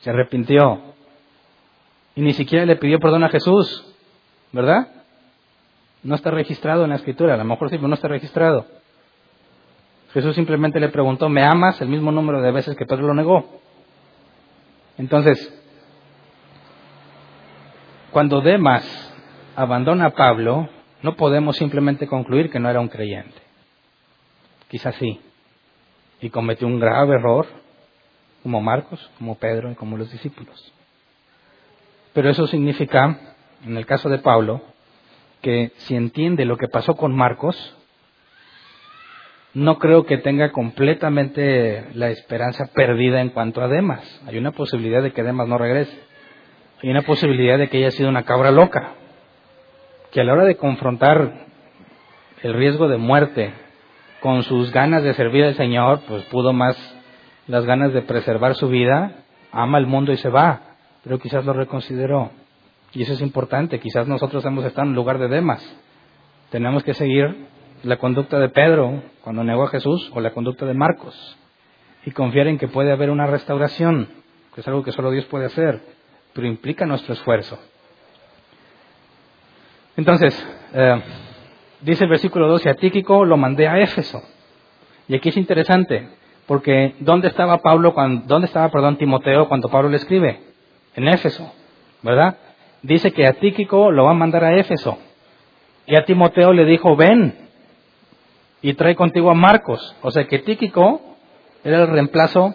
Se 0.00 0.10
arrepintió. 0.10 0.80
Y 2.14 2.22
ni 2.22 2.32
siquiera 2.32 2.64
le 2.64 2.76
pidió 2.76 2.98
perdón 2.98 3.24
a 3.24 3.28
Jesús. 3.28 3.94
¿Verdad? 4.52 4.95
No 6.02 6.14
está 6.14 6.30
registrado 6.30 6.84
en 6.84 6.90
la 6.90 6.96
escritura. 6.96 7.34
A 7.34 7.36
lo 7.36 7.44
mejor 7.44 7.70
sí, 7.70 7.76
pero 7.76 7.88
no 7.88 7.94
está 7.94 8.08
registrado. 8.08 8.66
Jesús 10.12 10.34
simplemente 10.34 10.80
le 10.80 10.88
preguntó, 10.88 11.28
¿me 11.28 11.44
amas? 11.44 11.80
El 11.80 11.88
mismo 11.88 12.10
número 12.10 12.40
de 12.40 12.50
veces 12.50 12.76
que 12.76 12.86
Pedro 12.86 13.08
lo 13.08 13.14
negó. 13.14 13.60
Entonces, 14.98 15.52
cuando 18.10 18.40
Demas 18.40 19.12
abandona 19.56 20.06
a 20.06 20.14
Pablo, 20.14 20.68
no 21.02 21.16
podemos 21.16 21.56
simplemente 21.56 22.06
concluir 22.06 22.50
que 22.50 22.58
no 22.58 22.70
era 22.70 22.80
un 22.80 22.88
creyente. 22.88 23.36
Quizás 24.68 24.94
sí. 24.96 25.20
Y 26.20 26.30
cometió 26.30 26.66
un 26.66 26.80
grave 26.80 27.16
error, 27.16 27.46
como 28.42 28.62
Marcos, 28.62 29.10
como 29.18 29.36
Pedro 29.36 29.70
y 29.70 29.74
como 29.74 29.98
los 29.98 30.10
discípulos. 30.10 30.72
Pero 32.14 32.30
eso 32.30 32.46
significa, 32.46 33.34
en 33.64 33.76
el 33.76 33.84
caso 33.84 34.08
de 34.08 34.18
Pablo, 34.18 34.62
que 35.42 35.72
si 35.78 35.94
entiende 35.94 36.44
lo 36.44 36.56
que 36.56 36.68
pasó 36.68 36.94
con 36.94 37.14
Marcos, 37.14 37.76
no 39.54 39.78
creo 39.78 40.04
que 40.04 40.18
tenga 40.18 40.52
completamente 40.52 41.86
la 41.94 42.10
esperanza 42.10 42.66
perdida 42.74 43.22
en 43.22 43.30
cuanto 43.30 43.62
a 43.62 43.68
Demas. 43.68 44.22
Hay 44.26 44.36
una 44.36 44.52
posibilidad 44.52 45.02
de 45.02 45.12
que 45.12 45.22
Demas 45.22 45.48
no 45.48 45.56
regrese. 45.56 45.98
Hay 46.82 46.90
una 46.90 47.02
posibilidad 47.02 47.56
de 47.56 47.68
que 47.68 47.78
haya 47.78 47.90
sido 47.90 48.10
una 48.10 48.24
cabra 48.24 48.50
loca, 48.50 48.92
que 50.10 50.20
a 50.20 50.24
la 50.24 50.34
hora 50.34 50.44
de 50.44 50.56
confrontar 50.56 51.46
el 52.42 52.52
riesgo 52.52 52.86
de 52.86 52.98
muerte 52.98 53.54
con 54.20 54.42
sus 54.42 54.72
ganas 54.72 55.02
de 55.02 55.14
servir 55.14 55.44
al 55.44 55.54
Señor, 55.54 56.00
pues 56.06 56.24
pudo 56.24 56.52
más 56.52 56.76
las 57.46 57.64
ganas 57.64 57.94
de 57.94 58.02
preservar 58.02 58.56
su 58.56 58.68
vida, 58.68 59.24
ama 59.52 59.78
el 59.78 59.86
mundo 59.86 60.12
y 60.12 60.18
se 60.18 60.28
va, 60.28 60.76
pero 61.02 61.18
quizás 61.18 61.44
lo 61.46 61.54
reconsideró. 61.54 62.30
Y 62.96 63.02
eso 63.02 63.12
es 63.12 63.20
importante, 63.20 63.78
quizás 63.78 64.08
nosotros 64.08 64.42
hemos 64.46 64.64
estado 64.64 64.88
en 64.88 64.94
lugar 64.94 65.18
de 65.18 65.28
Demas. 65.28 65.62
Tenemos 66.48 66.82
que 66.82 66.94
seguir 66.94 67.46
la 67.82 67.98
conducta 67.98 68.38
de 68.38 68.48
Pedro 68.48 69.02
cuando 69.20 69.44
negó 69.44 69.64
a 69.64 69.68
Jesús 69.68 70.10
o 70.14 70.20
la 70.22 70.32
conducta 70.32 70.64
de 70.64 70.72
Marcos 70.72 71.36
y 72.06 72.12
confiar 72.12 72.46
en 72.46 72.56
que 72.56 72.68
puede 72.68 72.92
haber 72.92 73.10
una 73.10 73.26
restauración, 73.26 74.08
que 74.54 74.62
es 74.62 74.68
algo 74.68 74.82
que 74.82 74.92
solo 74.92 75.10
Dios 75.10 75.26
puede 75.26 75.44
hacer, 75.44 75.82
pero 76.32 76.46
implica 76.46 76.86
nuestro 76.86 77.12
esfuerzo. 77.12 77.58
Entonces, 79.98 80.34
eh, 80.72 81.02
dice 81.82 82.04
el 82.04 82.10
versículo 82.10 82.48
12, 82.48 82.70
a 82.70 82.74
Tíquico 82.76 83.26
lo 83.26 83.36
mandé 83.36 83.68
a 83.68 83.78
Éfeso. 83.78 84.22
Y 85.06 85.16
aquí 85.16 85.28
es 85.28 85.36
interesante, 85.36 86.08
porque 86.46 86.94
¿dónde 87.00 87.28
estaba 87.28 87.58
Pablo 87.58 87.92
cuando, 87.92 88.26
dónde 88.26 88.46
estaba, 88.46 88.70
perdón, 88.70 88.96
Timoteo 88.96 89.48
cuando 89.48 89.68
Pablo 89.68 89.90
le 89.90 89.98
escribe? 89.98 90.40
En 90.94 91.08
Éfeso, 91.08 91.52
¿verdad? 92.00 92.38
Dice 92.86 93.10
que 93.10 93.26
a 93.26 93.32
Tíquico 93.32 93.90
lo 93.90 94.04
va 94.04 94.12
a 94.12 94.14
mandar 94.14 94.44
a 94.44 94.56
Éfeso. 94.56 94.96
Y 95.86 95.96
a 95.96 96.04
Timoteo 96.04 96.52
le 96.52 96.64
dijo, 96.64 96.94
ven, 96.94 97.34
y 98.62 98.74
trae 98.74 98.94
contigo 98.94 99.28
a 99.28 99.34
Marcos. 99.34 99.96
O 100.02 100.10
sea 100.12 100.24
que 100.28 100.38
Tíquico 100.38 101.00
era 101.64 101.82
el 101.82 101.88
reemplazo 101.88 102.54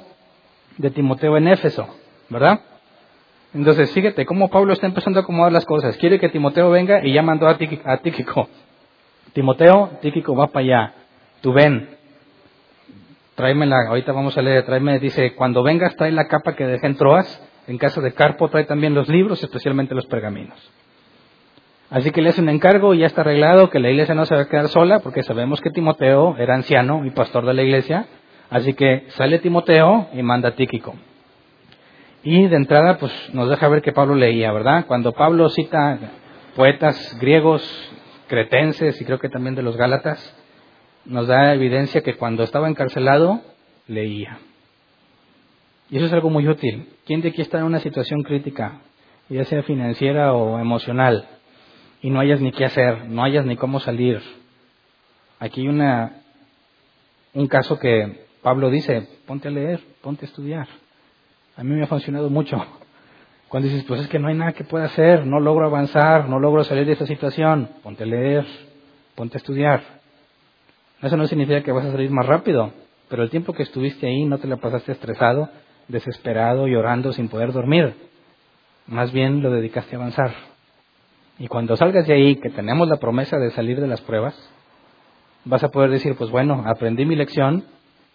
de 0.78 0.90
Timoteo 0.90 1.36
en 1.36 1.50
Éfeso, 1.50 1.86
¿verdad? 2.30 2.62
Entonces, 3.54 3.92
fíjate 3.92 4.26
cómo 4.26 4.50
Pablo 4.50 4.72
está 4.72 4.88
empezando 4.88 5.20
a 5.20 5.24
acomodar 5.24 5.52
las 5.52 5.66
cosas. 5.66 5.98
Quiere 5.98 6.18
que 6.18 6.30
Timoteo 6.30 6.70
venga 6.70 7.06
y 7.06 7.14
ya 7.14 7.22
mandó 7.22 7.48
a, 7.50 7.58
Tíquico. 7.58 8.48
Timoteo, 9.34 9.98
Tíquico 10.02 10.34
va 10.34 10.48
para 10.48 10.66
allá. 10.66 10.94
Tú 11.42 11.52
ven. 11.52 11.90
Tráemela, 13.36 13.76
ahorita 13.90 14.14
vamos 14.14 14.38
a 14.38 14.42
leer, 14.42 14.66
tráeme, 14.66 14.98
dice, 15.00 15.36
cuando 15.36 15.62
vengas 15.62 15.94
trae 15.98 16.14
la 16.14 16.28
capa 16.30 16.56
que 16.56 16.66
dejé 16.66 16.88
en 16.88 16.96
Troas, 16.96 17.51
en 17.72 17.78
casa 17.78 18.01
de 18.01 18.13
Carpo 18.13 18.49
trae 18.49 18.65
también 18.65 18.93
los 18.93 19.07
libros, 19.07 19.41
especialmente 19.41 19.95
los 19.95 20.05
pergaminos. 20.05 20.59
Así 21.89 22.11
que 22.11 22.22
le 22.22 22.30
hacen 22.30 22.49
encargo 22.49 22.93
y 22.93 22.99
ya 22.99 23.05
está 23.05 23.22
arreglado 23.22 23.69
que 23.69 23.80
la 23.80 23.89
iglesia 23.89 24.13
no 24.13 24.26
se 24.26 24.36
va 24.36 24.41
a 24.41 24.49
quedar 24.49 24.67
sola 24.67 24.99
porque 24.99 25.24
sabemos 25.24 25.61
que 25.61 25.72
Timoteo 25.72 26.36
era 26.38 26.55
anciano 26.55 27.05
y 27.05 27.11
pastor 27.11 27.45
de 27.45 27.53
la 27.53 27.63
iglesia. 27.63 28.07
Así 28.49 28.74
que 28.74 29.05
sale 29.11 29.39
Timoteo 29.39 30.09
y 30.13 30.22
manda 30.22 30.49
a 30.49 30.55
Tíquico. 30.55 30.95
Y 32.24 32.47
de 32.47 32.55
entrada, 32.57 32.97
pues 32.97 33.13
nos 33.34 33.49
deja 33.49 33.69
ver 33.69 33.82
que 33.82 33.93
Pablo 33.93 34.15
leía, 34.15 34.51
¿verdad? 34.51 34.86
Cuando 34.86 35.13
Pablo 35.13 35.49
cita 35.49 35.97
poetas 36.55 37.17
griegos, 37.19 37.63
cretenses 38.28 38.99
y 39.01 39.05
creo 39.05 39.19
que 39.19 39.30
también 39.30 39.55
de 39.55 39.63
los 39.63 39.78
Gálatas, 39.78 40.19
nos 41.05 41.28
da 41.28 41.53
evidencia 41.53 42.01
que 42.01 42.15
cuando 42.15 42.43
estaba 42.43 42.69
encarcelado, 42.69 43.41
leía. 43.88 44.39
Y 45.89 45.97
eso 45.97 46.05
es 46.05 46.13
algo 46.13 46.30
muy 46.30 46.47
útil. 46.47 46.88
¿Quién 47.12 47.20
de 47.20 47.28
aquí 47.28 47.41
está 47.41 47.57
en 47.57 47.66
una 47.66 47.82
situación 47.82 48.24
crítica, 48.24 48.80
ya 49.28 49.43
sea 49.43 49.64
financiera 49.64 50.32
o 50.32 50.57
emocional? 50.59 51.28
y 52.01 52.09
no 52.09 52.22
hayas 52.22 52.39
ni 52.39 52.53
qué 52.53 52.64
hacer, 52.64 53.09
no 53.09 53.22
hayas 53.22 53.45
ni 53.45 53.57
cómo 53.57 53.82
salir. 53.82 54.22
Aquí 55.39 55.59
hay 55.59 55.68
un 57.34 57.47
caso 57.49 57.78
que 57.78 58.26
Pablo 58.41 58.70
dice, 58.70 59.09
ponte 59.28 59.49
a 59.49 59.51
leer, 59.51 59.82
ponte 60.01 60.24
a 60.24 60.30
estudiar. 60.30 60.70
A 61.57 61.66
mí 61.66 61.76
me 61.76 61.84
ha 61.84 61.88
funcionado 61.88 62.30
mucho. 62.30 62.66
Cuando 63.49 63.68
dices, 63.68 63.84
pues 63.89 63.99
es 63.99 64.07
que 64.07 64.18
no 64.18 64.30
hay 64.30 64.36
nada 64.36 64.53
que 64.53 64.64
pueda 64.64 64.86
hacer, 64.86 65.26
no 65.26 65.41
logro 65.41 65.66
avanzar, 65.66 66.30
no 66.30 66.39
logro 66.39 66.64
salir 66.64 66.86
de 66.86 66.93
esta 66.93 67.07
situación, 67.07 67.72
ponte 67.84 68.05
a 68.05 68.07
leer, 68.07 68.45
ponte 69.16 69.36
a 69.36 69.39
estudiar. 69.39 69.84
Eso 71.01 71.18
no 71.18 71.28
significa 71.28 71.62
que 71.62 71.74
vas 71.74 71.84
a 71.84 71.91
salir 71.91 72.09
más 72.09 72.26
rápido, 72.26 72.72
pero 73.09 73.22
el 73.22 73.30
tiempo 73.30 73.51
que 73.51 73.64
estuviste 73.64 74.07
ahí 74.07 74.24
no 74.24 74.38
te 74.38 74.47
la 74.47 74.55
pasaste 74.55 74.93
estresado, 74.93 75.49
desesperado, 75.92 76.68
llorando, 76.68 77.14
sin 77.14 77.30
poder 77.30 77.52
dormir. 77.52 77.96
Más 78.88 79.12
bien 79.12 79.42
lo 79.42 79.52
dedicaste 79.52 79.96
a 79.96 80.00
avanzar. 80.00 80.34
Y 81.38 81.48
cuando 81.48 81.76
salgas 81.76 82.08
de 82.08 82.14
ahí, 82.14 82.36
que 82.36 82.50
tenemos 82.50 82.88
la 82.88 82.98
promesa 82.98 83.38
de 83.38 83.52
salir 83.52 83.80
de 83.80 83.88
las 83.88 84.02
pruebas, 84.02 84.36
vas 85.46 85.64
a 85.64 85.70
poder 85.70 85.89
decir, 85.89 86.16
pues 86.16 86.30
bueno, 86.30 86.64
aprendí 86.66 87.06
mi 87.06 87.16
lección 87.16 87.66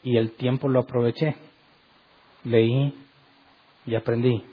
y 0.02 0.16
el 0.16 0.32
tiempo 0.32 0.68
lo 0.68 0.80
aproveché. 0.80 1.36
Leí 2.44 2.94
y 3.86 3.94
aprendí. 3.94 4.44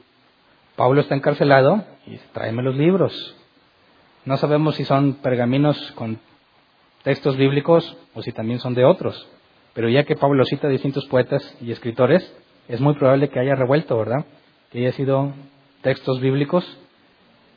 Pablo 0.76 1.02
está 1.02 1.16
encarcelado 1.16 1.84
y 2.08 2.18
tráeme 2.34 2.64
los 2.64 2.76
libros. 2.76 3.36
No 4.26 4.38
sabemos 4.38 4.76
si 4.76 4.86
son 4.86 5.16
pergaminos 5.16 5.92
con 5.92 6.20
textos 7.04 7.38
bíblicos 7.38 7.96
o 8.16 8.22
si 8.22 8.32
también 8.32 8.60
son 8.60 8.74
de 8.74 8.86
otros. 8.86 9.28
Pero 9.74 9.90
ya 9.90 10.04
que 10.04 10.16
Pablo 10.16 10.46
cita 10.46 10.68
distintos 10.68 11.06
poetas 11.06 11.58
y 11.62 11.72
escritores, 11.72 12.36
es 12.68 12.80
muy 12.80 12.96
probable 12.96 13.30
que 13.30 13.40
haya 13.40 13.56
revuelto, 13.56 13.98
¿verdad? 13.98 14.26
Que 14.72 14.80
haya 14.80 14.92
sido 14.94 15.34
textos 15.82 16.20
bíblicos 16.20 16.66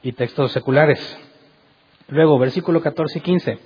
y 0.03 0.13
textos 0.13 0.53
seculares. 0.53 1.19
Luego, 2.09 2.39
versículo 2.39 2.81
14 2.81 3.19
y 3.19 3.23
15. 3.23 3.59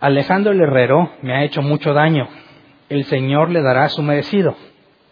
Alejandro 0.00 0.52
el 0.52 0.60
herrero 0.60 1.10
me 1.22 1.34
ha 1.34 1.44
hecho 1.44 1.62
mucho 1.62 1.92
daño. 1.92 2.28
El 2.88 3.04
Señor 3.04 3.50
le 3.50 3.62
dará 3.62 3.88
su 3.88 4.02
merecido. 4.02 4.54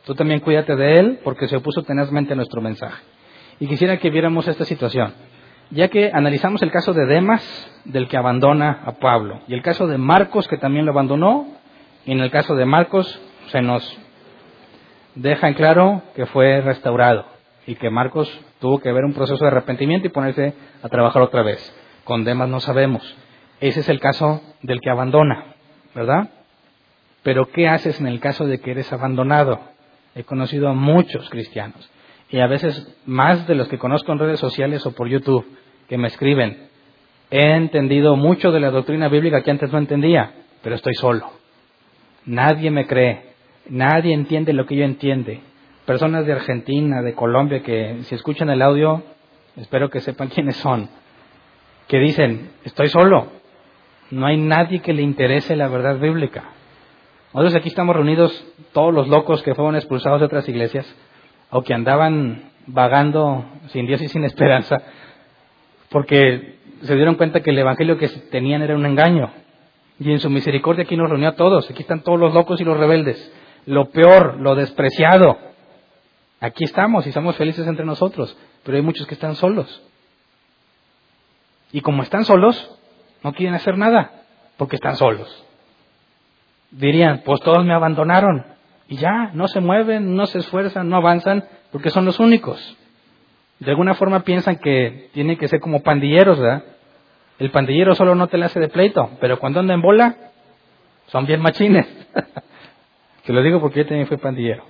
Tú 0.05 0.15
también 0.15 0.41
cuídate 0.41 0.77
de 0.77 1.01
él 1.01 1.21
porque 1.25 1.49
se 1.49 1.57
opuso 1.57 1.83
tenazmente 1.83 2.33
a 2.33 2.37
nuestro 2.37 2.61
mensaje. 2.61 3.03
Y 3.59 3.67
quisiera 3.67 3.97
que 3.97 4.11
viéramos 4.11 4.47
esta 4.47 4.65
situación. 4.65 5.13
Ya 5.71 5.89
que 5.89 6.11
analizamos 6.13 6.63
el 6.63 6.71
caso 6.71 6.93
de 6.93 7.07
Demas, 7.07 7.43
del 7.85 8.07
que 8.07 8.17
abandona 8.17 8.83
a 8.85 8.93
Pablo, 8.93 9.41
y 9.49 9.55
el 9.55 9.63
caso 9.63 9.89
de 9.89 9.99
Marcos, 9.99 10.47
que 10.47 10.59
también 10.59 10.87
lo 10.87 10.93
abandonó, 10.93 11.49
y 12.05 12.13
en 12.13 12.21
el 12.21 12.31
caso 12.31 12.55
de 12.55 12.65
Marcos 12.65 13.21
se 13.49 13.63
nos 13.63 13.99
deja 15.17 15.49
en 15.49 15.55
claro 15.55 16.03
que 16.15 16.27
fue 16.27 16.61
restaurado 16.61 17.27
y 17.67 17.75
que 17.75 17.91
Marcos 17.91 18.31
tuvo 18.61 18.79
que 18.79 18.93
ver 18.93 19.05
un 19.05 19.13
proceso 19.13 19.45
de 19.45 19.51
arrepentimiento 19.51 20.07
y 20.07 20.11
ponerse 20.11 20.55
a 20.83 20.89
trabajar 20.89 21.23
otra 21.23 21.43
vez. 21.43 21.75
Con 22.05 22.25
Demas 22.25 22.49
no 22.49 22.61
sabemos. 22.61 23.17
Ese 23.61 23.81
es 23.81 23.89
el 23.89 23.99
caso 23.99 24.41
del 24.63 24.81
que 24.81 24.91
abandona, 24.91 25.55
¿verdad? 25.95 26.31
Pero 27.23 27.51
¿qué 27.51 27.69
haces 27.69 27.99
en 27.99 28.07
el 28.07 28.21
caso 28.21 28.47
de 28.47 28.61
que 28.61 28.71
eres 28.71 28.93
abandonado? 28.93 29.59
He 30.15 30.23
conocido 30.23 30.69
a 30.69 30.75
muchos 30.75 31.29
cristianos 31.29 31.91
y 32.31 32.39
a 32.41 32.47
veces 32.47 32.97
más 33.07 33.47
de 33.47 33.55
los 33.55 33.69
que 33.69 33.79
conozco 33.79 34.13
en 34.13 34.19
redes 34.19 34.41
sociales 34.41 34.85
o 34.87 34.95
por 34.95 35.09
YouTube 35.09 35.47
que 35.89 35.99
me 35.99 36.09
escriben. 36.09 36.69
He 37.31 37.55
entendido 37.55 38.17
mucho 38.17 38.53
de 38.53 38.61
la 38.61 38.71
doctrina 38.71 39.09
bíblica 39.09 39.43
que 39.43 39.51
antes 39.51 39.73
no 39.73 39.79
entendía, 39.79 40.33
pero 40.63 40.77
estoy 40.77 40.95
solo. 40.95 41.31
Nadie 42.25 42.71
me 42.71 42.87
cree, 42.87 43.36
nadie 43.69 44.15
entiende 44.15 44.53
lo 44.53 44.67
que 44.67 44.77
yo 44.77 44.85
entiende. 44.85 45.41
Personas 45.85 46.27
de 46.27 46.33
Argentina, 46.33 47.03
de 47.03 47.15
Colombia, 47.15 47.63
que 47.63 47.99
si 48.03 48.15
escuchan 48.15 48.51
el 48.51 48.63
audio, 48.63 49.03
espero 49.57 49.91
que 49.91 50.01
sepan 50.01 50.29
quiénes 50.35 50.57
son, 50.57 50.89
que 51.89 51.99
dicen, 51.99 52.51
estoy 52.65 52.89
solo, 52.89 53.29
no 54.11 54.27
hay 54.27 54.37
nadie 54.37 54.81
que 54.81 54.93
le 54.93 55.03
interese 55.03 55.57
la 55.57 55.69
verdad 55.69 55.99
bíblica. 55.99 56.45
Nosotros 57.33 57.55
aquí 57.57 57.69
estamos 57.69 57.95
reunidos, 57.95 58.47
todos 58.73 58.95
los 58.95 59.09
locos 59.09 59.43
que 59.43 59.55
fueron 59.55 59.77
expulsados 59.77 60.21
de 60.21 60.27
otras 60.27 60.49
iglesias, 60.49 60.87
o 61.51 61.63
que 61.63 61.75
andaban 61.75 62.51
vagando 62.67 63.45
sin 63.69 63.87
Dios 63.87 64.01
y 64.03 64.09
sin 64.09 64.25
esperanza, 64.25 64.83
porque 65.91 66.57
se 66.83 66.95
dieron 66.95 67.15
cuenta 67.15 67.41
que 67.41 67.51
el 67.51 67.59
evangelio 67.59 67.99
que 67.99 68.09
tenían 68.09 68.63
era 68.63 68.75
un 68.75 68.87
engaño. 68.87 69.31
Y 69.99 70.13
en 70.13 70.21
su 70.21 70.29
misericordia 70.29 70.85
aquí 70.85 70.97
nos 70.97 71.09
reunió 71.09 71.31
a 71.31 71.37
todos. 71.37 71.71
Aquí 71.71 71.83
están 71.83 72.03
todos 72.03 72.21
los 72.21 72.35
locos 72.35 72.61
y 72.61 72.65
los 72.65 72.77
rebeldes. 72.77 73.33
Lo 73.67 73.91
peor, 73.91 74.41
lo 74.41 74.55
despreciado. 74.55 75.39
Aquí 76.41 76.65
estamos 76.65 77.07
y 77.07 77.13
somos 77.13 77.37
felices 77.37 77.67
entre 77.67 77.85
nosotros. 77.85 78.37
Pero 78.63 78.77
hay 78.77 78.83
muchos 78.83 79.07
que 79.07 79.15
están 79.15 79.35
solos. 79.35 79.83
Y 81.73 81.81
como 81.81 82.03
están 82.03 82.25
solos, 82.25 82.79
no 83.23 83.33
quieren 83.33 83.55
hacer 83.55 83.77
nada. 83.77 84.13
Porque 84.57 84.77
están 84.77 84.97
solos. 84.97 85.45
Dirían, 86.71 87.23
pues 87.25 87.41
todos 87.41 87.65
me 87.65 87.75
abandonaron. 87.75 88.47
Y 88.89 88.97
ya, 88.97 89.31
no 89.35 89.49
se 89.49 89.61
mueven, 89.61 90.15
no 90.15 90.27
se 90.27 90.39
esfuerzan, 90.39 90.89
no 90.89 90.97
avanzan, 90.97 91.45
porque 91.73 91.91
son 91.91 92.05
los 92.05 92.21
únicos. 92.21 92.77
De 93.59 93.71
alguna 93.71 93.95
forma 93.95 94.21
piensan 94.21 94.57
que 94.57 95.11
tienen 95.13 95.39
que 95.39 95.49
ser 95.49 95.61
como 95.61 95.83
pandilleros, 95.83 96.39
¿verdad? 96.39 96.63
El 97.39 97.51
pandillero 97.51 97.95
solo 97.95 98.15
no 98.15 98.29
te 98.29 98.39
la 98.39 98.47
hace 98.47 98.61
de 98.61 98.69
pleito, 98.69 99.11
pero 99.21 99.39
cuando 99.39 99.61
anda 99.61 99.75
en 99.75 99.83
bola, 99.83 100.17
son 101.09 101.27
bien 101.27 101.41
machines. 101.41 101.87
que 103.27 103.33
lo 103.33 103.43
digo 103.43 103.61
porque 103.61 103.81
yo 103.81 103.87
también 103.87 104.07
fui 104.07 104.19
pandillero. 104.19 104.63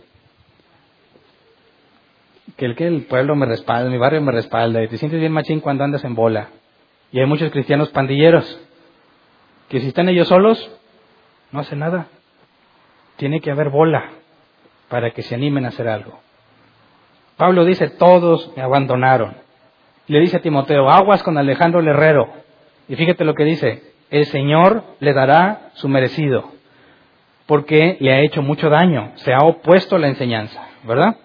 Que 2.57 2.65
el 2.65 2.75
que 2.75 2.87
el 2.87 3.03
pueblo 3.03 3.37
me 3.37 3.45
respalda, 3.45 3.91
mi 3.91 3.99
barrio 3.99 4.23
me 4.23 4.33
respalda, 4.33 4.83
y 4.83 4.89
te 4.89 4.97
sientes 4.97 5.21
bien 5.21 5.31
machín 5.31 5.61
cuando 5.61 5.85
andas 5.85 6.03
en 6.05 6.15
bola. 6.15 6.49
Y 7.13 7.21
hay 7.21 7.27
muchos 7.27 7.53
cristianos 7.53 7.91
pandilleros, 7.91 8.59
que 9.69 9.81
si 9.81 9.89
están 9.89 10.09
ellos 10.09 10.29
solos, 10.29 10.71
no 11.53 11.61
hacen 11.61 11.81
nada. 11.81 12.07
Tiene 13.17 13.41
que 13.41 13.51
haber 13.51 13.69
bola 13.69 14.13
para 14.89 15.11
que 15.11 15.21
se 15.21 15.35
animen 15.35 15.67
a 15.67 15.69
hacer 15.69 15.87
algo. 15.87 16.19
Pablo 17.37 17.67
dice, 17.67 17.91
todos 17.91 18.57
me 18.57 18.63
abandonaron. 18.63 19.37
Le 20.07 20.19
dice 20.21 20.39
a 20.39 20.43
Timoteo, 20.43 20.89
aguas 20.89 21.23
con 21.23 21.37
Alejandro 21.37 21.81
el 21.81 21.89
Herrero. 21.89 22.33
Y 22.89 22.97
fíjate 22.97 23.25
lo 23.25 23.35
que 23.35 23.45
dice, 23.45 23.83
el 24.09 24.25
Señor 24.25 24.83
le 25.01 25.13
dará 25.13 25.73
su 25.75 25.89
merecido, 25.89 26.56
porque 27.47 27.97
le 28.01 28.13
ha 28.13 28.21
hecho 28.21 28.43
mucho 28.43 28.69
daño, 28.69 29.13
se 29.17 29.33
ha 29.33 29.39
opuesto 29.39 29.97
a 29.97 29.99
la 29.99 30.09
enseñanza, 30.09 30.69
¿verdad? 30.85 31.17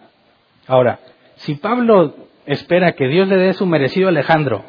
Ahora, 0.67 0.99
si 1.37 1.55
Pablo 1.55 2.15
espera 2.45 2.93
que 2.93 3.07
Dios 3.07 3.27
le 3.27 3.37
dé 3.37 3.53
su 3.53 3.65
merecido 3.65 4.07
a 4.07 4.11
Alejandro, 4.11 4.63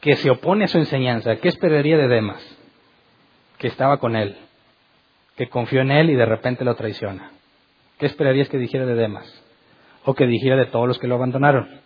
que 0.00 0.14
se 0.14 0.30
opone 0.30 0.64
a 0.64 0.68
su 0.68 0.78
enseñanza, 0.78 1.36
¿qué 1.36 1.48
esperaría 1.48 1.96
de 1.96 2.08
Demas? 2.08 2.40
Que 3.58 3.66
estaba 3.66 3.98
con 3.98 4.14
él, 4.14 4.36
que 5.36 5.48
confió 5.48 5.80
en 5.80 5.90
él 5.90 6.10
y 6.10 6.14
de 6.14 6.26
repente 6.26 6.64
lo 6.64 6.76
traiciona. 6.76 7.30
¿Qué 7.98 8.06
esperarías 8.06 8.48
que 8.48 8.58
dijera 8.58 8.86
de 8.86 8.94
Demas? 8.94 9.42
O 10.04 10.14
que 10.14 10.26
dijera 10.26 10.56
de 10.56 10.66
todos 10.66 10.86
los 10.86 10.98
que 10.98 11.08
lo 11.08 11.16
abandonaron. 11.16 11.80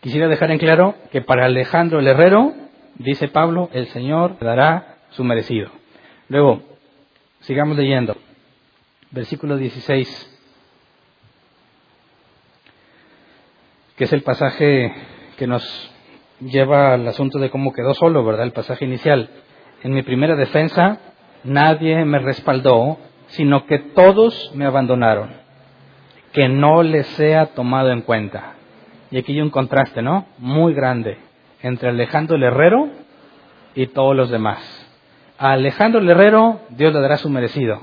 Quisiera 0.00 0.28
dejar 0.28 0.52
en 0.52 0.58
claro 0.58 0.94
que 1.10 1.22
para 1.22 1.46
Alejandro 1.46 1.98
el 1.98 2.06
Herrero, 2.06 2.52
dice 2.96 3.26
Pablo, 3.28 3.70
el 3.72 3.86
Señor 3.88 4.38
dará 4.38 4.98
su 5.10 5.24
merecido. 5.24 5.70
Luego, 6.28 6.62
sigamos 7.46 7.76
leyendo. 7.76 8.16
Versículo 9.10 9.56
16, 9.56 10.38
que 13.96 14.04
es 14.04 14.12
el 14.12 14.22
pasaje 14.22 14.92
que 15.38 15.46
nos 15.46 15.92
lleva 16.40 16.94
al 16.94 17.06
asunto 17.06 17.38
de 17.38 17.50
cómo 17.50 17.72
quedó 17.72 17.94
solo, 17.94 18.24
¿verdad? 18.24 18.44
El 18.44 18.52
pasaje 18.52 18.84
inicial. 18.84 19.30
En 19.82 19.92
mi 19.92 20.02
primera 20.02 20.34
defensa, 20.34 21.00
nadie 21.44 22.04
me 22.04 22.18
respaldó, 22.18 22.98
sino 23.28 23.64
que 23.66 23.78
todos 23.78 24.52
me 24.54 24.66
abandonaron. 24.66 25.30
Que 26.32 26.48
no 26.48 26.82
les 26.82 27.06
sea 27.08 27.54
tomado 27.54 27.92
en 27.92 28.02
cuenta. 28.02 28.54
Y 29.10 29.18
aquí 29.18 29.32
hay 29.32 29.40
un 29.40 29.50
contraste, 29.50 30.02
¿no? 30.02 30.26
Muy 30.38 30.74
grande 30.74 31.18
entre 31.62 31.90
Alejandro 31.90 32.36
el 32.36 32.42
Herrero 32.42 32.88
y 33.74 33.86
todos 33.86 34.14
los 34.14 34.30
demás. 34.30 34.85
A 35.38 35.52
Alejandro 35.52 36.00
Herrero 36.08 36.60
Dios 36.70 36.92
le 36.92 37.00
dará 37.00 37.16
su 37.16 37.28
merecido. 37.28 37.80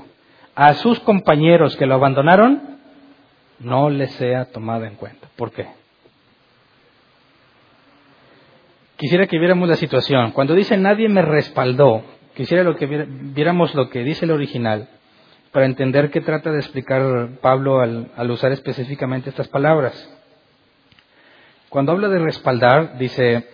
A 0.54 0.74
sus 0.74 1.00
compañeros 1.00 1.76
que 1.76 1.86
lo 1.86 1.94
abandonaron, 1.94 2.78
no 3.58 3.90
les 3.90 4.12
sea 4.12 4.46
tomado 4.46 4.84
en 4.84 4.94
cuenta. 4.94 5.28
¿Por 5.36 5.50
qué? 5.52 5.66
Quisiera 8.96 9.26
que 9.26 9.38
viéramos 9.38 9.68
la 9.68 9.76
situación. 9.76 10.30
Cuando 10.32 10.54
dice 10.54 10.76
nadie 10.76 11.08
me 11.08 11.22
respaldó, 11.22 12.02
Quisiera 12.34 12.64
lo 12.64 12.74
que 12.76 12.86
viéramos 12.86 13.74
lo 13.74 13.90
que 13.90 14.02
dice 14.02 14.24
el 14.24 14.32
original 14.32 14.88
para 15.52 15.66
entender 15.66 16.10
qué 16.10 16.20
trata 16.20 16.50
de 16.50 16.58
explicar 16.58 17.38
Pablo 17.40 17.80
al, 17.80 18.30
usar 18.30 18.50
específicamente 18.50 19.30
estas 19.30 19.46
palabras. 19.46 19.94
Cuando 21.68 21.92
habla 21.92 22.08
de 22.08 22.18
respaldar, 22.18 22.98
dice, 22.98 23.50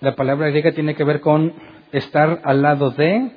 la 0.00 0.14
palabra 0.14 0.48
griega 0.48 0.72
tiene 0.72 0.94
que 0.94 1.04
ver 1.04 1.20
con 1.20 1.54
estar 1.92 2.40
al 2.44 2.62
lado 2.62 2.90
de, 2.90 3.30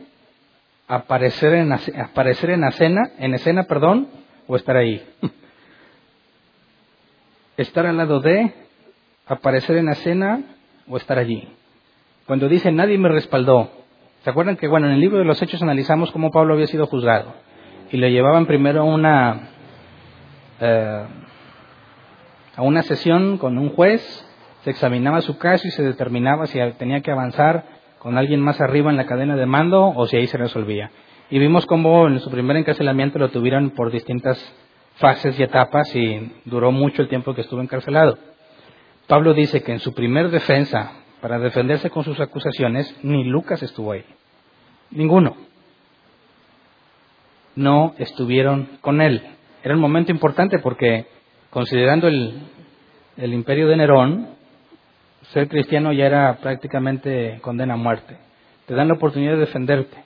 aparecer 0.88 1.53
en, 1.53 1.72
aparecer 1.72 2.49
en 2.49 2.64
escena, 2.64 3.12
en 3.20 3.34
escena, 3.34 3.64
perdón, 3.64 4.07
o 4.47 4.55
estar 4.55 4.76
ahí. 4.76 5.01
estar 7.57 7.86
al 7.86 7.97
lado 7.97 8.20
de, 8.20 8.53
aparecer 9.28 9.78
en 9.78 9.89
escena 9.89 10.41
o 10.88 10.97
estar 10.97 11.18
allí. 11.18 11.47
Cuando 12.26 12.49
dice 12.49 12.72
nadie 12.72 12.97
me 12.97 13.10
respaldó, 13.10 13.72
¿se 14.24 14.30
acuerdan 14.30 14.57
que 14.57 14.68
bueno, 14.68 14.88
en 14.88 14.93
el 14.93 14.99
libro 14.99 15.20
de 15.20 15.26
los 15.26 15.41
Hechos 15.41 15.62
analizamos 15.62 16.12
cómo 16.12 16.32
Pablo 16.32 16.55
había 16.55 16.68
sido 16.68 16.88
juzgado? 16.88 17.34
Y 17.91 17.97
le 17.97 18.12
llevaban 18.12 18.45
primero 18.45 18.82
a 18.82 18.84
una, 18.84 19.49
eh, 20.60 21.05
a 22.55 22.62
una 22.62 22.84
sesión 22.84 23.38
con 23.38 23.57
un 23.57 23.70
juez, 23.70 24.28
se 24.64 24.72
examinaba 24.72 25.22
su 25.22 25.38
caso 25.38 25.68
y 25.68 25.72
se 25.72 25.84
determinaba 25.84 26.47
si 26.47 26.60
tenía 26.78 27.01
que 27.01 27.12
avanzar 27.12 27.66
con 27.99 28.18
alguien 28.18 28.41
más 28.41 28.60
arriba 28.62 28.89
en 28.89 28.97
la 28.97 29.05
cadena 29.05 29.36
de 29.36 29.45
mando 29.45 29.88
o 29.88 30.05
si 30.07 30.18
ahí 30.18 30.28
se 30.28 30.38
resolvía. 30.38 30.91
Y 31.30 31.39
vimos 31.39 31.66
cómo 31.66 32.07
en 32.07 32.20
su 32.20 32.30
primer 32.32 32.57
encarcelamiento 32.57 33.20
lo 33.20 33.30
tuvieron 33.30 33.72
por 33.72 33.91
distintas 33.91 34.38
fases 34.95 35.39
y 35.39 35.43
etapas 35.43 35.95
y 35.95 36.32
duró 36.45 36.72
mucho 36.72 37.01
el 37.01 37.10
tiempo 37.10 37.34
que 37.34 37.41
estuvo 37.41 37.62
encarcelado. 37.62 38.18
Pablo 39.07 39.34
dice 39.34 39.64
que 39.64 39.72
en 39.72 39.80
su 39.80 39.93
primer 39.93 40.30
defensa, 40.30 40.91
para 41.22 41.39
defenderse 41.39 41.89
con 41.89 42.03
sus 42.03 42.20
acusaciones, 42.20 42.95
ni 43.03 43.24
Lucas 43.24 43.62
estuvo 43.64 43.91
ahí. 43.91 44.05
Ninguno. 44.91 45.36
No 47.55 47.93
estuvieron 47.97 48.70
con 48.82 49.01
él. 49.01 49.22
Era 49.64 49.76
un 49.76 49.82
momento 49.82 50.12
importante 50.12 50.60
porque, 50.60 51.07
considerando 51.49 52.07
el, 52.07 52.39
el 53.18 53.34
imperio 53.34 53.68
de 53.68 53.78
Nerón, 53.78 54.38
ser 55.34 55.47
cristiano 55.47 55.91
ya 55.93 56.05
era 56.05 56.38
prácticamente 56.38 57.39
condena 57.41 57.75
a 57.75 57.77
muerte. 57.77 58.17
Te 58.65 58.75
dan 58.75 58.88
la 58.88 58.95
oportunidad 58.95 59.34
de 59.34 59.39
defenderte. 59.39 59.97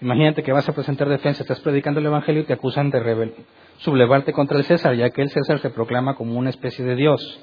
Imagínate 0.00 0.42
que 0.42 0.52
vas 0.52 0.68
a 0.68 0.72
presentar 0.72 1.08
defensa, 1.08 1.42
estás 1.42 1.60
predicando 1.60 2.00
el 2.00 2.06
Evangelio 2.06 2.42
y 2.42 2.44
te 2.44 2.54
acusan 2.54 2.90
de 2.90 3.00
rebel 3.00 3.34
sublevarte 3.80 4.32
contra 4.32 4.58
el 4.58 4.64
César, 4.64 4.94
ya 4.94 5.10
que 5.10 5.22
el 5.22 5.30
César 5.30 5.58
se 5.58 5.70
proclama 5.70 6.14
como 6.14 6.38
una 6.38 6.50
especie 6.50 6.84
de 6.84 6.96
Dios. 6.96 7.40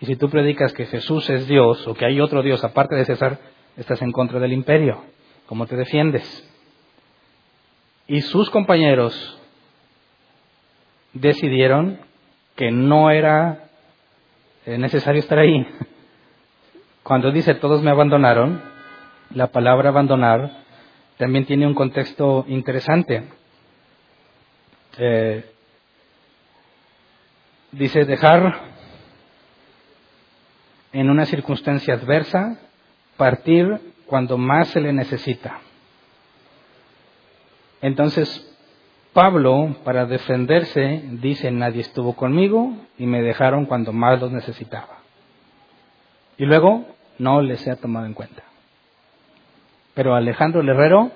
Y 0.00 0.06
si 0.06 0.16
tú 0.16 0.28
predicas 0.28 0.72
que 0.72 0.86
Jesús 0.86 1.28
es 1.30 1.46
Dios 1.46 1.86
o 1.86 1.94
que 1.94 2.04
hay 2.04 2.20
otro 2.20 2.42
Dios 2.42 2.64
aparte 2.64 2.94
de 2.96 3.04
César, 3.04 3.38
estás 3.76 4.02
en 4.02 4.12
contra 4.12 4.40
del 4.40 4.52
imperio. 4.52 5.02
¿Cómo 5.46 5.66
te 5.66 5.76
defiendes? 5.76 6.50
Y 8.06 8.22
sus 8.22 8.50
compañeros 8.50 9.40
decidieron 11.12 12.00
que 12.56 12.70
no 12.70 13.10
era 13.10 13.68
eh, 14.66 14.78
necesario 14.78 15.20
estar 15.20 15.38
ahí. 15.38 15.66
Cuando 17.04 17.30
dice 17.30 17.54
todos 17.56 17.82
me 17.82 17.90
abandonaron, 17.90 18.62
la 19.34 19.48
palabra 19.48 19.90
abandonar 19.90 20.64
también 21.18 21.44
tiene 21.44 21.66
un 21.66 21.74
contexto 21.74 22.46
interesante. 22.48 23.24
Eh, 24.96 25.44
dice 27.72 28.06
dejar 28.06 28.58
en 30.94 31.10
una 31.10 31.26
circunstancia 31.26 31.92
adversa, 31.92 32.58
partir 33.18 33.80
cuando 34.06 34.38
más 34.38 34.68
se 34.68 34.80
le 34.80 34.94
necesita. 34.94 35.60
Entonces, 37.82 38.50
Pablo, 39.12 39.76
para 39.84 40.06
defenderse, 40.06 41.02
dice, 41.20 41.50
nadie 41.50 41.82
estuvo 41.82 42.16
conmigo 42.16 42.74
y 42.96 43.04
me 43.04 43.20
dejaron 43.20 43.66
cuando 43.66 43.92
más 43.92 44.22
los 44.22 44.32
necesitaba. 44.32 45.00
Y 46.38 46.46
luego, 46.46 46.93
no 47.18 47.42
les 47.42 47.66
ha 47.68 47.76
tomado 47.76 48.06
en 48.06 48.14
cuenta. 48.14 48.42
Pero 49.94 50.14
a 50.14 50.18
Alejandro 50.18 50.60
el 50.60 50.68
Herrero, 50.68 51.12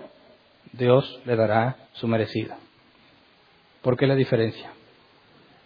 Dios 0.72 1.20
le 1.24 1.36
dará 1.36 1.76
su 1.92 2.07
merecida. 2.07 2.57
¿Por 3.82 3.96
qué 3.96 4.07
la 4.07 4.14
diferencia? 4.14 4.70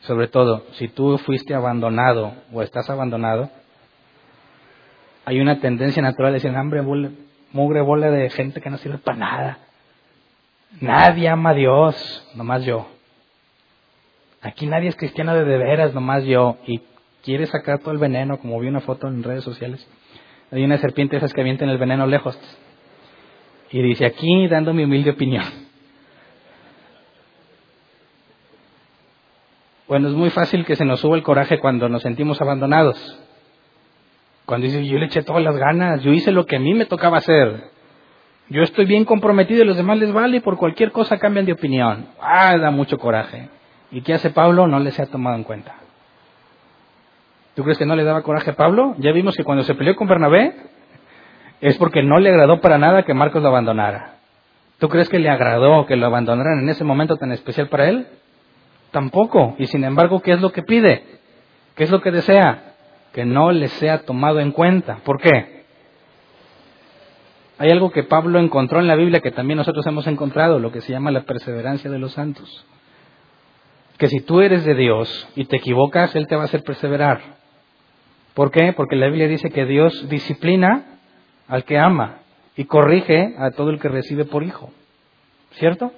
Sobre 0.01 0.29
todo, 0.29 0.65
si 0.73 0.89
tú 0.89 1.19
fuiste 1.19 1.55
abandonado 1.55 2.35
o 2.53 2.63
estás 2.63 2.89
abandonado, 2.91 3.51
hay 5.25 5.41
una 5.41 5.61
tendencia 5.61 6.03
natural 6.03 6.33
de 6.33 6.39
decir, 6.39 6.57
hambre, 6.57 6.83
mugre 7.53 7.81
bola 7.81 8.11
de 8.11 8.29
gente 8.31 8.61
que 8.61 8.71
no 8.71 8.79
sirve 8.79 8.99
para 8.99 9.19
nada. 9.19 9.59
Nadie 10.81 11.29
ama 11.29 11.51
a 11.51 11.55
Dios, 11.55 12.33
nomás 12.35 12.65
yo. 12.65 12.89
Aquí 14.41 14.67
nadie 14.67 14.89
es 14.89 14.97
cristiano 14.97 15.35
de 15.35 15.45
de 15.45 15.59
veras, 15.59 15.95
nomás 15.95 16.25
yo. 16.25 16.57
Y 16.67 16.83
quiere 17.23 17.47
sacar 17.47 17.79
todo 17.79 17.93
el 17.93 17.99
veneno, 17.99 18.39
como 18.39 18.59
vi 18.61 18.69
una 18.69 18.81
foto 18.81 19.09
en 19.09 19.23
redes 19.23 19.45
sociales. 19.45 19.87
Hay 20.51 20.65
una 20.65 20.79
serpiente 20.79 21.17
esas 21.17 21.33
que 21.33 21.41
avientan 21.41 21.69
el 21.69 21.79
veneno 21.79 22.07
lejos. 22.07 22.39
Y 23.71 23.81
dice, 23.81 24.05
aquí 24.05 24.49
dando 24.49 24.75
mi 24.75 24.85
humilde 24.85 25.11
opinión. 25.11 25.45
Bueno, 29.89 30.09
es 30.09 30.15
muy 30.15 30.31
fácil 30.31 30.65
que 30.65 30.77
se 30.77 30.85
nos 30.85 31.01
suba 31.01 31.17
el 31.17 31.23
coraje 31.23 31.59
cuando 31.59 31.89
nos 31.89 32.03
sentimos 32.03 32.41
abandonados. 32.41 32.97
Cuando 34.45 34.67
dice, 34.67 34.87
yo 34.87 34.99
le 34.99 35.07
eché 35.07 35.23
todas 35.23 35.43
las 35.43 35.57
ganas, 35.57 36.03
yo 36.03 36.13
hice 36.13 36.33
lo 36.33 36.47
que 36.47 36.57
a 36.57 36.61
mí 36.61 36.75
me 36.75 36.87
tocaba 36.87 37.19
hacer. 37.19 37.71
Yo 38.49 38.63
estoy 38.63 38.85
bien 38.85 39.05
comprometido 39.05 39.63
y 39.63 39.67
los 39.67 39.77
demás 39.77 39.99
les 39.99 40.13
vale 40.13 40.39
y 40.39 40.41
por 40.41 40.59
cualquier 40.59 40.93
cosa 40.93 41.19
cambian 41.19 41.47
de 41.47 41.53
opinión. 41.53 42.09
Ah, 42.21 42.57
da 42.59 42.71
mucho 42.71 42.99
coraje. 42.99 43.49
¿Y 43.91 44.03
qué 44.03 44.15
hace 44.15 44.31
Pablo? 44.31 44.67
No 44.67 44.81
les 44.81 44.99
ha 44.99 45.07
tomado 45.07 45.37
en 45.37 45.45
cuenta. 45.45 45.82
¿Tú 47.55 47.63
crees 47.65 47.79
que 47.79 47.87
no 47.87 47.97
le 47.97 48.05
daba 48.05 48.23
coraje 48.23 48.51
a 48.51 48.57
Pablo? 48.57 48.95
Ya 48.99 49.13
vimos 49.13 49.37
que 49.37 49.45
cuando 49.45 49.65
se 49.65 49.75
peleó 49.75 49.95
con 49.95 50.09
Bernabé 50.09 50.55
es 51.61 51.77
porque 51.77 52.03
no 52.03 52.19
le 52.19 52.31
agradó 52.31 52.61
para 52.61 52.79
nada 52.79 53.05
que 53.05 53.15
Marcos 53.15 53.43
lo 53.43 53.49
abandonara. 53.49 54.17
¿Tú 54.79 54.89
crees 54.89 55.09
que 55.09 55.19
le 55.19 55.31
agradó 55.31 55.87
que 55.87 55.97
lo 55.97 56.07
abandonaran 56.07 56.61
en 56.61 56.69
ese 56.69 56.83
momento 56.83 57.17
tan 57.17 57.31
especial 57.31 57.69
para 57.69 57.89
él? 57.89 58.09
Tampoco. 58.91 59.55
Y 59.59 59.67
sin 59.67 59.85
embargo, 59.85 60.21
¿qué 60.21 60.33
es 60.33 60.41
lo 60.41 60.51
que 60.51 60.63
pide? 60.63 61.05
¿Qué 61.77 61.85
es 61.85 61.91
lo 61.91 62.01
que 62.01 62.11
desea? 62.11 62.75
Que 63.13 63.25
no 63.25 63.53
le 63.53 63.69
sea 63.69 64.05
tomado 64.05 64.41
en 64.41 64.51
cuenta. 64.51 64.99
¿Por 65.05 65.21
qué? 65.21 65.63
Hay 67.59 67.71
algo 67.71 67.93
que 67.93 68.03
Pablo 68.03 68.41
encontró 68.41 68.81
en 68.81 68.89
la 68.89 68.97
Biblia 68.97 69.21
que 69.21 69.31
también 69.31 69.59
nosotros 69.59 69.87
hemos 69.87 70.07
encontrado, 70.09 70.59
lo 70.59 70.73
que 70.73 70.81
se 70.81 70.91
llama 70.91 71.13
la 71.13 71.23
perseverancia 71.23 71.91
de 71.91 71.99
los 71.99 72.13
santos. 72.13 72.67
Que 73.99 74.09
si 74.09 74.21
tú 74.21 74.41
eres 74.41 74.65
de 74.65 74.75
Dios 74.75 75.29
y 75.37 75.45
te 75.45 75.59
equivocas, 75.59 76.17
Él 76.17 76.27
te 76.27 76.35
va 76.35 76.43
a 76.43 76.47
hacer 76.47 76.65
perseverar. 76.65 77.42
¿Por 78.35 78.51
qué? 78.51 78.73
Porque 78.73 78.97
la 78.97 79.07
Biblia 79.07 79.29
dice 79.29 79.51
que 79.51 79.67
Dios 79.67 80.09
disciplina 80.09 80.85
al 81.49 81.65
que 81.65 81.79
ama 81.79 82.19
y 82.57 82.65
corrige 82.65 83.35
a 83.39 83.51
todo 83.51 83.71
el 83.71 83.79
que 83.79 83.89
recibe 83.89 84.25
por 84.25 84.43
hijo. 84.43 84.71
¿Cierto? 85.53 85.93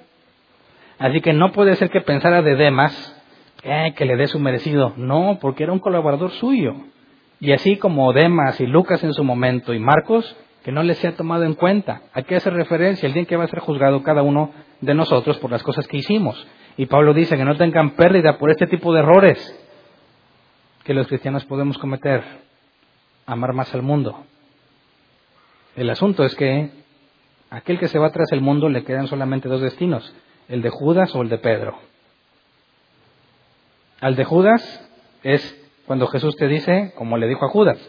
Así 0.99 1.21
que 1.21 1.33
no 1.33 1.51
puede 1.51 1.75
ser 1.75 1.89
que 1.89 2.01
pensara 2.01 2.41
de 2.41 2.55
Demas 2.55 3.23
eh, 3.63 3.93
que 3.95 4.05
le 4.05 4.17
dé 4.17 4.27
su 4.27 4.39
merecido. 4.39 4.93
No, 4.97 5.37
porque 5.41 5.63
era 5.63 5.73
un 5.73 5.79
colaborador 5.79 6.31
suyo. 6.31 6.75
Y 7.39 7.51
así 7.51 7.77
como 7.77 8.11
Demas 8.13 8.59
y 8.59 8.67
Lucas 8.67 9.03
en 9.03 9.13
su 9.13 9.23
momento 9.23 9.73
y 9.73 9.79
Marcos, 9.79 10.35
que 10.63 10.71
no 10.71 10.83
les 10.83 10.97
sea 10.97 11.15
tomado 11.15 11.43
en 11.43 11.53
cuenta. 11.53 12.01
¿A 12.13 12.23
qué 12.23 12.35
hace 12.35 12.49
referencia? 12.49 13.07
El 13.07 13.13
día 13.13 13.21
en 13.21 13.27
que 13.27 13.37
va 13.37 13.45
a 13.45 13.49
ser 13.49 13.59
juzgado 13.59 14.03
cada 14.03 14.23
uno 14.23 14.51
de 14.81 14.93
nosotros 14.93 15.37
por 15.37 15.51
las 15.51 15.63
cosas 15.63 15.87
que 15.87 15.97
hicimos. 15.97 16.47
Y 16.75 16.87
Pablo 16.87 17.13
dice 17.13 17.37
que 17.37 17.45
no 17.45 17.55
tengan 17.55 17.91
pérdida 17.91 18.37
por 18.37 18.49
este 18.51 18.67
tipo 18.67 18.93
de 18.93 18.99
errores 18.99 19.64
que 20.85 20.93
los 20.93 21.07
cristianos 21.07 21.43
podemos 21.45 21.77
cometer, 21.79 22.23
amar 23.25 23.53
más 23.53 23.73
al 23.73 23.81
mundo. 23.81 24.23
El 25.75 25.89
asunto 25.89 26.23
es 26.23 26.35
que 26.35 26.69
aquel 27.49 27.79
que 27.79 27.87
se 27.87 27.99
va 27.99 28.11
tras 28.11 28.31
el 28.31 28.39
mundo 28.39 28.69
le 28.69 28.83
quedan 28.83 29.07
solamente 29.07 29.49
dos 29.49 29.61
destinos, 29.61 30.15
el 30.47 30.61
de 30.61 30.69
Judas 30.69 31.13
o 31.15 31.23
el 31.23 31.29
de 31.29 31.39
Pedro. 31.39 31.77
Al 33.99 34.15
de 34.15 34.25
Judas 34.25 34.87
es 35.23 35.59
cuando 35.87 36.05
Jesús 36.07 36.35
te 36.35 36.47
dice, 36.47 36.93
como 36.95 37.17
le 37.17 37.27
dijo 37.27 37.45
a 37.45 37.49
Judas, 37.49 37.79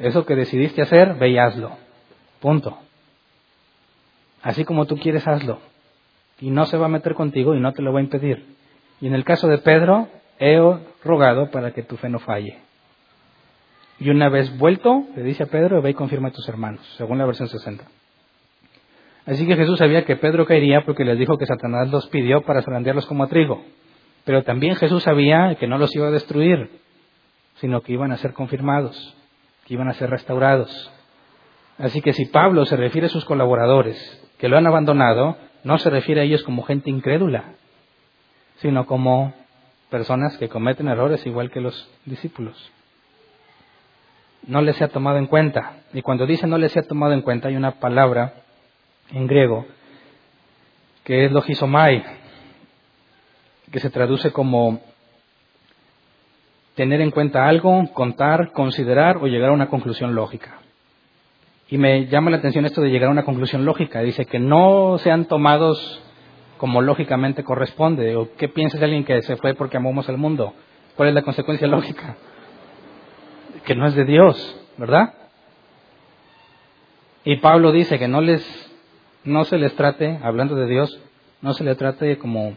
eso 0.00 0.26
que 0.26 0.34
decidiste 0.34 0.82
hacer, 0.82 1.14
ve 1.14 1.30
y 1.30 1.38
hazlo. 1.38 1.76
Punto. 2.40 2.78
Así 4.42 4.64
como 4.64 4.86
tú 4.86 4.96
quieres, 4.96 5.26
hazlo. 5.28 5.60
Y 6.40 6.50
no 6.50 6.66
se 6.66 6.78
va 6.78 6.86
a 6.86 6.90
meter 6.90 7.14
contigo 7.14 7.54
y 7.54 7.60
no 7.60 7.72
te 7.72 7.82
lo 7.82 7.92
va 7.92 8.00
a 8.00 8.02
impedir. 8.02 8.56
Y 9.00 9.06
en 9.06 9.14
el 9.14 9.24
caso 9.24 9.46
de 9.46 9.58
Pedro, 9.58 10.08
rogado 11.04 11.50
para 11.50 11.72
que 11.72 11.82
tu 11.82 11.96
fe 11.96 12.08
no 12.08 12.18
falle. 12.18 12.58
Y 13.98 14.08
una 14.08 14.28
vez 14.28 14.56
vuelto, 14.56 15.04
le 15.14 15.22
dice 15.22 15.42
a 15.42 15.46
Pedro, 15.46 15.82
ve 15.82 15.90
y 15.90 15.94
confirma 15.94 16.28
a 16.28 16.32
tus 16.32 16.48
hermanos, 16.48 16.80
según 16.96 17.18
la 17.18 17.26
versión 17.26 17.48
60. 17.48 17.84
Así 19.26 19.46
que 19.46 19.56
Jesús 19.56 19.78
sabía 19.78 20.04
que 20.04 20.16
Pedro 20.16 20.46
caería 20.46 20.84
porque 20.84 21.04
les 21.04 21.18
dijo 21.18 21.36
que 21.36 21.46
Satanás 21.46 21.90
los 21.90 22.08
pidió 22.08 22.42
para 22.42 22.62
zarandearlos 22.62 23.06
como 23.06 23.28
trigo. 23.28 23.62
Pero 24.24 24.42
también 24.42 24.76
Jesús 24.76 25.02
sabía 25.02 25.54
que 25.56 25.66
no 25.66 25.76
los 25.76 25.94
iba 25.94 26.08
a 26.08 26.10
destruir, 26.10 26.70
sino 27.56 27.82
que 27.82 27.92
iban 27.92 28.12
a 28.12 28.16
ser 28.16 28.32
confirmados, 28.32 29.14
que 29.66 29.74
iban 29.74 29.88
a 29.88 29.94
ser 29.94 30.08
restaurados. 30.08 30.90
Así 31.78 32.00
que 32.00 32.12
si 32.12 32.26
Pablo 32.26 32.64
se 32.64 32.76
refiere 32.76 33.06
a 33.06 33.10
sus 33.10 33.24
colaboradores 33.24 33.96
que 34.38 34.48
lo 34.48 34.56
han 34.56 34.66
abandonado, 34.66 35.36
no 35.64 35.78
se 35.78 35.90
refiere 35.90 36.22
a 36.22 36.24
ellos 36.24 36.42
como 36.42 36.62
gente 36.62 36.90
incrédula, 36.90 37.52
sino 38.56 38.86
como 38.86 39.34
personas 39.90 40.36
que 40.38 40.48
cometen 40.48 40.88
errores 40.88 41.26
igual 41.26 41.50
que 41.50 41.60
los 41.60 41.90
discípulos. 42.06 42.70
No 44.46 44.62
les 44.62 44.80
ha 44.80 44.88
tomado 44.88 45.18
en 45.18 45.26
cuenta. 45.26 45.82
Y 45.92 46.02
cuando 46.02 46.26
dice 46.26 46.46
no 46.46 46.56
les 46.56 46.76
ha 46.76 46.82
tomado 46.82 47.12
en 47.12 47.22
cuenta, 47.22 47.48
hay 47.48 47.56
una 47.56 47.72
palabra 47.72 48.34
en 49.12 49.26
griego 49.26 49.66
que 51.04 51.24
es 51.24 51.32
logisomai, 51.32 52.04
que 53.70 53.80
se 53.80 53.90
traduce 53.90 54.32
como 54.32 54.80
tener 56.74 57.00
en 57.00 57.10
cuenta 57.10 57.48
algo, 57.48 57.92
contar, 57.92 58.52
considerar 58.52 59.16
o 59.16 59.26
llegar 59.26 59.50
a 59.50 59.54
una 59.54 59.68
conclusión 59.68 60.14
lógica. 60.14 60.58
Y 61.68 61.78
me 61.78 62.06
llama 62.06 62.30
la 62.30 62.38
atención 62.38 62.64
esto 62.64 62.80
de 62.80 62.90
llegar 62.90 63.08
a 63.08 63.12
una 63.12 63.24
conclusión 63.24 63.64
lógica. 63.64 64.00
Dice 64.00 64.24
que 64.26 64.38
no 64.38 64.98
sean 64.98 65.26
tomados 65.26 66.02
como 66.60 66.82
lógicamente 66.82 67.42
corresponde. 67.42 68.14
¿O 68.16 68.34
qué 68.36 68.46
piensas 68.46 68.80
de 68.80 68.84
alguien 68.84 69.04
que 69.04 69.22
se 69.22 69.36
fue 69.36 69.54
porque 69.54 69.78
amamos 69.78 70.10
al 70.10 70.18
mundo? 70.18 70.52
¿Cuál 70.94 71.08
es 71.08 71.14
la 71.14 71.22
consecuencia 71.22 71.66
lógica? 71.66 72.16
Que 73.64 73.74
no 73.74 73.86
es 73.86 73.94
de 73.94 74.04
Dios, 74.04 74.60
¿verdad? 74.76 75.14
Y 77.24 77.36
Pablo 77.36 77.72
dice 77.72 77.98
que 77.98 78.08
no 78.08 78.20
les, 78.20 78.44
no 79.24 79.44
se 79.44 79.56
les 79.56 79.74
trate, 79.74 80.18
hablando 80.22 80.54
de 80.54 80.66
Dios, 80.66 81.00
no 81.40 81.54
se 81.54 81.64
les 81.64 81.78
trate 81.78 82.18
como 82.18 82.52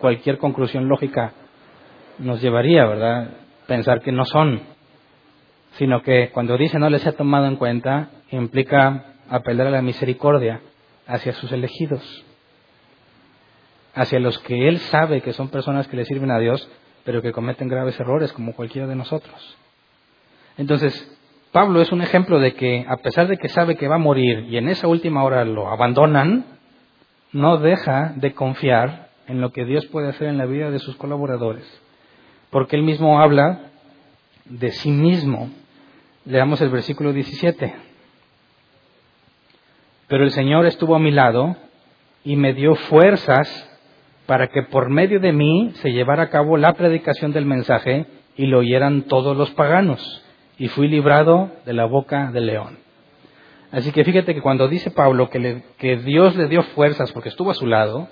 cualquier 0.00 0.38
conclusión 0.38 0.88
lógica 0.88 1.34
nos 2.18 2.42
llevaría, 2.42 2.84
¿verdad? 2.84 3.30
Pensar 3.68 4.00
que 4.00 4.10
no 4.10 4.24
son, 4.24 4.62
sino 5.74 6.02
que 6.02 6.30
cuando 6.30 6.58
dice 6.58 6.80
no 6.80 6.90
les 6.90 7.06
ha 7.06 7.12
tomado 7.12 7.46
en 7.46 7.54
cuenta, 7.54 8.10
implica 8.32 9.14
apelar 9.30 9.68
a 9.68 9.70
la 9.70 9.82
misericordia 9.82 10.62
hacia 11.06 11.32
sus 11.34 11.52
elegidos 11.52 12.24
hacia 13.98 14.20
los 14.20 14.38
que 14.40 14.68
Él 14.68 14.78
sabe 14.78 15.20
que 15.20 15.32
son 15.32 15.48
personas 15.48 15.88
que 15.88 15.96
le 15.96 16.04
sirven 16.04 16.30
a 16.30 16.38
Dios, 16.38 16.68
pero 17.04 17.20
que 17.20 17.32
cometen 17.32 17.68
graves 17.68 17.98
errores 17.98 18.32
como 18.32 18.54
cualquiera 18.54 18.86
de 18.86 18.94
nosotros. 18.94 19.56
Entonces, 20.56 21.18
Pablo 21.52 21.80
es 21.80 21.90
un 21.92 22.02
ejemplo 22.02 22.38
de 22.38 22.54
que, 22.54 22.84
a 22.88 22.98
pesar 22.98 23.26
de 23.28 23.36
que 23.38 23.48
sabe 23.48 23.76
que 23.76 23.88
va 23.88 23.96
a 23.96 23.98
morir 23.98 24.46
y 24.48 24.56
en 24.56 24.68
esa 24.68 24.86
última 24.86 25.24
hora 25.24 25.44
lo 25.44 25.68
abandonan, 25.68 26.44
no 27.32 27.58
deja 27.58 28.12
de 28.16 28.34
confiar 28.34 29.08
en 29.26 29.40
lo 29.40 29.52
que 29.52 29.64
Dios 29.64 29.86
puede 29.86 30.08
hacer 30.08 30.28
en 30.28 30.38
la 30.38 30.46
vida 30.46 30.70
de 30.70 30.78
sus 30.78 30.96
colaboradores. 30.96 31.64
Porque 32.50 32.76
él 32.76 32.82
mismo 32.82 33.20
habla 33.20 33.70
de 34.44 34.70
sí 34.72 34.90
mismo. 34.90 35.50
Leamos 36.24 36.60
el 36.60 36.70
versículo 36.70 37.12
17. 37.12 37.74
Pero 40.06 40.24
el 40.24 40.30
Señor 40.30 40.66
estuvo 40.66 40.94
a 40.94 40.98
mi 40.98 41.10
lado 41.10 41.56
y 42.24 42.36
me 42.36 42.54
dio 42.54 42.74
fuerzas 42.74 43.67
para 44.28 44.48
que 44.48 44.62
por 44.62 44.90
medio 44.90 45.20
de 45.20 45.32
mí 45.32 45.70
se 45.76 45.90
llevara 45.90 46.24
a 46.24 46.28
cabo 46.28 46.58
la 46.58 46.74
predicación 46.74 47.32
del 47.32 47.46
mensaje 47.46 48.04
y 48.36 48.44
lo 48.44 48.58
oyeran 48.58 49.04
todos 49.04 49.34
los 49.34 49.50
paganos. 49.52 50.22
Y 50.58 50.68
fui 50.68 50.86
librado 50.86 51.50
de 51.64 51.72
la 51.72 51.86
boca 51.86 52.30
del 52.30 52.44
león. 52.44 52.78
Así 53.72 53.90
que 53.90 54.04
fíjate 54.04 54.34
que 54.34 54.42
cuando 54.42 54.68
dice 54.68 54.90
Pablo 54.90 55.30
que, 55.30 55.62
que 55.78 55.96
Dios 55.96 56.36
le 56.36 56.46
dio 56.48 56.62
fuerzas 56.62 57.10
porque 57.12 57.30
estuvo 57.30 57.50
a 57.50 57.54
su 57.54 57.66
lado, 57.66 58.06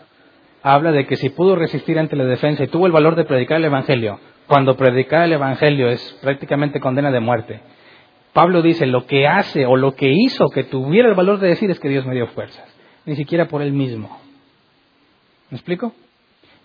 habla 0.62 0.90
de 0.90 1.06
que 1.06 1.16
si 1.16 1.28
pudo 1.28 1.54
resistir 1.54 1.98
ante 1.98 2.16
la 2.16 2.24
defensa 2.24 2.64
y 2.64 2.68
tuvo 2.68 2.86
el 2.86 2.92
valor 2.92 3.14
de 3.14 3.26
predicar 3.26 3.58
el 3.58 3.66
Evangelio, 3.66 4.18
cuando 4.46 4.74
predicar 4.74 5.24
el 5.24 5.34
Evangelio 5.34 5.90
es 5.90 6.18
prácticamente 6.22 6.80
condena 6.80 7.10
de 7.10 7.20
muerte, 7.20 7.60
Pablo 8.32 8.62
dice, 8.62 8.86
lo 8.86 9.04
que 9.04 9.26
hace 9.26 9.66
o 9.66 9.76
lo 9.76 9.94
que 9.94 10.10
hizo 10.10 10.48
que 10.48 10.64
tuviera 10.64 11.10
el 11.10 11.14
valor 11.14 11.40
de 11.40 11.48
decir 11.48 11.70
es 11.70 11.78
que 11.78 11.90
Dios 11.90 12.06
me 12.06 12.14
dio 12.14 12.26
fuerzas, 12.28 12.64
ni 13.04 13.16
siquiera 13.16 13.48
por 13.48 13.60
él 13.60 13.72
mismo. 13.72 14.18
¿Me 15.50 15.58
explico? 15.58 15.92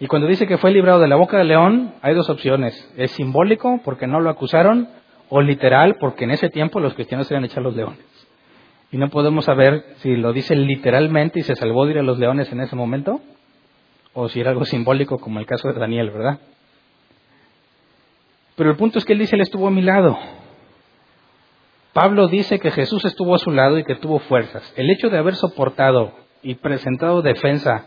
Y 0.02 0.08
cuando 0.08 0.28
dice 0.28 0.48
que 0.48 0.58
fue 0.58 0.72
librado 0.72 1.00
de 1.00 1.08
la 1.08 1.16
boca 1.16 1.38
del 1.38 1.50
león, 1.50 1.94
hay 2.02 2.16
dos 2.16 2.28
opciones. 2.28 2.92
Es 2.98 3.12
simbólico 3.12 3.82
porque 3.86 4.08
no 4.08 4.20
lo 4.20 4.32
acusaron 4.32 4.90
o 5.30 5.42
literal 5.42 5.98
porque 6.00 6.24
en 6.24 6.32
ese 6.32 6.50
tiempo 6.50 6.80
los 6.80 6.96
cristianos 6.96 7.30
eran 7.30 7.46
echar 7.46 7.62
los 7.62 7.76
leones. 7.76 8.00
Y 8.92 8.98
no 8.98 9.10
podemos 9.10 9.46
saber 9.46 9.86
si 9.98 10.16
lo 10.16 10.34
dice 10.34 10.56
literalmente 10.56 11.42
y 11.42 11.44
se 11.44 11.56
salvó 11.56 11.86
de 11.86 11.92
ir 11.92 12.00
a 12.00 12.02
los 12.02 12.18
leones 12.18 12.52
en 12.52 12.62
ese 12.62 12.76
momento 12.76 13.22
o 14.14 14.28
si 14.28 14.40
era 14.40 14.50
algo 14.50 14.66
simbólico 14.66 15.20
como 15.20 15.40
el 15.40 15.46
caso 15.46 15.68
de 15.68 15.80
Daniel, 15.80 16.10
¿verdad? 16.10 16.40
Pero 18.56 18.72
el 18.72 18.78
punto 18.78 18.98
es 18.98 19.06
que 19.06 19.14
él 19.14 19.20
dice, 19.20 19.36
él 19.36 19.44
estuvo 19.44 19.68
a 19.68 19.72
mi 19.72 19.84
lado. 19.84 20.18
Pablo 21.94 22.28
dice 22.28 22.58
que 22.58 22.72
Jesús 22.72 23.06
estuvo 23.06 23.36
a 23.36 23.40
su 23.40 23.52
lado 23.52 23.78
y 23.78 23.84
que 23.84 23.94
tuvo 23.94 24.18
fuerzas. 24.18 24.74
El 24.76 24.90
hecho 24.90 25.10
de 25.12 25.20
haber 25.20 25.36
soportado 25.36 26.12
y 26.42 26.56
presentado 26.56 27.22
defensa 27.22 27.86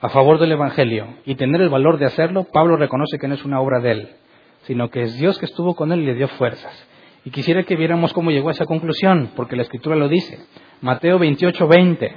a 0.00 0.08
favor 0.08 0.38
del 0.38 0.52
Evangelio 0.52 1.06
y 1.26 1.34
tener 1.34 1.60
el 1.60 1.68
valor 1.68 1.98
de 1.98 2.06
hacerlo, 2.06 2.44
Pablo 2.44 2.76
reconoce 2.76 3.18
que 3.18 3.28
no 3.28 3.34
es 3.34 3.44
una 3.44 3.60
obra 3.60 3.80
de 3.80 3.92
él, 3.92 4.08
sino 4.62 4.90
que 4.90 5.02
es 5.02 5.18
Dios 5.18 5.38
que 5.38 5.44
estuvo 5.44 5.74
con 5.74 5.92
él 5.92 6.00
y 6.00 6.06
le 6.06 6.14
dio 6.14 6.28
fuerzas. 6.28 6.86
Y 7.24 7.30
quisiera 7.30 7.64
que 7.64 7.76
viéramos 7.76 8.12
cómo 8.14 8.30
llegó 8.30 8.48
a 8.48 8.52
esa 8.52 8.64
conclusión, 8.64 9.30
porque 9.36 9.56
la 9.56 9.62
Escritura 9.62 9.94
lo 9.96 10.08
dice. 10.08 10.38
Mateo 10.80 11.18
28, 11.18 11.68
20. 11.68 12.16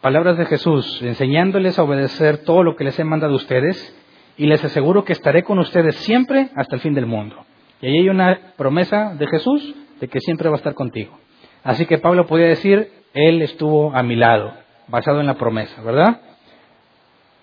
Palabras 0.00 0.38
de 0.38 0.46
Jesús, 0.46 1.02
enseñándoles 1.02 1.78
a 1.78 1.82
obedecer 1.82 2.38
todo 2.44 2.62
lo 2.62 2.76
que 2.76 2.84
les 2.84 2.96
he 3.00 3.04
mandado 3.04 3.32
a 3.32 3.36
ustedes, 3.36 3.96
y 4.36 4.46
les 4.46 4.64
aseguro 4.64 5.04
que 5.04 5.12
estaré 5.12 5.42
con 5.42 5.58
ustedes 5.58 5.96
siempre 5.96 6.50
hasta 6.54 6.76
el 6.76 6.80
fin 6.80 6.94
del 6.94 7.06
mundo. 7.06 7.44
Y 7.82 7.88
ahí 7.88 7.98
hay 7.98 8.08
una 8.08 8.52
promesa 8.56 9.14
de 9.14 9.26
Jesús 9.26 9.74
de 10.00 10.06
que 10.06 10.20
siempre 10.20 10.48
va 10.48 10.54
a 10.54 10.58
estar 10.58 10.74
contigo. 10.74 11.18
Así 11.64 11.86
que 11.86 11.98
Pablo 11.98 12.26
podía 12.26 12.46
decir, 12.46 12.92
Él 13.14 13.42
estuvo 13.42 13.92
a 13.92 14.04
mi 14.04 14.14
lado, 14.14 14.52
basado 14.86 15.18
en 15.18 15.26
la 15.26 15.34
promesa, 15.34 15.82
¿verdad? 15.82 16.20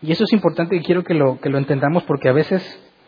Y 0.02 0.12
eso 0.12 0.24
es 0.24 0.34
importante 0.34 0.76
y 0.76 0.82
quiero 0.82 1.04
que 1.04 1.14
lo, 1.14 1.40
que 1.40 1.50
lo 1.50 1.58
entendamos 1.58 2.04
porque 2.04 2.30
a 2.30 2.34
veces 2.34 2.62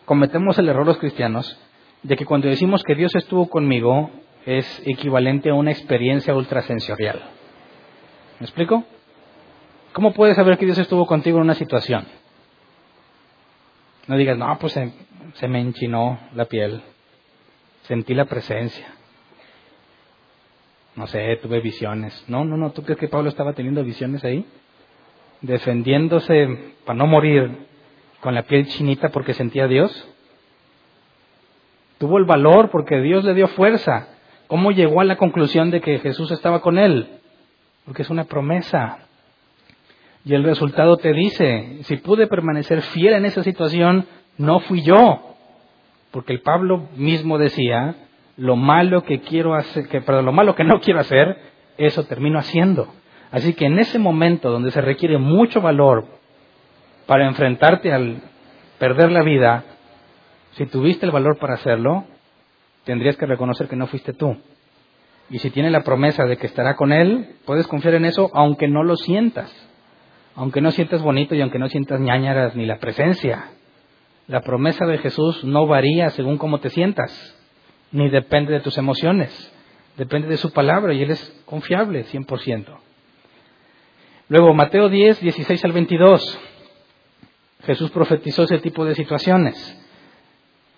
cometemos 0.04 0.58
el 0.58 0.68
error 0.68 0.86
los 0.86 0.98
cristianos 0.98 1.58
de 2.02 2.16
que 2.16 2.24
cuando 2.24 2.48
decimos 2.48 2.82
que 2.82 2.94
Dios 2.94 3.14
estuvo 3.14 3.48
conmigo 3.48 4.10
es 4.46 4.82
equivalente 4.86 5.50
a 5.50 5.54
una 5.54 5.70
experiencia 5.70 6.34
ultrasensorial. 6.34 7.22
¿Me 8.40 8.46
explico? 8.46 8.84
¿Cómo 9.92 10.12
puedes 10.12 10.36
saber 10.36 10.58
que 10.58 10.64
Dios 10.64 10.78
estuvo 10.78 11.06
contigo 11.06 11.38
en 11.38 11.44
una 11.44 11.54
situación? 11.54 12.06
No 14.06 14.16
digas, 14.16 14.38
no, 14.38 14.56
pues 14.58 14.72
se, 14.72 14.92
se 15.34 15.48
me 15.48 15.60
enchinó 15.60 16.18
la 16.34 16.46
piel, 16.46 16.82
sentí 17.82 18.14
la 18.14 18.24
presencia, 18.24 18.86
no 20.96 21.06
sé, 21.06 21.36
tuve 21.42 21.60
visiones. 21.60 22.24
No, 22.26 22.44
no, 22.44 22.56
no, 22.56 22.72
¿tú 22.72 22.82
crees 22.82 22.98
que 22.98 23.08
Pablo 23.08 23.28
estaba 23.28 23.52
teniendo 23.52 23.84
visiones 23.84 24.24
ahí? 24.24 24.44
Defendiéndose 25.40 26.74
para 26.84 26.98
no 26.98 27.06
morir 27.06 27.66
con 28.20 28.34
la 28.34 28.42
piel 28.42 28.66
chinita 28.66 29.10
porque 29.10 29.34
sentía 29.34 29.64
a 29.64 29.68
Dios? 29.68 30.08
Tuvo 31.98 32.18
el 32.18 32.24
valor 32.24 32.70
porque 32.70 33.00
Dios 33.00 33.24
le 33.24 33.34
dio 33.34 33.48
fuerza. 33.48 34.08
¿Cómo 34.46 34.70
llegó 34.70 35.00
a 35.00 35.04
la 35.04 35.16
conclusión 35.16 35.70
de 35.70 35.80
que 35.80 35.98
Jesús 35.98 36.30
estaba 36.30 36.60
con 36.60 36.78
él? 36.78 37.08
Porque 37.84 38.02
es 38.02 38.10
una 38.10 38.24
promesa. 38.24 38.98
Y 40.24 40.34
el 40.34 40.44
resultado 40.44 40.96
te 40.96 41.12
dice, 41.12 41.78
si 41.82 41.96
pude 41.96 42.26
permanecer 42.26 42.82
fiel 42.82 43.14
en 43.14 43.24
esa 43.24 43.42
situación, 43.42 44.06
no 44.36 44.60
fui 44.60 44.82
yo. 44.82 45.36
Porque 46.10 46.32
el 46.32 46.40
Pablo 46.40 46.88
mismo 46.96 47.38
decía, 47.38 47.96
lo 48.36 48.56
malo 48.56 49.02
que 49.02 49.20
quiero 49.20 49.54
hacer, 49.54 49.88
que, 49.88 50.00
perdón, 50.00 50.24
lo 50.26 50.32
malo 50.32 50.54
que 50.54 50.64
no 50.64 50.80
quiero 50.80 51.00
hacer, 51.00 51.38
eso 51.76 52.04
termino 52.04 52.38
haciendo. 52.38 52.88
Así 53.30 53.54
que 53.54 53.66
en 53.66 53.78
ese 53.78 53.98
momento 53.98 54.50
donde 54.50 54.70
se 54.70 54.80
requiere 54.80 55.18
mucho 55.18 55.60
valor 55.60 56.06
para 57.06 57.26
enfrentarte 57.26 57.92
al 57.92 58.22
perder 58.78 59.10
la 59.10 59.22
vida, 59.22 59.64
si 60.52 60.66
tuviste 60.66 61.06
el 61.06 61.12
valor 61.12 61.38
para 61.38 61.54
hacerlo, 61.54 62.04
tendrías 62.84 63.16
que 63.16 63.26
reconocer 63.26 63.68
que 63.68 63.76
no 63.76 63.86
fuiste 63.86 64.12
tú. 64.12 64.36
Y 65.30 65.38
si 65.40 65.50
tiene 65.50 65.70
la 65.70 65.84
promesa 65.84 66.24
de 66.24 66.38
que 66.38 66.46
estará 66.46 66.74
con 66.74 66.90
Él, 66.92 67.36
puedes 67.44 67.66
confiar 67.66 67.94
en 67.94 68.06
eso 68.06 68.30
aunque 68.32 68.66
no 68.66 68.82
lo 68.82 68.96
sientas. 68.96 69.52
Aunque 70.34 70.60
no 70.60 70.70
sientas 70.70 71.02
bonito 71.02 71.34
y 71.34 71.42
aunque 71.42 71.58
no 71.58 71.68
sientas 71.68 72.00
ñañaras 72.00 72.56
ni 72.56 72.64
la 72.64 72.78
presencia. 72.78 73.50
La 74.26 74.40
promesa 74.40 74.86
de 74.86 74.98
Jesús 74.98 75.44
no 75.44 75.66
varía 75.66 76.10
según 76.10 76.38
cómo 76.38 76.60
te 76.60 76.70
sientas, 76.70 77.36
ni 77.92 78.08
depende 78.08 78.52
de 78.52 78.60
tus 78.60 78.78
emociones. 78.78 79.52
Depende 79.96 80.28
de 80.28 80.36
su 80.36 80.52
palabra 80.52 80.94
y 80.94 81.02
Él 81.02 81.10
es 81.10 81.42
confiable 81.44 82.04
100%. 82.04 82.87
Luego, 84.28 84.52
Mateo 84.52 84.90
10, 84.90 85.20
16 85.20 85.64
al 85.64 85.72
22. 85.72 86.38
Jesús 87.64 87.90
profetizó 87.90 88.42
ese 88.42 88.58
tipo 88.58 88.84
de 88.84 88.94
situaciones. 88.94 89.56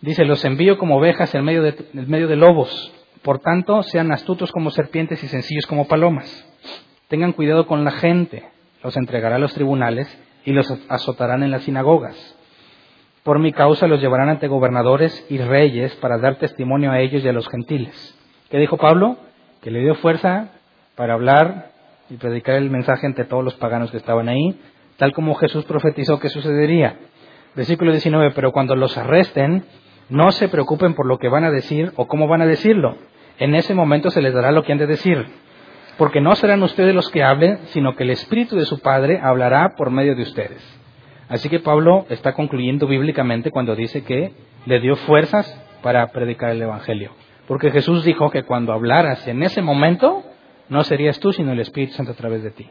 Dice, 0.01 0.24
los 0.24 0.44
envío 0.44 0.78
como 0.78 0.96
ovejas 0.96 1.34
en 1.34 1.44
medio 1.44 1.62
de, 1.62 1.74
medio 1.92 2.28
de 2.28 2.36
lobos. 2.36 2.92
Por 3.22 3.40
tanto, 3.40 3.82
sean 3.82 4.12
astutos 4.12 4.53
como 4.53 4.70
serpientes 4.70 5.22
y 5.24 5.28
sencillos 5.28 5.66
como 5.66 5.88
palomas. 5.88 6.46
Tengan 7.09 7.32
cuidado 7.32 7.66
con 7.66 7.84
la 7.84 7.90
gente. 7.90 8.44
Los 8.84 8.96
entregará 8.96 9.36
a 9.36 9.40
los 9.40 9.53
tribunales 9.53 10.07
y 10.44 10.53
los 10.53 10.70
azotarán 10.88 11.42
en 11.42 11.51
las 11.51 11.64
sinagogas. 11.64 12.36
Por 13.24 13.40
mi 13.40 13.53
causa 13.53 13.88
los 13.88 14.01
llevarán 14.01 14.28
ante 14.28 14.46
gobernadores 14.46 15.26
y 15.28 15.38
reyes 15.38 15.94
para 15.96 16.18
dar 16.18 16.36
testimonio 16.36 16.92
a 16.92 17.01
ellos 17.01 17.24
y 17.24 17.28
a 17.28 17.32
los 17.32 17.48
gentiles. 17.48 18.16
¿Qué 18.48 18.59
dijo 18.59 18.78
Pablo? 18.78 19.18
Que 19.61 19.72
le 19.72 19.80
dio 19.80 19.96
fuerza 19.96 20.53
para 20.94 21.14
hablar 21.14 21.72
y 22.11 22.17
predicar 22.17 22.57
el 22.57 22.71
mensaje 22.71 23.07
entre 23.07 23.25
todos 23.25 23.45
los 23.45 23.55
paganos 23.55 23.91
que 23.91 23.97
estaban 23.97 24.29
ahí, 24.29 24.61
tal 24.97 25.13
como 25.13 25.35
Jesús 25.37 25.65
profetizó 25.65 26.19
que 26.19 26.29
sucedería. 26.29 26.97
Versículo 27.55 27.93
19, 27.93 28.33
pero 28.33 28.53
cuando 28.53 28.77
los 28.77 28.97
arresten, 28.99 29.65
no 30.09 30.33
se 30.33 30.49
preocupen 30.49 30.95
por 30.95 31.07
lo 31.07 31.19
que 31.19 31.29
van 31.29 31.45
a 31.45 31.51
decir 31.51 31.93
o 31.97 32.07
cómo 32.07 32.27
van 32.27 32.43
a 32.43 32.47
decirlo. 32.47 32.97
En 33.39 33.55
ese 33.55 33.75
momento 33.75 34.11
se 34.11 34.21
les 34.21 34.35
dará 34.35 34.53
lo 34.53 34.65
que 34.65 34.73
han 34.73 34.79
de 34.79 34.87
decir. 34.87 35.25
Porque 35.97 36.21
no 36.21 36.35
serán 36.35 36.63
ustedes 36.63 36.95
los 36.95 37.11
que 37.11 37.23
hablen, 37.23 37.59
sino 37.67 37.95
que 37.95 38.05
el 38.05 38.11
Espíritu 38.11 38.57
de 38.57 38.65
su 38.65 38.81
Padre 38.81 39.21
hablará 39.23 39.75
por 39.77 39.91
medio 39.91 40.15
de 40.15 40.23
ustedes. 40.23 40.63
Así 41.29 41.49
que 41.49 41.61
Pablo 41.61 42.07
está 42.09 42.33
concluyendo 42.33 42.87
bíblicamente 42.87 43.51
cuando 43.51 43.77
dice 43.77 44.03
que 44.03 44.33
le 44.67 44.81
dio 44.81 44.97
fuerzas 44.97 45.47
para 45.83 46.09
predicar 46.09 46.51
el 46.51 46.63
Evangelio. 46.63 47.13
Porque 47.47 47.71
Jesús 47.71 48.05
dijo 48.05 48.31
que 48.31 48.43
cuando 48.43 48.73
hablaras 48.73 49.27
en 49.29 49.43
ese 49.43 49.63
momento, 49.63 50.25
no 50.71 50.83
serías 50.85 51.21
tú, 51.21 51.33
sino 51.33 51.53
el 51.53 51.61
Espíritu 51.61 51.93
Santo 51.95 52.12
a 52.12 52.16
través 52.16 52.43
de 52.43 52.53
ti. 52.53 52.68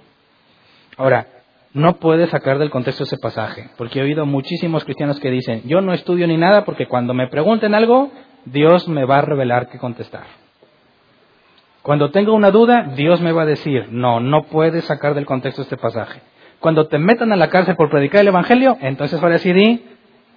Ahora, 0.98 1.28
no 1.74 1.98
puedes 1.98 2.32
sacar 2.32 2.58
del 2.58 2.72
contexto 2.72 3.04
ese 3.04 3.18
pasaje, 3.18 3.70
porque 3.78 4.00
he 4.00 4.04
oído 4.04 4.26
muchísimos 4.26 4.84
cristianos 4.84 5.20
que 5.20 5.30
dicen, 5.30 5.62
yo 5.66 5.82
no 5.82 5.94
estudio 5.94 6.26
ni 6.26 6.38
nada 6.38 6.66
porque 6.66 6.88
cuando 6.88 7.14
me 7.14 7.28
pregunten 7.28 7.76
algo, 7.76 8.10
Dios 8.46 8.88
me 8.88 9.06
va 9.06 9.20
a 9.20 9.22
revelar 9.22 9.70
qué 9.70 9.78
contestar. 9.78 10.24
Cuando 11.84 12.12
tengo 12.12 12.34
una 12.34 12.52
duda, 12.52 12.92
Dios 12.96 13.22
me 13.22 13.32
va 13.32 13.44
a 13.44 13.46
decir, 13.46 13.92
no, 13.92 14.20
no 14.20 14.44
puedes 14.44 14.86
sacar 14.86 15.14
del 15.14 15.26
contexto 15.26 15.62
este 15.62 15.78
pasaje. 15.78 16.22
Cuando 16.60 16.88
te 16.88 16.98
metan 16.98 17.32
a 17.32 17.38
la 17.38 17.50
cárcel 17.50 17.76
por 17.76 17.90
predicar 17.90 18.22
el 18.22 18.30
Evangelio, 18.30 18.78
entonces 18.82 19.22
ahora 19.22 19.38
sí 19.38 19.54
di, 19.54 19.86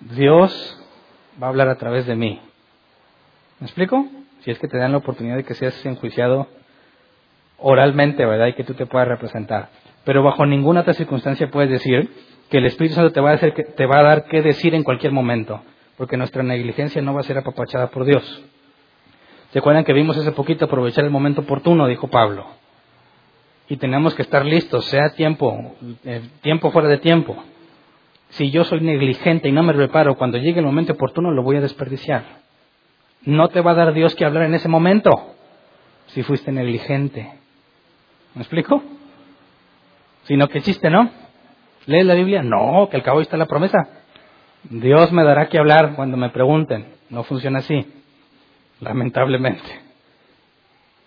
Dios 0.01 0.79
va 1.43 1.47
a 1.47 1.51
hablar 1.51 1.69
a 1.69 1.79
través 1.79 2.07
de 2.07 2.15
mí. 2.15 2.41
¿Me 3.59 3.67
explico? 3.67 4.07
Si 4.41 4.51
es 4.51 4.59
que 4.59 4.69
te 4.69 4.79
dan 4.79 4.93
la 4.93 4.99
oportunidad 4.99 5.37
de 5.37 5.45
que 5.45 5.55
seas 5.55 5.85
enjuiciado 5.87 6.49
oralmente, 7.63 8.25
¿verdad? 8.25 8.49
Y 8.49 8.53
que 8.55 8.65
tú 8.65 8.75
te 8.75 8.87
puedas 8.87 9.09
representar. 9.09 9.71
Pero 10.05 10.23
bajo 10.23 10.45
ninguna 10.47 10.81
otra 10.81 10.95
circunstancia 10.95 11.51
puedes 11.51 11.71
decir 11.71 12.11
que 12.51 12.59
el 12.59 12.67
Espíritu 12.67 12.97
Santo 12.97 13.13
te 13.13 13.21
va 13.21 13.31
a, 13.31 13.35
hacer, 13.35 13.55
te 13.77 13.87
va 13.87 14.01
a 14.01 14.03
dar 14.03 14.25
qué 14.25 14.43
decir 14.43 14.75
en 14.75 14.83
cualquier 14.83 15.13
momento, 15.13 15.63
porque 15.97 16.17
nuestra 16.17 16.43
negligencia 16.43 17.01
no 17.01 17.15
va 17.15 17.21
a 17.21 17.25
ser 17.25 17.39
apapachada 17.39 17.89
por 17.89 18.05
Dios. 18.05 18.43
¿Se 19.53 19.59
acuerdan 19.59 19.85
que 19.85 19.93
vimos 19.93 20.17
hace 20.17 20.33
poquito 20.33 20.65
aprovechar 20.65 21.05
el 21.05 21.11
momento 21.11 21.43
oportuno, 21.43 21.87
dijo 21.87 22.09
Pablo? 22.09 22.47
Y 23.69 23.77
tenemos 23.77 24.15
que 24.15 24.23
estar 24.23 24.45
listos, 24.45 24.87
sea 24.87 25.11
tiempo, 25.11 25.75
eh, 26.05 26.23
tiempo 26.41 26.71
fuera 26.71 26.89
de 26.89 26.99
tiempo. 26.99 27.43
Si 28.31 28.51
yo 28.51 28.65
soy 28.65 28.81
negligente 28.81 29.49
y 29.49 29.53
no 29.53 29.63
me 29.63 29.75
preparo, 29.75 30.17
cuando 30.17 30.39
llegue 30.39 30.61
el 30.61 30.67
momento 30.67 30.95
oportuno 30.95 31.31
lo 31.31 31.43
voy 31.43 31.57
a 31.57 31.61
desperdiciar. 31.61 32.25
No 33.25 33.49
te 33.49 33.61
va 33.61 33.73
a 33.73 33.75
dar 33.75 33.93
Dios 33.93 34.15
que 34.15 34.25
hablar 34.25 34.45
en 34.45 34.55
ese 34.55 34.69
momento 34.69 35.11
si 36.09 36.23
fuiste 36.23 36.51
negligente. 36.51 37.41
¿Me 38.35 38.43
explico? 38.43 38.83
Sino 40.24 40.49
que 40.49 40.62
chiste, 40.62 40.89
¿no? 40.91 41.11
¿Lees 41.87 42.07
la 42.07 42.14
Biblia? 42.14 42.43
No, 42.43 42.89
que 42.91 42.97
al 42.97 43.03
cabo 43.03 43.20
está 43.20 43.37
la 43.37 43.47
promesa. 43.47 43.78
Dios 44.64 45.12
me 45.12 45.24
dará 45.24 45.49
que 45.49 45.59
hablar 45.59 45.95
cuando 45.97 46.16
me 46.16 46.30
pregunten. 46.30 46.87
No 47.11 47.24
funciona 47.24 47.59
así, 47.59 47.87
lamentablemente. 48.80 49.80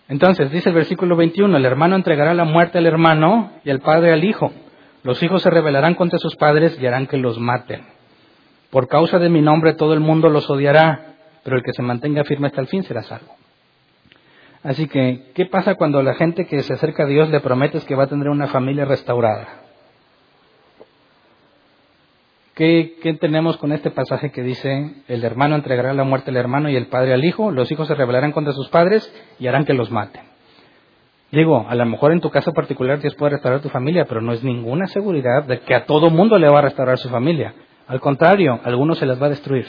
Entonces, 0.08 0.52
dice 0.52 0.68
el 0.68 0.74
versículo 0.74 1.16
21, 1.16 1.56
el 1.56 1.64
hermano 1.64 1.96
entregará 1.96 2.34
la 2.34 2.44
muerte 2.44 2.78
al 2.78 2.86
hermano 2.86 3.52
y 3.64 3.70
el 3.70 3.80
padre 3.80 4.12
al 4.12 4.22
hijo. 4.22 4.52
Los 5.02 5.22
hijos 5.22 5.42
se 5.42 5.50
rebelarán 5.50 5.94
contra 5.94 6.18
sus 6.18 6.36
padres 6.36 6.78
y 6.80 6.86
harán 6.86 7.06
que 7.06 7.16
los 7.16 7.38
maten. 7.38 7.84
Por 8.70 8.88
causa 8.88 9.18
de 9.18 9.30
mi 9.30 9.40
nombre 9.40 9.74
todo 9.74 9.94
el 9.94 10.00
mundo 10.00 10.28
los 10.28 10.48
odiará, 10.50 11.14
pero 11.42 11.56
el 11.56 11.62
que 11.62 11.72
se 11.72 11.82
mantenga 11.82 12.24
firme 12.24 12.48
hasta 12.48 12.60
el 12.60 12.66
fin 12.66 12.82
será 12.82 13.02
salvo. 13.02 13.34
Así 14.66 14.88
que, 14.88 15.30
¿qué 15.32 15.46
pasa 15.46 15.76
cuando 15.76 16.02
la 16.02 16.14
gente 16.14 16.44
que 16.46 16.60
se 16.62 16.72
acerca 16.72 17.04
a 17.04 17.06
Dios 17.06 17.30
le 17.30 17.38
prometes 17.38 17.84
que 17.84 17.94
va 17.94 18.02
a 18.02 18.08
tener 18.08 18.28
una 18.28 18.48
familia 18.48 18.84
restaurada? 18.84 19.46
¿Qué, 22.56 22.96
¿Qué, 23.00 23.14
tenemos 23.14 23.58
con 23.58 23.70
este 23.70 23.92
pasaje 23.92 24.32
que 24.32 24.42
dice, 24.42 25.04
el 25.06 25.22
hermano 25.22 25.54
entregará 25.54 25.94
la 25.94 26.02
muerte 26.02 26.32
al 26.32 26.36
hermano 26.36 26.68
y 26.68 26.74
el 26.74 26.88
padre 26.88 27.14
al 27.14 27.24
hijo, 27.24 27.52
los 27.52 27.70
hijos 27.70 27.86
se 27.86 27.94
rebelarán 27.94 28.32
contra 28.32 28.52
sus 28.54 28.68
padres 28.68 29.08
y 29.38 29.46
harán 29.46 29.66
que 29.66 29.72
los 29.72 29.92
maten? 29.92 30.24
Digo, 31.30 31.64
a 31.68 31.74
lo 31.76 31.86
mejor 31.86 32.10
en 32.10 32.20
tu 32.20 32.30
caso 32.30 32.52
particular 32.52 32.98
Dios 32.98 33.14
puede 33.14 33.34
restaurar 33.34 33.60
tu 33.60 33.68
familia, 33.68 34.06
pero 34.06 34.20
no 34.20 34.32
es 34.32 34.42
ninguna 34.42 34.88
seguridad 34.88 35.44
de 35.44 35.60
que 35.60 35.76
a 35.76 35.86
todo 35.86 36.10
mundo 36.10 36.38
le 36.38 36.48
va 36.48 36.58
a 36.58 36.62
restaurar 36.62 36.98
su 36.98 37.08
familia. 37.08 37.54
Al 37.86 38.00
contrario, 38.00 38.54
a 38.54 38.66
algunos 38.66 38.98
se 38.98 39.06
las 39.06 39.22
va 39.22 39.26
a 39.26 39.30
destruir, 39.30 39.66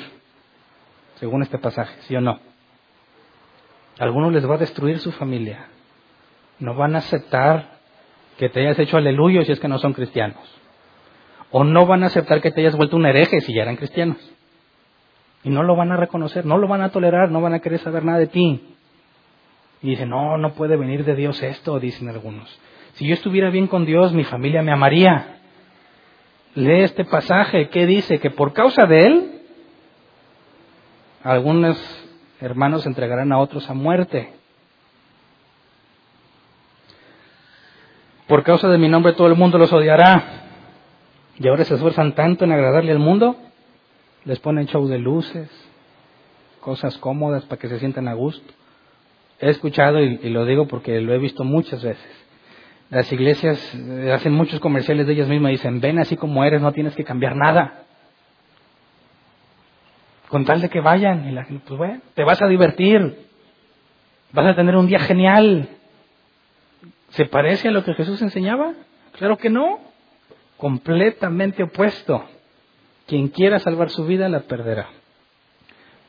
según 1.19 1.43
este 1.43 1.59
pasaje, 1.59 1.93
¿sí 2.07 2.15
o 2.15 2.21
no? 2.21 2.39
Algunos 3.99 4.31
les 4.31 4.47
va 4.47 4.55
a 4.55 4.59
destruir 4.59 4.99
su 4.99 5.11
familia. 5.11 5.67
No 6.59 6.75
van 6.75 6.95
a 6.95 6.99
aceptar 6.99 7.77
que 8.37 8.49
te 8.49 8.61
hayas 8.61 8.79
hecho 8.79 8.97
aleluya 8.97 9.43
si 9.43 9.51
es 9.51 9.59
que 9.59 9.67
no 9.67 9.79
son 9.79 9.93
cristianos. 9.93 10.37
O 11.51 11.63
no 11.63 11.85
van 11.85 12.03
a 12.03 12.07
aceptar 12.07 12.41
que 12.41 12.51
te 12.51 12.61
hayas 12.61 12.75
vuelto 12.75 12.97
un 12.97 13.05
hereje 13.05 13.41
si 13.41 13.53
ya 13.53 13.63
eran 13.63 13.75
cristianos. 13.75 14.17
Y 15.43 15.49
no 15.49 15.63
lo 15.63 15.75
van 15.75 15.91
a 15.91 15.97
reconocer, 15.97 16.45
no 16.45 16.57
lo 16.57 16.67
van 16.67 16.81
a 16.81 16.89
tolerar, 16.89 17.31
no 17.31 17.41
van 17.41 17.53
a 17.53 17.59
querer 17.59 17.79
saber 17.79 18.03
nada 18.03 18.19
de 18.19 18.27
ti. 18.27 18.75
Y 19.81 19.91
dicen, 19.91 20.09
no, 20.09 20.37
no 20.37 20.53
puede 20.53 20.75
venir 20.75 21.05
de 21.05 21.15
Dios 21.15 21.41
esto, 21.41 21.79
dicen 21.79 22.09
algunos. 22.09 22.59
Si 22.93 23.07
yo 23.07 23.13
estuviera 23.13 23.49
bien 23.49 23.67
con 23.67 23.85
Dios, 23.85 24.13
mi 24.13 24.23
familia 24.23 24.61
me 24.61 24.71
amaría. 24.71 25.39
Lee 26.55 26.81
este 26.81 27.05
pasaje, 27.05 27.69
¿qué 27.69 27.85
dice? 27.85 28.19
Que 28.19 28.31
por 28.31 28.53
causa 28.53 28.87
de 28.87 29.01
Él, 29.01 29.41
algunos 31.23 32.06
hermanos 32.39 32.85
entregarán 32.85 33.31
a 33.31 33.39
otros 33.39 33.69
a 33.69 33.73
muerte. 33.73 34.33
Por 38.27 38.43
causa 38.43 38.67
de 38.67 38.77
mi 38.77 38.89
nombre 38.89 39.13
todo 39.13 39.27
el 39.27 39.35
mundo 39.35 39.57
los 39.57 39.71
odiará. 39.71 40.43
Y 41.39 41.47
ahora 41.47 41.63
se 41.63 41.75
esfuerzan 41.75 42.13
tanto 42.13 42.45
en 42.45 42.51
agradarle 42.51 42.91
al 42.91 42.99
mundo, 42.99 43.37
les 44.25 44.39
ponen 44.39 44.65
show 44.67 44.87
de 44.87 44.97
luces, 44.97 45.49
cosas 46.59 46.97
cómodas 46.97 47.45
para 47.45 47.59
que 47.59 47.69
se 47.69 47.79
sientan 47.79 48.07
a 48.07 48.13
gusto. 48.13 48.53
He 49.39 49.49
escuchado, 49.49 49.99
y, 50.01 50.17
lo 50.29 50.45
digo 50.45 50.67
porque 50.67 50.99
lo 50.99 51.13
he 51.13 51.19
visto 51.19 51.43
muchas 51.43 51.83
veces, 51.83 52.25
las 52.89 53.11
iglesias 53.13 53.59
hacen 54.11 54.33
muchos 54.33 54.59
comerciales 54.59 55.05
de 55.05 55.13
ellas 55.13 55.27
mismas 55.27 55.51
y 55.51 55.53
dicen, 55.53 55.79
ven 55.79 55.99
así 55.99 56.17
como 56.17 56.43
eres, 56.43 56.61
no 56.61 56.71
tienes 56.71 56.95
que 56.95 57.03
cambiar 57.03 57.35
nada. 57.35 57.83
Con 60.29 60.45
tal 60.45 60.61
de 60.61 60.69
que 60.69 60.81
vayan, 60.81 61.27
y 61.27 61.31
la 61.31 61.45
gente, 61.45 61.63
pues 61.67 61.77
bueno, 61.77 62.01
te 62.13 62.23
vas 62.23 62.41
a 62.41 62.47
divertir, 62.47 63.27
vas 64.31 64.45
a 64.45 64.55
tener 64.55 64.75
un 64.75 64.87
día 64.87 64.99
genial. 64.99 65.69
¿Se 67.09 67.25
parece 67.25 67.69
a 67.69 67.71
lo 67.71 67.83
que 67.83 67.93
Jesús 67.93 68.21
enseñaba? 68.21 68.73
Claro 69.13 69.37
que 69.37 69.49
no 69.49 69.79
completamente 70.57 71.63
opuesto. 71.63 72.25
Quien 73.05 73.29
quiera 73.29 73.59
salvar 73.59 73.89
su 73.89 74.05
vida 74.05 74.27
la 74.27 74.41
perderá. 74.41 74.89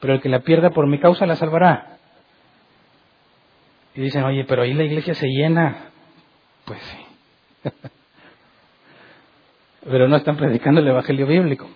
Pero 0.00 0.14
el 0.14 0.20
que 0.20 0.28
la 0.28 0.40
pierda 0.40 0.70
por 0.70 0.88
mi 0.88 0.98
causa 0.98 1.26
la 1.26 1.36
salvará. 1.36 1.98
Y 3.94 4.00
dicen, 4.00 4.24
oye, 4.24 4.44
pero 4.44 4.62
ahí 4.62 4.74
la 4.74 4.84
iglesia 4.84 5.14
se 5.14 5.28
llena. 5.28 5.90
Pues 6.64 6.80
sí. 6.82 7.70
pero 9.84 10.08
no 10.08 10.16
están 10.16 10.36
predicando 10.36 10.80
el 10.80 10.88
Evangelio 10.88 11.26
bíblico. 11.26 11.68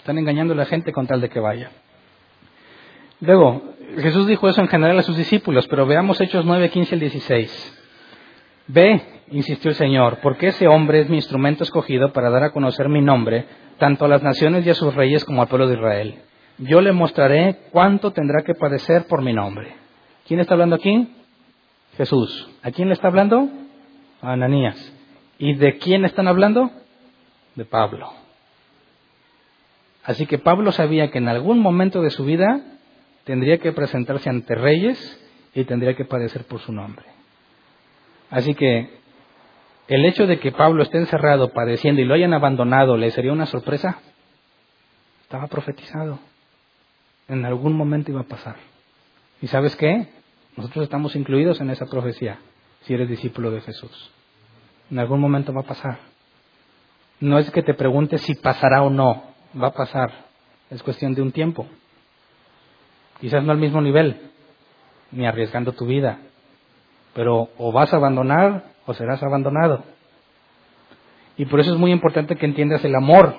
Están 0.00 0.16
engañando 0.16 0.54
a 0.54 0.56
la 0.56 0.64
gente 0.64 0.92
con 0.92 1.06
tal 1.06 1.20
de 1.20 1.28
que 1.28 1.40
vaya. 1.40 1.70
Luego, 3.20 3.74
Jesús 3.98 4.26
dijo 4.26 4.48
eso 4.48 4.62
en 4.62 4.68
general 4.68 4.98
a 4.98 5.02
sus 5.02 5.14
discípulos, 5.14 5.68
pero 5.68 5.84
veamos 5.84 6.18
Hechos 6.22 6.46
9, 6.46 6.70
15 6.70 6.94
al 6.94 7.00
16. 7.00 7.82
Ve, 8.68 9.02
insistió 9.30 9.68
el 9.68 9.76
Señor, 9.76 10.20
porque 10.22 10.48
ese 10.48 10.68
hombre 10.68 11.02
es 11.02 11.10
mi 11.10 11.16
instrumento 11.16 11.64
escogido 11.64 12.14
para 12.14 12.30
dar 12.30 12.44
a 12.44 12.50
conocer 12.50 12.88
mi 12.88 13.02
nombre, 13.02 13.44
tanto 13.76 14.06
a 14.06 14.08
las 14.08 14.22
naciones 14.22 14.66
y 14.66 14.70
a 14.70 14.74
sus 14.74 14.94
reyes 14.94 15.22
como 15.26 15.42
al 15.42 15.48
pueblo 15.48 15.68
de 15.68 15.74
Israel. 15.74 16.14
Yo 16.56 16.80
le 16.80 16.92
mostraré 16.92 17.58
cuánto 17.70 18.12
tendrá 18.12 18.42
que 18.42 18.54
padecer 18.54 19.06
por 19.06 19.20
mi 19.20 19.34
nombre. 19.34 19.74
¿Quién 20.26 20.40
está 20.40 20.54
hablando 20.54 20.76
aquí? 20.76 21.14
Jesús. 21.98 22.48
¿A 22.62 22.70
quién 22.70 22.88
le 22.88 22.94
está 22.94 23.08
hablando? 23.08 23.50
A 24.22 24.32
Ananías. 24.32 24.94
¿Y 25.38 25.56
de 25.56 25.76
quién 25.76 26.06
están 26.06 26.26
hablando? 26.26 26.70
De 27.54 27.66
Pablo. 27.66 28.19
Así 30.04 30.26
que 30.26 30.38
Pablo 30.38 30.72
sabía 30.72 31.10
que 31.10 31.18
en 31.18 31.28
algún 31.28 31.60
momento 31.60 32.02
de 32.02 32.10
su 32.10 32.24
vida 32.24 32.60
tendría 33.24 33.58
que 33.58 33.72
presentarse 33.72 34.30
ante 34.30 34.54
reyes 34.54 34.98
y 35.54 35.64
tendría 35.64 35.94
que 35.94 36.04
padecer 36.04 36.44
por 36.44 36.60
su 36.60 36.72
nombre. 36.72 37.04
Así 38.30 38.54
que 38.54 39.00
el 39.88 40.06
hecho 40.06 40.26
de 40.26 40.38
que 40.38 40.52
Pablo 40.52 40.82
esté 40.82 40.98
encerrado 40.98 41.52
padeciendo 41.52 42.00
y 42.00 42.04
lo 42.04 42.14
hayan 42.14 42.32
abandonado, 42.32 42.96
¿le 42.96 43.10
sería 43.10 43.32
una 43.32 43.46
sorpresa? 43.46 43.98
Estaba 45.22 45.48
profetizado. 45.48 46.18
En 47.28 47.44
algún 47.44 47.74
momento 47.76 48.10
iba 48.10 48.20
a 48.20 48.24
pasar. 48.24 48.56
¿Y 49.42 49.48
sabes 49.48 49.76
qué? 49.76 50.08
Nosotros 50.56 50.84
estamos 50.84 51.16
incluidos 51.16 51.60
en 51.60 51.70
esa 51.70 51.86
profecía, 51.86 52.38
si 52.82 52.94
eres 52.94 53.08
discípulo 53.08 53.50
de 53.50 53.60
Jesús. 53.60 54.12
En 54.90 54.98
algún 54.98 55.20
momento 55.20 55.52
va 55.52 55.60
a 55.60 55.66
pasar. 55.66 55.98
No 57.20 57.38
es 57.38 57.50
que 57.50 57.62
te 57.62 57.74
preguntes 57.74 58.22
si 58.22 58.34
pasará 58.34 58.82
o 58.82 58.90
no, 58.90 59.29
va 59.60 59.68
a 59.68 59.72
pasar. 59.72 60.12
Es 60.70 60.82
cuestión 60.82 61.14
de 61.14 61.22
un 61.22 61.32
tiempo. 61.32 61.66
Quizás 63.20 63.42
no 63.44 63.52
al 63.52 63.58
mismo 63.58 63.80
nivel, 63.80 64.30
ni 65.12 65.26
arriesgando 65.26 65.72
tu 65.72 65.86
vida, 65.86 66.18
pero 67.14 67.50
o 67.58 67.72
vas 67.72 67.92
a 67.92 67.96
abandonar 67.96 68.64
o 68.86 68.94
serás 68.94 69.22
abandonado. 69.22 69.84
Y 71.36 71.46
por 71.46 71.60
eso 71.60 71.72
es 71.72 71.78
muy 71.78 71.92
importante 71.92 72.36
que 72.36 72.46
entiendas 72.46 72.84
el 72.84 72.94
amor 72.94 73.34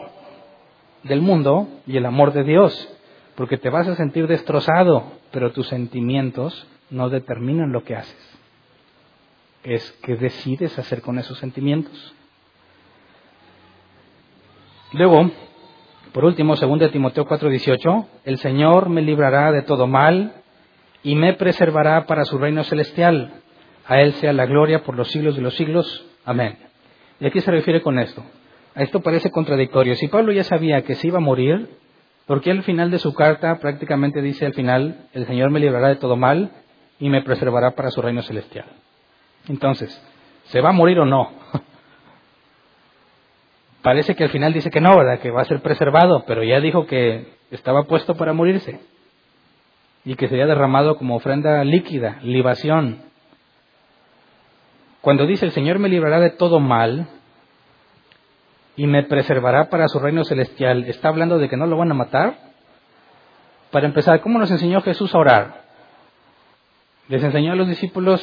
del 1.03 1.22
mundo 1.22 1.68
y 1.88 1.97
el 1.97 2.05
amor 2.05 2.34
de 2.34 2.43
Dios, 2.43 2.89
porque 3.36 3.57
te 3.57 3.70
vas 3.70 3.88
a 3.88 3.95
sentir 3.95 4.28
destrozado, 4.28 5.12
pero 5.32 5.51
tus 5.51 5.68
sentimientos 5.68 6.68
no 6.89 7.09
determinan 7.09 7.72
lo 7.72 7.84
que 7.84 7.95
haces. 7.95 8.39
Es 9.64 9.91
que 10.03 10.16
decides 10.16 10.78
hacer 10.78 11.01
con 11.01 11.18
esos 11.18 11.38
sentimientos. 11.38 12.14
Luego, 14.93 15.32
por 16.14 16.26
último, 16.26 16.57
segundo 16.57 16.86
de 16.86 16.91
Timoteo 16.91 17.26
4:18, 17.26 18.07
el 18.26 18.38
Señor 18.39 18.89
me 18.89 19.01
librará 19.01 19.51
de 19.51 19.62
todo 19.62 19.88
mal 19.88 20.34
y 21.03 21.16
me 21.16 21.34
preservará 21.34 22.05
para 22.05 22.26
su 22.26 22.38
reino 22.38 22.64
celestial. 22.64 23.32
A 23.88 24.01
Él 24.01 24.14
sea 24.14 24.34
la 24.34 24.45
gloria 24.45 24.84
por 24.84 24.95
los 24.95 25.09
siglos 25.09 25.36
de 25.36 25.41
los 25.41 25.55
siglos. 25.55 26.05
Amén. 26.26 26.57
¿Y 27.20 27.28
a 27.28 27.32
qué 27.32 27.39
se 27.39 27.51
refiere 27.51 27.82
con 27.82 27.97
esto? 27.97 28.24
A 28.76 28.84
esto 28.84 29.01
parece 29.01 29.32
contradictorio. 29.32 29.95
Si 29.95 30.07
Pablo 30.07 30.32
ya 30.32 30.43
sabía 30.43 30.82
que 30.84 30.95
se 30.95 31.07
iba 31.07 31.18
a 31.18 31.22
morir, 31.22 31.70
¿por 32.26 32.41
qué 32.41 32.51
al 32.51 32.64
final 32.64 32.91
de 32.91 32.99
su 32.99 33.14
carta 33.14 33.59
prácticamente 33.59 34.22
dice 34.22 34.45
al 34.45 34.53
final, 34.53 35.07
el 35.14 35.26
Señor 35.26 35.49
me 35.49 35.59
librará 35.59 35.88
de 35.88 35.95
todo 35.95 36.18
mal 36.18 36.51
y 36.99 37.09
me 37.09 37.22
preservará 37.22 37.72
para 37.72 37.89
su 37.89 38.01
reino 38.01 38.22
celestial? 38.22 38.66
Entonces, 39.47 39.89
¿se 40.45 40.62
va 40.62 40.70
a 40.70 40.74
morir 40.74 40.99
o 40.99 41.05
no? 41.05 41.32
Parece 43.82 44.15
que 44.15 44.23
al 44.25 44.29
final 44.29 44.53
dice 44.53 44.69
que 44.69 44.82
no, 44.82 44.95
¿verdad? 44.95 45.19
Que 45.19 45.32
va 45.32 45.41
a 45.41 45.45
ser 45.45 45.61
preservado, 45.61 46.23
pero 46.27 46.43
ya 46.43 46.59
dijo 46.59 46.86
que 46.86 47.34
estaba 47.49 47.84
puesto 47.84 48.15
para 48.15 48.34
morirse 48.34 48.79
y 50.05 50.15
que 50.15 50.27
sería 50.27 50.45
derramado 50.45 50.97
como 50.97 51.15
ofrenda 51.15 51.63
líquida, 51.63 52.19
libación, 52.23 53.11
cuando 55.01 55.25
dice 55.25 55.45
el 55.45 55.51
Señor 55.51 55.79
me 55.79 55.89
librará 55.89 56.19
de 56.19 56.29
todo 56.29 56.59
mal 56.59 57.07
y 58.75 58.86
me 58.86 59.03
preservará 59.03 59.69
para 59.69 59.88
su 59.88 59.99
reino 59.99 60.23
celestial, 60.23 60.86
¿está 60.86 61.09
hablando 61.09 61.39
de 61.39 61.49
que 61.49 61.57
no 61.57 61.65
lo 61.65 61.75
van 61.75 61.91
a 61.91 61.95
matar? 61.95 62.36
Para 63.71 63.88
empezar, 63.88 64.21
¿cómo 64.21 64.38
nos 64.38 64.51
enseñó 64.51 64.82
Jesús 64.82 65.13
a 65.15 65.17
orar? 65.17 65.61
Les 67.07 67.23
enseñó 67.23 67.53
a 67.53 67.55
los 67.55 67.67
discípulos 67.67 68.21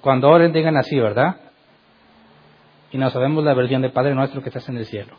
cuando 0.00 0.28
oren 0.28 0.52
digan 0.52 0.76
así, 0.76 0.98
¿verdad? 0.98 1.36
Y 2.92 2.98
no 2.98 3.10
sabemos 3.10 3.44
la 3.44 3.54
versión 3.54 3.82
de 3.82 3.90
Padre 3.90 4.14
nuestro 4.14 4.42
que 4.42 4.48
estás 4.48 4.68
en 4.68 4.76
el 4.76 4.86
cielo. 4.86 5.14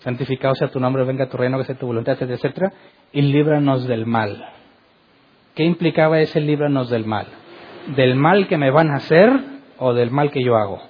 Santificado 0.00 0.54
sea 0.54 0.70
tu 0.70 0.80
nombre, 0.80 1.04
venga 1.04 1.28
tu 1.28 1.36
reino, 1.36 1.58
que 1.58 1.64
sea 1.64 1.78
tu 1.78 1.86
voluntad, 1.86 2.14
etcétera, 2.14 2.36
etcétera, 2.36 2.72
y 3.12 3.22
líbranos 3.22 3.86
del 3.86 4.06
mal. 4.06 4.44
¿Qué 5.54 5.64
implicaba 5.64 6.20
ese 6.20 6.40
líbranos 6.40 6.88
del 6.88 7.04
mal? 7.04 7.26
del 7.86 8.14
mal 8.14 8.48
que 8.48 8.56
me 8.56 8.70
van 8.70 8.90
a 8.90 8.96
hacer 8.96 9.30
o 9.78 9.94
del 9.94 10.10
mal 10.10 10.30
que 10.30 10.42
yo 10.44 10.56
hago. 10.56 10.80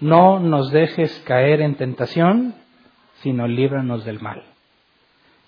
No 0.00 0.40
nos 0.40 0.70
dejes 0.70 1.22
caer 1.26 1.60
en 1.60 1.76
tentación, 1.76 2.54
sino 3.22 3.46
líbranos 3.46 4.04
del 4.04 4.20
mal. 4.20 4.42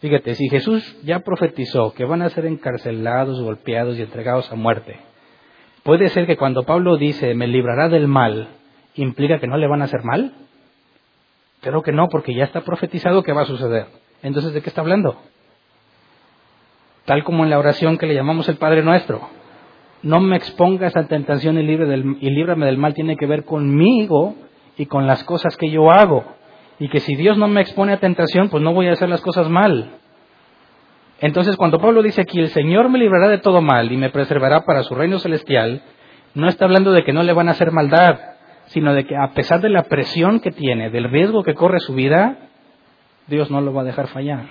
Fíjate, 0.01 0.35
si 0.35 0.49
Jesús 0.49 0.97
ya 1.03 1.21
profetizó 1.21 1.93
que 1.95 2.05
van 2.05 2.23
a 2.23 2.31
ser 2.31 2.47
encarcelados, 2.47 3.43
golpeados 3.43 3.99
y 3.99 4.03
entregados 4.03 4.51
a 4.53 4.55
muerte, 4.55 4.99
¿puede 5.85 6.09
ser 6.09 6.27
que 6.27 6.37
cuando 6.37 6.65
Pablo 6.65 6.97
dice 6.97 7.35
me 7.35 7.47
librará 7.47 7.89
del 7.89 8.09
mal, 8.09 8.49
implica 8.97 9.39
que 9.39 9.47
no 9.47 9.57
le 9.57 9.69
van 9.69 9.83
a 9.83 9.85
hacer 9.85 10.03
mal? 10.03 10.33
Creo 11.61 11.83
que 11.83 11.93
no, 11.93 12.09
porque 12.09 12.35
ya 12.35 12.45
está 12.45 12.63
profetizado 12.63 13.23
que 13.23 13.33
va 13.33 13.43
a 13.43 13.47
suceder. 13.47 13.87
Entonces, 14.23 14.53
¿de 14.53 14.61
qué 14.61 14.69
está 14.69 14.81
hablando? 14.81 15.17
tal 17.05 17.25
como 17.25 17.45
en 17.45 17.51
la 17.51 17.59
oración 17.59 17.99
que 17.99 18.07
le 18.07 18.15
llamamos 18.15 18.49
el 18.49 18.57
Padre 18.57 18.83
Nuestro. 18.83 19.29
No 20.03 20.21
me 20.21 20.37
expongas 20.37 20.97
a 20.97 21.07
tentación 21.07 21.59
y, 21.59 21.63
libre 21.63 21.87
del, 21.87 22.17
y 22.21 22.31
líbrame 22.31 22.67
del 22.67 22.79
mal 22.79 22.95
tiene 22.95 23.17
que 23.17 23.27
ver 23.27 23.45
conmigo 23.45 24.35
y 24.77 24.87
con 24.87 25.07
las 25.07 25.25
cosas 25.25 25.57
que 25.57 25.71
yo 25.71 25.91
hago. 25.91 26.25
Y 26.79 26.89
que 26.89 27.01
si 27.01 27.15
Dios 27.15 27.39
no 27.39 27.49
me 27.49 27.61
expone 27.61 27.93
a 27.93 28.01
tentación, 28.01 28.49
pues 28.49 28.63
no 28.63 28.75
voy 28.75 28.89
a 28.89 28.93
hacer 28.93 29.09
las 29.09 29.23
cosas 29.23 29.49
mal. 29.49 29.99
Entonces, 31.25 31.57
cuando 31.57 31.79
Pablo 31.79 32.03
dice 32.03 32.21
aquí, 32.21 32.39
el 32.39 32.51
Señor 32.51 32.91
me 32.91 32.99
librará 32.99 33.29
de 33.29 33.39
todo 33.39 33.63
mal 33.63 33.91
y 33.91 33.97
me 33.97 34.11
preservará 34.11 34.67
para 34.67 34.83
su 34.83 34.95
reino 34.95 35.19
celestial, 35.19 35.81
no 36.35 36.51
está 36.51 36.67
hablando 36.67 36.93
de 36.93 37.03
que 37.03 37.15
no 37.15 37.23
le 37.23 37.33
van 37.33 37.49
a 37.49 37.53
hacer 37.53 37.73
maldad, 37.73 38.19
sino 38.67 38.93
de 38.93 39.07
que 39.07 39.17
a 39.17 39.29
pesar 39.29 39.63
de 39.63 39.71
la 39.71 39.85
presión 39.85 40.41
que 40.41 40.51
tiene, 40.51 40.91
del 40.91 41.09
riesgo 41.09 41.43
que 41.43 41.55
corre 41.55 41.81
su 41.81 41.95
vida, 41.95 42.51
Dios 43.27 43.51
no 43.51 43.63
lo 43.63 43.73
va 43.73 43.81
a 43.81 43.85
dejar 43.85 44.09
fallar. 44.09 44.45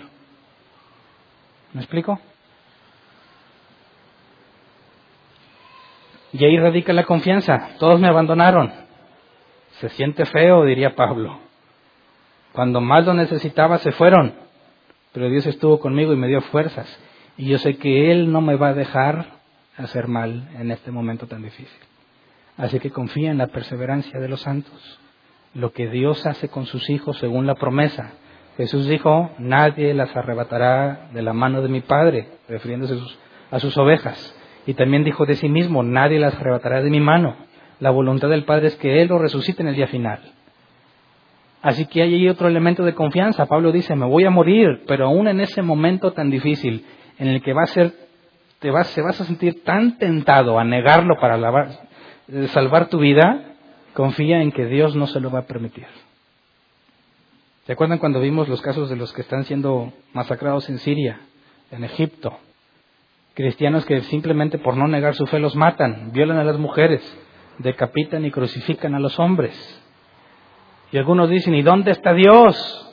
¿Me 1.73 1.81
explico? 1.81 2.19
Y 6.31 6.43
ahí 6.43 6.57
radica 6.57 6.91
la 6.91 7.03
confianza. 7.03 7.69
Todos 7.77 7.99
me 7.99 8.07
abandonaron. 8.07 8.73
Se 9.73 9.89
siente 9.89 10.25
feo, 10.25 10.65
diría 10.65 10.95
Pablo. 10.95 11.37
Cuando 12.51 12.81
más 12.81 13.05
lo 13.05 13.13
necesitaba, 13.13 13.77
se 13.77 13.91
fueron. 13.91 14.41
Pero 15.13 15.29
Dios 15.29 15.45
estuvo 15.45 15.79
conmigo 15.79 16.11
y 16.11 16.17
me 16.17 16.27
dio 16.27 16.41
fuerzas. 16.41 16.99
Y 17.37 17.45
yo 17.45 17.57
sé 17.59 17.77
que 17.77 18.11
Él 18.11 18.31
no 18.31 18.41
me 18.41 18.55
va 18.55 18.69
a 18.69 18.73
dejar 18.73 19.27
hacer 19.77 20.07
mal 20.07 20.49
en 20.59 20.71
este 20.71 20.91
momento 20.91 21.27
tan 21.27 21.43
difícil. 21.43 21.79
Así 22.57 22.79
que 22.79 22.91
confía 22.91 23.31
en 23.31 23.37
la 23.37 23.47
perseverancia 23.47 24.19
de 24.19 24.27
los 24.27 24.41
santos. 24.41 24.99
Lo 25.53 25.71
que 25.71 25.87
Dios 25.87 26.25
hace 26.25 26.49
con 26.49 26.65
sus 26.65 26.89
hijos 26.89 27.17
según 27.17 27.47
la 27.47 27.55
promesa. 27.55 28.13
Jesús 28.57 28.87
dijo, 28.87 29.31
nadie 29.39 29.93
las 29.93 30.15
arrebatará 30.15 31.09
de 31.13 31.21
la 31.21 31.33
mano 31.33 31.61
de 31.61 31.69
mi 31.69 31.81
Padre, 31.81 32.27
refiriéndose 32.47 32.99
a 33.49 33.59
sus 33.59 33.77
ovejas. 33.77 34.35
Y 34.65 34.75
también 34.75 35.03
dijo 35.03 35.25
de 35.25 35.35
sí 35.35 35.49
mismo, 35.49 35.83
nadie 35.83 36.19
las 36.19 36.35
arrebatará 36.35 36.81
de 36.81 36.89
mi 36.89 36.99
mano. 36.99 37.35
La 37.79 37.89
voluntad 37.89 38.29
del 38.29 38.45
Padre 38.45 38.67
es 38.67 38.75
que 38.75 39.01
Él 39.01 39.09
lo 39.09 39.17
resucite 39.17 39.61
en 39.61 39.69
el 39.69 39.75
día 39.75 39.87
final. 39.87 40.19
Así 41.63 41.85
que 41.85 42.01
hay 42.01 42.27
otro 42.27 42.49
elemento 42.49 42.83
de 42.83 42.93
confianza. 42.93 43.45
Pablo 43.45 43.71
dice, 43.71 43.95
me 43.95 44.05
voy 44.05 44.25
a 44.25 44.29
morir, 44.29 44.83
pero 44.85 45.05
aún 45.05 45.29
en 45.29 45.39
ese 45.39 45.61
momento 45.61 46.11
tan 46.11 46.29
difícil, 46.29 46.85
en 47.17 47.29
el 47.29 47.41
que 47.41 47.53
va 47.53 47.63
a 47.63 47.67
ser, 47.67 47.93
te 48.59 48.69
vas, 48.69 48.87
se 48.87 49.01
vas 49.01 49.21
a 49.21 49.23
sentir 49.23 49.63
tan 49.63 49.97
tentado 49.97 50.59
a 50.59 50.65
negarlo 50.65 51.15
para 51.21 51.37
eh, 52.27 52.47
salvar 52.49 52.89
tu 52.89 52.99
vida, 52.99 53.55
confía 53.93 54.41
en 54.41 54.51
que 54.51 54.65
Dios 54.65 54.93
no 54.97 55.07
se 55.07 55.21
lo 55.21 55.31
va 55.31 55.39
a 55.39 55.47
permitir. 55.47 55.85
¿Se 57.65 57.71
acuerdan 57.71 57.97
cuando 57.97 58.19
vimos 58.19 58.49
los 58.49 58.61
casos 58.61 58.89
de 58.89 58.97
los 58.97 59.13
que 59.13 59.21
están 59.21 59.45
siendo 59.45 59.93
masacrados 60.11 60.69
en 60.69 60.79
Siria, 60.79 61.21
en 61.71 61.85
Egipto? 61.85 62.37
Cristianos 63.35 63.85
que 63.85 64.01
simplemente 64.01 64.57
por 64.57 64.75
no 64.75 64.89
negar 64.89 65.15
su 65.15 65.25
fe 65.27 65.39
los 65.39 65.55
matan, 65.55 66.11
violan 66.11 66.39
a 66.39 66.43
las 66.43 66.57
mujeres, 66.57 67.01
decapitan 67.59 68.25
y 68.25 68.31
crucifican 68.31 68.95
a 68.95 68.99
los 68.99 69.17
hombres. 69.17 69.79
Y 70.93 70.97
algunos 70.99 71.27
dicen, 71.27 71.55
¿y 71.55 71.63
dónde 71.63 71.89
está 71.89 72.13
Dios? 72.13 72.87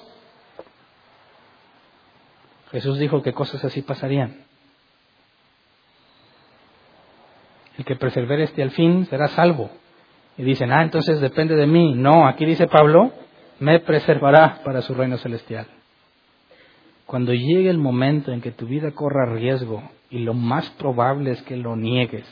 Jesús 2.70 2.98
dijo 2.98 3.20
que 3.20 3.34
cosas 3.34 3.62
así 3.62 3.82
pasarían. 3.82 4.38
El 7.76 7.84
que 7.84 7.96
persevere 7.96 8.44
este 8.44 8.62
al 8.62 8.70
fin 8.70 9.05
será 9.05 9.28
salvo. 9.28 9.70
Y 10.38 10.44
dicen, 10.44 10.72
ah, 10.72 10.82
entonces 10.82 11.20
depende 11.20 11.57
de 11.57 11.66
mí. 11.66 11.92
No, 11.92 12.26
aquí 12.26 12.46
dice 12.46 12.66
Pablo, 12.68 13.12
me 13.59 13.80
preservará 13.80 14.62
para 14.64 14.80
su 14.80 14.94
reino 14.94 15.18
celestial. 15.18 15.66
Cuando 17.05 17.34
llegue 17.34 17.68
el 17.68 17.76
momento 17.76 18.32
en 18.32 18.40
que 18.40 18.51
tu 18.51 18.64
vida 18.64 18.92
corra 18.92 19.34
riesgo 19.34 19.82
y 20.09 20.20
lo 20.20 20.32
más 20.32 20.70
probable 20.70 21.32
es 21.32 21.42
que 21.42 21.59
lo 21.59 21.76
niegues, 21.76 22.26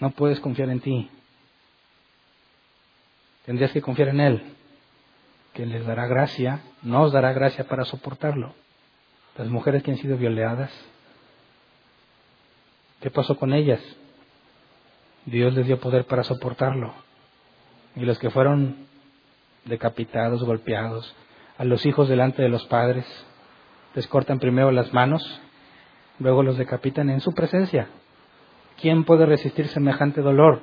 no 0.00 0.12
puedes 0.12 0.40
confiar 0.40 0.70
en 0.70 0.80
ti. 0.80 1.10
Tendrías 3.48 3.72
que 3.72 3.80
confiar 3.80 4.08
en 4.08 4.20
Él, 4.20 4.42
que 5.54 5.64
les 5.64 5.86
dará 5.86 6.06
gracia, 6.06 6.60
nos 6.82 7.12
dará 7.12 7.32
gracia 7.32 7.66
para 7.66 7.86
soportarlo. 7.86 8.52
Las 9.38 9.48
mujeres 9.48 9.82
que 9.82 9.90
han 9.90 9.96
sido 9.96 10.18
violadas, 10.18 10.70
¿qué 13.00 13.10
pasó 13.10 13.38
con 13.38 13.54
ellas? 13.54 13.80
Dios 15.24 15.54
les 15.54 15.66
dio 15.66 15.80
poder 15.80 16.04
para 16.04 16.24
soportarlo. 16.24 16.92
Y 17.96 18.00
los 18.00 18.18
que 18.18 18.28
fueron 18.28 18.86
decapitados, 19.64 20.44
golpeados, 20.44 21.16
a 21.56 21.64
los 21.64 21.86
hijos 21.86 22.06
delante 22.06 22.42
de 22.42 22.50
los 22.50 22.66
padres, 22.66 23.06
les 23.94 24.06
cortan 24.08 24.40
primero 24.40 24.70
las 24.72 24.92
manos, 24.92 25.22
luego 26.18 26.42
los 26.42 26.58
decapitan 26.58 27.08
en 27.08 27.22
su 27.22 27.32
presencia. 27.32 27.88
¿Quién 28.78 29.04
puede 29.04 29.24
resistir 29.24 29.68
semejante 29.68 30.20
dolor, 30.20 30.60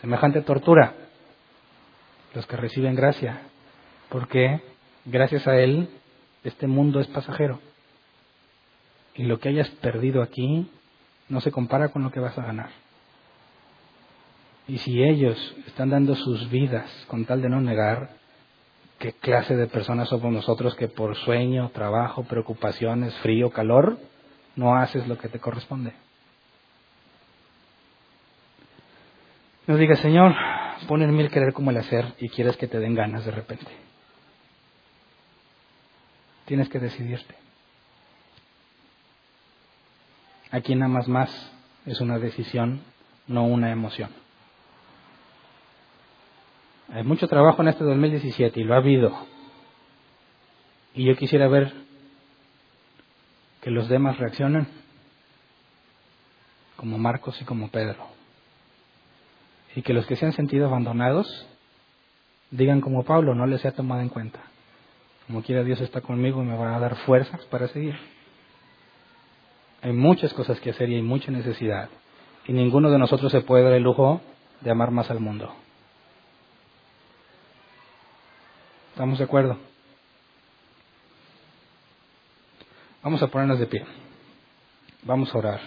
semejante 0.00 0.40
tortura? 0.40 0.94
Los 2.36 2.46
que 2.46 2.56
reciben 2.56 2.94
gracia, 2.94 3.40
porque 4.10 4.60
gracias 5.06 5.48
a 5.48 5.56
Él 5.56 5.88
este 6.44 6.66
mundo 6.66 7.00
es 7.00 7.06
pasajero. 7.06 7.60
Y 9.14 9.24
lo 9.24 9.38
que 9.40 9.48
hayas 9.48 9.70
perdido 9.70 10.22
aquí 10.22 10.70
no 11.30 11.40
se 11.40 11.50
compara 11.50 11.88
con 11.88 12.02
lo 12.02 12.12
que 12.12 12.20
vas 12.20 12.36
a 12.36 12.42
ganar. 12.42 12.68
Y 14.68 14.76
si 14.78 15.02
ellos 15.02 15.38
están 15.66 15.88
dando 15.88 16.14
sus 16.14 16.50
vidas 16.50 16.90
con 17.08 17.24
tal 17.24 17.40
de 17.40 17.48
no 17.48 17.62
negar, 17.62 18.10
¿qué 18.98 19.14
clase 19.14 19.56
de 19.56 19.66
personas 19.66 20.10
somos 20.10 20.30
nosotros 20.30 20.74
que 20.74 20.88
por 20.88 21.16
sueño, 21.16 21.70
trabajo, 21.70 22.24
preocupaciones, 22.24 23.14
frío, 23.20 23.48
calor, 23.48 23.98
no 24.56 24.76
haces 24.76 25.08
lo 25.08 25.16
que 25.16 25.30
te 25.30 25.40
corresponde? 25.40 25.94
Nos 29.66 29.78
diga, 29.78 29.96
Señor, 29.96 30.34
pon 30.84 31.02
en 31.02 31.14
mí 31.14 31.22
el 31.22 31.30
querer 31.30 31.52
como 31.52 31.70
el 31.70 31.78
hacer 31.78 32.14
y 32.18 32.28
quieres 32.28 32.56
que 32.56 32.68
te 32.68 32.78
den 32.78 32.94
ganas 32.94 33.24
de 33.24 33.30
repente. 33.30 33.70
Tienes 36.44 36.68
que 36.68 36.78
decidirte. 36.78 37.34
Aquí 40.50 40.74
nada 40.74 40.88
más 40.88 41.08
más 41.08 41.52
es 41.86 42.00
una 42.00 42.18
decisión, 42.18 42.82
no 43.26 43.44
una 43.46 43.70
emoción. 43.70 44.10
Hay 46.92 47.02
mucho 47.02 47.26
trabajo 47.26 47.62
en 47.62 47.68
este 47.68 47.84
2017 47.84 48.60
y 48.60 48.64
lo 48.64 48.74
ha 48.74 48.78
habido. 48.78 49.26
Y 50.94 51.04
yo 51.04 51.16
quisiera 51.16 51.48
ver 51.48 51.72
que 53.60 53.70
los 53.70 53.88
demás 53.88 54.18
reaccionen 54.18 54.68
como 56.76 56.96
Marcos 56.98 57.40
y 57.42 57.44
como 57.44 57.68
Pedro 57.68 58.15
y 59.76 59.82
que 59.82 59.92
los 59.92 60.06
que 60.06 60.16
se 60.16 60.24
han 60.24 60.32
sentido 60.32 60.66
abandonados 60.66 61.46
digan 62.50 62.80
como 62.80 63.04
Pablo, 63.04 63.34
no 63.34 63.46
les 63.46 63.64
ha 63.66 63.72
tomado 63.72 64.00
en 64.00 64.08
cuenta. 64.08 64.40
Como 65.26 65.42
quiera 65.42 65.62
Dios 65.62 65.80
está 65.82 66.00
conmigo 66.00 66.42
y 66.42 66.46
me 66.46 66.56
va 66.56 66.74
a 66.74 66.80
dar 66.80 66.96
fuerzas 67.04 67.44
para 67.44 67.68
seguir. 67.68 67.94
Hay 69.82 69.92
muchas 69.92 70.32
cosas 70.32 70.58
que 70.60 70.70
hacer 70.70 70.88
y 70.88 70.94
hay 70.94 71.02
mucha 71.02 71.30
necesidad. 71.30 71.90
Y 72.46 72.54
ninguno 72.54 72.90
de 72.90 72.98
nosotros 72.98 73.30
se 73.30 73.42
puede 73.42 73.64
dar 73.64 73.74
el 73.74 73.82
lujo 73.82 74.22
de 74.62 74.70
amar 74.70 74.90
más 74.90 75.10
al 75.10 75.20
mundo. 75.20 75.54
¿Estamos 78.92 79.18
de 79.18 79.24
acuerdo? 79.24 79.58
Vamos 83.02 83.22
a 83.22 83.26
ponernos 83.26 83.58
de 83.58 83.66
pie. 83.66 83.84
Vamos 85.02 85.34
a 85.34 85.38
orar. 85.38 85.60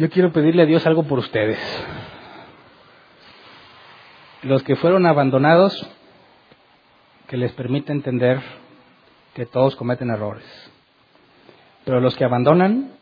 Yo 0.00 0.08
quiero 0.08 0.32
pedirle 0.32 0.62
a 0.62 0.66
Dios 0.66 0.86
algo 0.86 1.02
por 1.02 1.18
ustedes. 1.18 1.58
Los 4.40 4.62
que 4.62 4.74
fueron 4.74 5.04
abandonados, 5.04 5.86
que 7.28 7.36
les 7.36 7.52
permita 7.52 7.92
entender 7.92 8.40
que 9.34 9.44
todos 9.44 9.76
cometen 9.76 10.08
errores. 10.08 10.46
Pero 11.84 12.00
los 12.00 12.16
que 12.16 12.24
abandonan, 12.24 12.92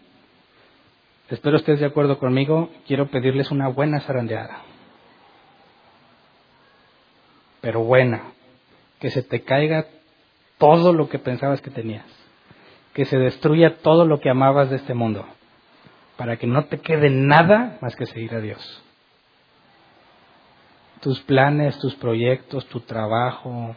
espero 1.30 1.59
estés 1.59 1.78
de 1.78 1.86
acuerdo 1.86 2.18
conmigo, 2.18 2.68
quiero 2.84 3.07
pedirles 3.07 3.53
una 3.53 3.68
buena 3.68 4.01
zarandeada. 4.01 4.62
Pero 7.61 7.84
buena. 7.84 8.22
Que 8.99 9.11
se 9.11 9.22
te 9.22 9.42
caiga 9.42 9.86
todo 10.59 10.92
lo 10.92 11.09
que 11.09 11.20
pensabas 11.20 11.61
que 11.61 11.70
tenías. 11.70 12.07
Que 12.92 13.05
se 13.05 13.18
destruya 13.18 13.76
todo 13.82 14.05
lo 14.05 14.18
que 14.18 14.30
amabas 14.30 14.68
de 14.70 14.76
este 14.78 14.94
mundo 14.94 15.24
para 16.18 16.36
que 16.36 16.46
no 16.46 16.66
te 16.66 16.80
quede 16.80 17.08
nada 17.08 17.78
más 17.80 17.96
que 17.96 18.04
seguir 18.04 18.34
a 18.34 18.40
Dios. 18.40 18.82
Tus 21.00 21.20
planes, 21.22 21.78
tus 21.78 21.94
proyectos, 21.94 22.66
tu 22.66 22.80
trabajo, 22.80 23.74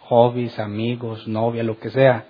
hobbies, 0.00 0.58
amigos, 0.58 1.28
novia, 1.28 1.62
lo 1.62 1.78
que 1.78 1.90
sea, 1.90 2.26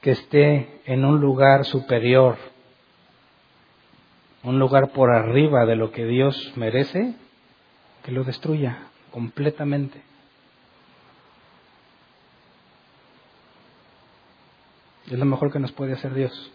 que 0.00 0.12
esté 0.12 0.80
en 0.86 1.04
un 1.04 1.20
lugar 1.20 1.66
superior 1.66 2.38
un 4.44 4.58
lugar 4.58 4.90
por 4.90 5.10
arriba 5.10 5.64
de 5.64 5.74
lo 5.74 5.90
que 5.90 6.04
Dios 6.04 6.52
merece, 6.54 7.14
que 8.02 8.12
lo 8.12 8.24
destruya 8.24 8.78
completamente. 9.10 10.02
Es 15.06 15.18
lo 15.18 15.24
mejor 15.24 15.50
que 15.50 15.58
nos 15.58 15.72
puede 15.72 15.94
hacer 15.94 16.12
Dios. 16.12 16.52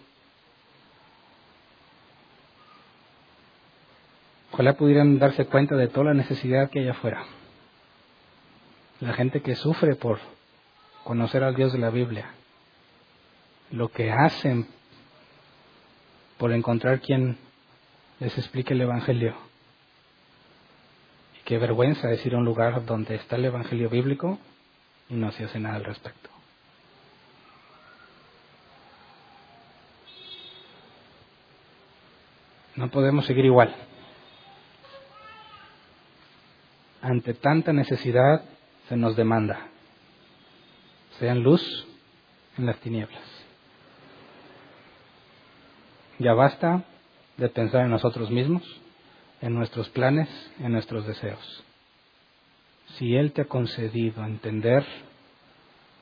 Ojalá 4.60 4.74
pudieran 4.74 5.20
darse 5.20 5.45
cuenta 5.45 5.78
de 5.78 5.88
toda 5.88 6.07
la 6.07 6.14
necesidad 6.14 6.70
que 6.70 6.80
hay 6.80 6.89
afuera. 6.89 7.24
La 8.99 9.14
gente 9.14 9.41
que 9.41 9.55
sufre 9.55 9.95
por 9.95 10.20
conocer 11.05 11.45
al 11.45 11.55
Dios 11.55 11.72
de 11.72 11.80
la 11.80 11.89
Biblia. 11.89 12.32
Lo 13.72 13.88
que 13.88 14.12
hacen 14.12 14.68
por 16.38 16.51
encontrar 16.51 16.99
quien 16.99 17.38
les 18.20 18.38
explique 18.38 18.74
el 18.74 18.82
Evangelio. 18.82 19.34
Y 21.39 21.43
qué 21.45 21.57
vergüenza 21.57 22.12
es 22.12 22.26
ir 22.26 22.36
a 22.36 22.39
un 22.39 22.43
lugar 22.43 22.84
donde 22.84 23.16
está 23.16 23.38
el 23.38 23.45
Evangelio 23.45 23.89
bíblico 23.89 24.39
y 25.07 25.14
no 25.14 25.32
se 25.32 25.45
hace 25.45 25.57
nada 25.57 25.78
al 25.78 25.86
respecto. 25.86 26.30
No 32.76 32.89
podemos 32.91 33.26
seguir 33.26 33.45
igual. 33.45 33.74
Ante 37.10 37.34
tanta 37.34 37.74
necesidad 37.74 38.43
se 38.88 38.95
nos 38.95 39.16
demanda. 39.16 39.68
Sean 41.18 41.41
luz 41.41 41.64
en 42.55 42.68
las 42.68 42.80
tinieblas. 42.82 43.24
Ya 46.20 46.34
basta 46.34 46.84
de 47.38 47.49
pensar 47.49 47.86
en 47.86 47.89
nosotros 47.89 48.30
mismos, 48.30 48.62
en 49.41 49.55
nuestros 49.55 49.89
planes, 49.89 50.30
en 50.60 50.72
nuestros 50.72 51.07
deseos. 51.07 51.64
Si 52.97 53.16
Él 53.16 53.32
te 53.32 53.41
ha 53.41 53.45
concedido 53.45 54.24
entender 54.24 54.86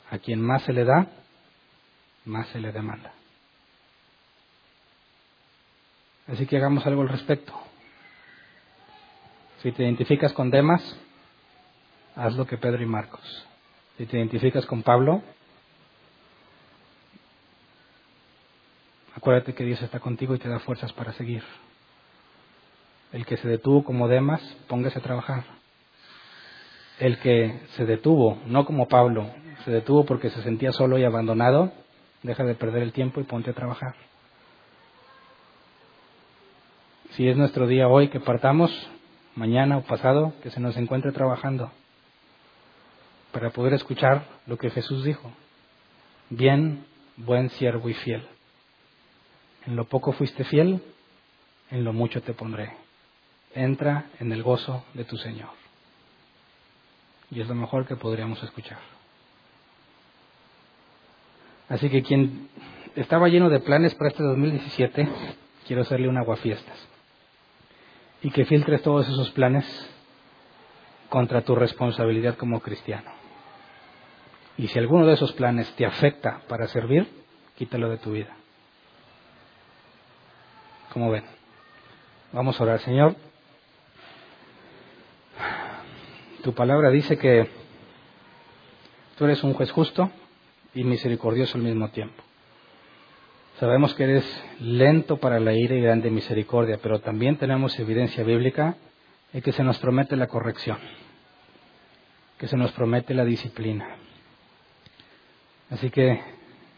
a 0.09 0.17
quien 0.17 0.41
más 0.41 0.63
se 0.63 0.73
le 0.73 0.83
da, 0.83 1.07
más 2.25 2.49
se 2.49 2.59
le 2.59 2.73
demanda. 2.73 3.13
Así 6.27 6.45
que 6.47 6.57
hagamos 6.57 6.85
algo 6.85 7.03
al 7.03 7.09
respecto. 7.09 7.66
Si 9.61 9.71
te 9.71 9.83
identificas 9.83 10.33
con 10.33 10.51
Demas, 10.51 10.81
haz 12.15 12.35
lo 12.35 12.45
que 12.45 12.57
Pedro 12.57 12.81
y 12.83 12.85
Marcos. 12.85 13.47
Si 13.97 14.05
te 14.05 14.17
identificas 14.17 14.65
con 14.67 14.83
Pablo, 14.83 15.23
acuérdate 19.15 19.55
que 19.55 19.63
Dios 19.63 19.81
está 19.81 19.99
contigo 19.99 20.35
y 20.35 20.39
te 20.39 20.47
da 20.47 20.59
fuerzas 20.59 20.93
para 20.93 21.11
seguir. 21.13 21.43
El 23.11 23.25
que 23.25 23.37
se 23.37 23.47
detuvo 23.47 23.83
como 23.83 24.07
Demas, 24.07 24.41
póngase 24.67 24.99
a 24.99 25.01
trabajar. 25.01 25.43
El 26.99 27.17
que 27.19 27.61
se 27.75 27.85
detuvo, 27.85 28.39
no 28.45 28.65
como 28.65 28.87
Pablo, 28.87 29.31
se 29.65 29.71
detuvo 29.71 30.05
porque 30.05 30.29
se 30.29 30.43
sentía 30.43 30.71
solo 30.71 30.99
y 30.99 31.03
abandonado, 31.03 31.71
deja 32.21 32.43
de 32.43 32.53
perder 32.53 32.83
el 32.83 32.93
tiempo 32.93 33.21
y 33.21 33.23
ponte 33.23 33.49
a 33.49 33.53
trabajar. 33.53 33.95
Si 37.11 37.27
es 37.27 37.35
nuestro 37.35 37.65
día 37.65 37.87
hoy 37.87 38.09
que 38.09 38.19
partamos, 38.19 38.71
mañana 39.37 39.77
o 39.77 39.83
pasado, 39.83 40.33
que 40.41 40.49
se 40.49 40.59
nos 40.59 40.75
encuentre 40.77 41.11
trabajando 41.11 41.71
para 43.31 43.51
poder 43.51 43.73
escuchar 43.73 44.25
lo 44.47 44.57
que 44.57 44.71
Jesús 44.71 45.03
dijo. 45.05 45.31
Bien, 46.29 46.85
buen 47.17 47.49
siervo 47.51 47.87
y 47.87 47.93
fiel. 47.93 48.23
En 49.67 49.75
lo 49.75 49.85
poco 49.85 50.11
fuiste 50.11 50.43
fiel, 50.43 50.81
en 51.69 51.83
lo 51.83 51.93
mucho 51.93 52.21
te 52.21 52.33
pondré. 52.33 52.73
Entra 53.53 54.05
en 54.19 54.31
el 54.31 54.41
gozo 54.41 54.83
de 54.93 55.05
tu 55.05 55.17
Señor. 55.17 55.49
Y 57.29 57.41
es 57.41 57.47
lo 57.47 57.55
mejor 57.55 57.85
que 57.85 57.95
podríamos 57.95 58.41
escuchar. 58.41 58.79
Así 61.69 61.89
que 61.89 62.01
quien 62.01 62.49
estaba 62.95 63.27
lleno 63.27 63.49
de 63.49 63.59
planes 63.59 63.93
para 63.93 64.09
este 64.09 64.23
2017, 64.23 65.07
quiero 65.67 65.83
hacerle 65.83 66.07
un 66.07 66.17
aguafiestas 66.17 66.96
y 68.27 68.31
que 68.31 68.43
filtres 68.43 68.81
todos 68.81 69.07
esos 69.07 69.31
planes 69.31 69.65
contra 71.07 71.43
tu 71.43 71.55
responsabilidad 71.55 72.35
como 72.35 72.59
cristiano. 72.59 73.09
Y 74.57 74.67
si 74.67 74.77
alguno 74.77 75.05
de 75.05 75.13
esos 75.13 75.31
planes 75.31 75.73
te 75.77 75.85
afecta 75.85 76.41
para 76.49 76.67
servir, 76.67 77.07
quítalo 77.55 77.87
de 77.87 77.99
tu 77.99 78.11
vida. 78.11 78.35
Como 80.91 81.09
ven, 81.09 81.23
vamos 82.33 82.59
a 82.59 82.63
orar, 82.65 82.81
Señor. 82.81 83.15
Tu 86.43 86.53
palabra 86.53 86.89
dice 86.89 87.17
que 87.17 87.49
tú 89.17 89.23
eres 89.23 89.41
un 89.41 89.53
juez 89.53 89.71
justo 89.71 90.11
y 90.73 90.83
misericordioso 90.83 91.57
al 91.57 91.63
mismo 91.63 91.91
tiempo. 91.91 92.26
Sabemos 93.59 93.95
que 93.95 94.03
eres 94.03 94.43
lento 94.59 95.17
para 95.17 95.39
la 95.39 95.51
ira 95.51 95.73
y 95.73 95.81
grande 95.81 96.11
misericordia, 96.11 96.77
pero 96.79 96.99
también 96.99 97.37
tenemos 97.37 97.79
evidencia 97.79 98.23
bíblica 98.23 98.75
de 99.33 99.41
que 99.41 99.51
se 99.51 99.63
nos 99.63 99.79
promete 99.79 100.15
la 100.15 100.27
corrección, 100.27 100.77
que 102.37 102.47
se 102.47 102.55
nos 102.55 102.71
promete 102.73 103.15
la 103.15 103.25
disciplina. 103.25 103.97
Así 105.71 105.89
que 105.89 106.21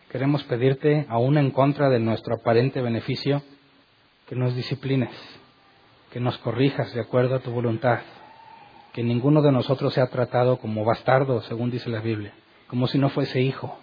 queremos 0.10 0.46
pedirte, 0.46 1.06
aún 1.10 1.38
en 1.38 1.52
contra 1.52 1.90
de 1.90 2.00
nuestro 2.00 2.36
aparente 2.36 2.82
beneficio, 2.82 3.44
que 4.26 4.36
nos 4.36 4.56
disciplines, 4.56 5.12
que 6.14 6.22
nos 6.22 6.38
corrijas 6.38 6.94
de 6.94 7.02
acuerdo 7.02 7.36
a 7.36 7.40
tu 7.40 7.52
voluntad, 7.52 8.00
que 8.94 9.04
ninguno 9.04 9.42
de 9.42 9.52
nosotros 9.52 9.94
sea 9.94 10.08
tratado 10.08 10.60
como 10.60 10.86
bastardo, 10.86 11.42
según 11.42 11.72
dice 11.72 11.90
la 11.90 12.00
Biblia, 12.00 12.32
como 12.68 12.88
si 12.88 12.98
no 12.98 13.10
fuese 13.10 13.42
hijo 13.42 13.78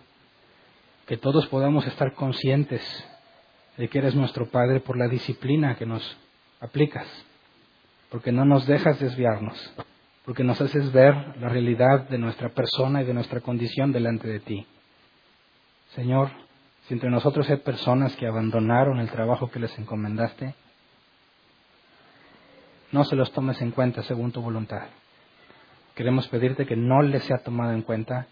que 1.07 1.17
todos 1.17 1.47
podamos 1.47 1.87
estar 1.87 2.15
conscientes 2.15 2.83
de 3.77 3.89
que 3.89 3.99
eres 3.99 4.15
nuestro 4.15 4.51
Padre 4.51 4.81
por 4.81 4.99
la 4.99 5.09
disciplina 5.09 5.77
que 5.77 5.87
nos 5.87 6.17
aplicas, 6.61 7.07
porque 8.11 8.33
no 8.33 8.45
nos 8.45 8.67
dejas 8.67 8.99
desviarnos, 8.99 9.73
porque 10.25 10.43
nos 10.43 10.61
haces 10.61 10.93
ver 10.93 11.15
la 11.39 11.49
realidad 11.49 12.09
de 12.09 12.19
nuestra 12.19 12.49
persona 12.51 13.03
y 13.03 13.05
de 13.05 13.15
nuestra 13.15 13.41
condición 13.41 13.93
delante 13.93 14.27
de 14.27 14.41
ti. 14.41 14.67
Señor, 15.95 16.31
si 16.87 16.95
entre 16.95 17.11
nosotros 17.11 17.49
hay 17.51 17.59
personas 17.59 18.17
que 18.17 18.27
abandonaron 18.27 18.99
el 18.99 19.11
trabajo 19.11 19.51
que 19.51 19.61
les 19.61 19.79
encomendaste, 19.79 20.55
no 22.91 23.05
se 23.05 23.17
los 23.17 23.33
tomes 23.33 23.61
en 23.63 23.71
cuenta 23.71 24.03
según 24.03 24.33
tu 24.33 24.41
voluntad. 24.41 24.89
Queremos 25.95 26.27
pedirte 26.29 26.67
que 26.67 26.77
no 26.77 27.03
les 27.03 27.25
sea 27.25 27.39
tomado 27.39 27.73
en 27.73 27.83
cuenta 27.83 28.27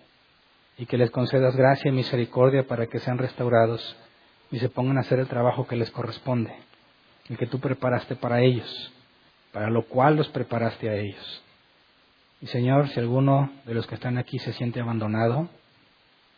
y 0.77 0.87
que 0.87 0.99
les 0.99 1.11
concedas 1.11 1.57
gracia 1.57 1.89
y 1.89 1.93
misericordia 1.93 2.67
para 2.67 2.87
que 2.87 2.99
sean 2.99 3.19
restaurados 3.19 3.97
y 4.51 4.59
se 4.59 4.69
pongan 4.69 4.99
a 4.99 5.01
hacer 5.01 5.19
el 5.19 5.29
trabajo 5.29 5.67
que 5.67 5.77
les 5.77 5.91
corresponde, 5.91 6.55
el 7.29 7.37
que 7.37 7.47
tú 7.47 7.61
preparaste 7.61 8.17
para 8.17 8.41
ellos, 8.41 8.93
para 9.53 9.71
lo 9.71 9.85
cual 9.87 10.17
los 10.17 10.29
preparaste 10.29 10.89
a 10.89 10.97
ellos. 10.97 11.43
Y 12.41 12.47
Señor, 12.49 12.89
si 12.89 13.01
alguno 13.01 13.51
de 13.65 13.75
los 13.75 13.87
que 13.87 13.95
están 13.95 14.19
aquí 14.19 14.39
se 14.39 14.53
siente 14.53 14.81
abandonado, 14.81 15.49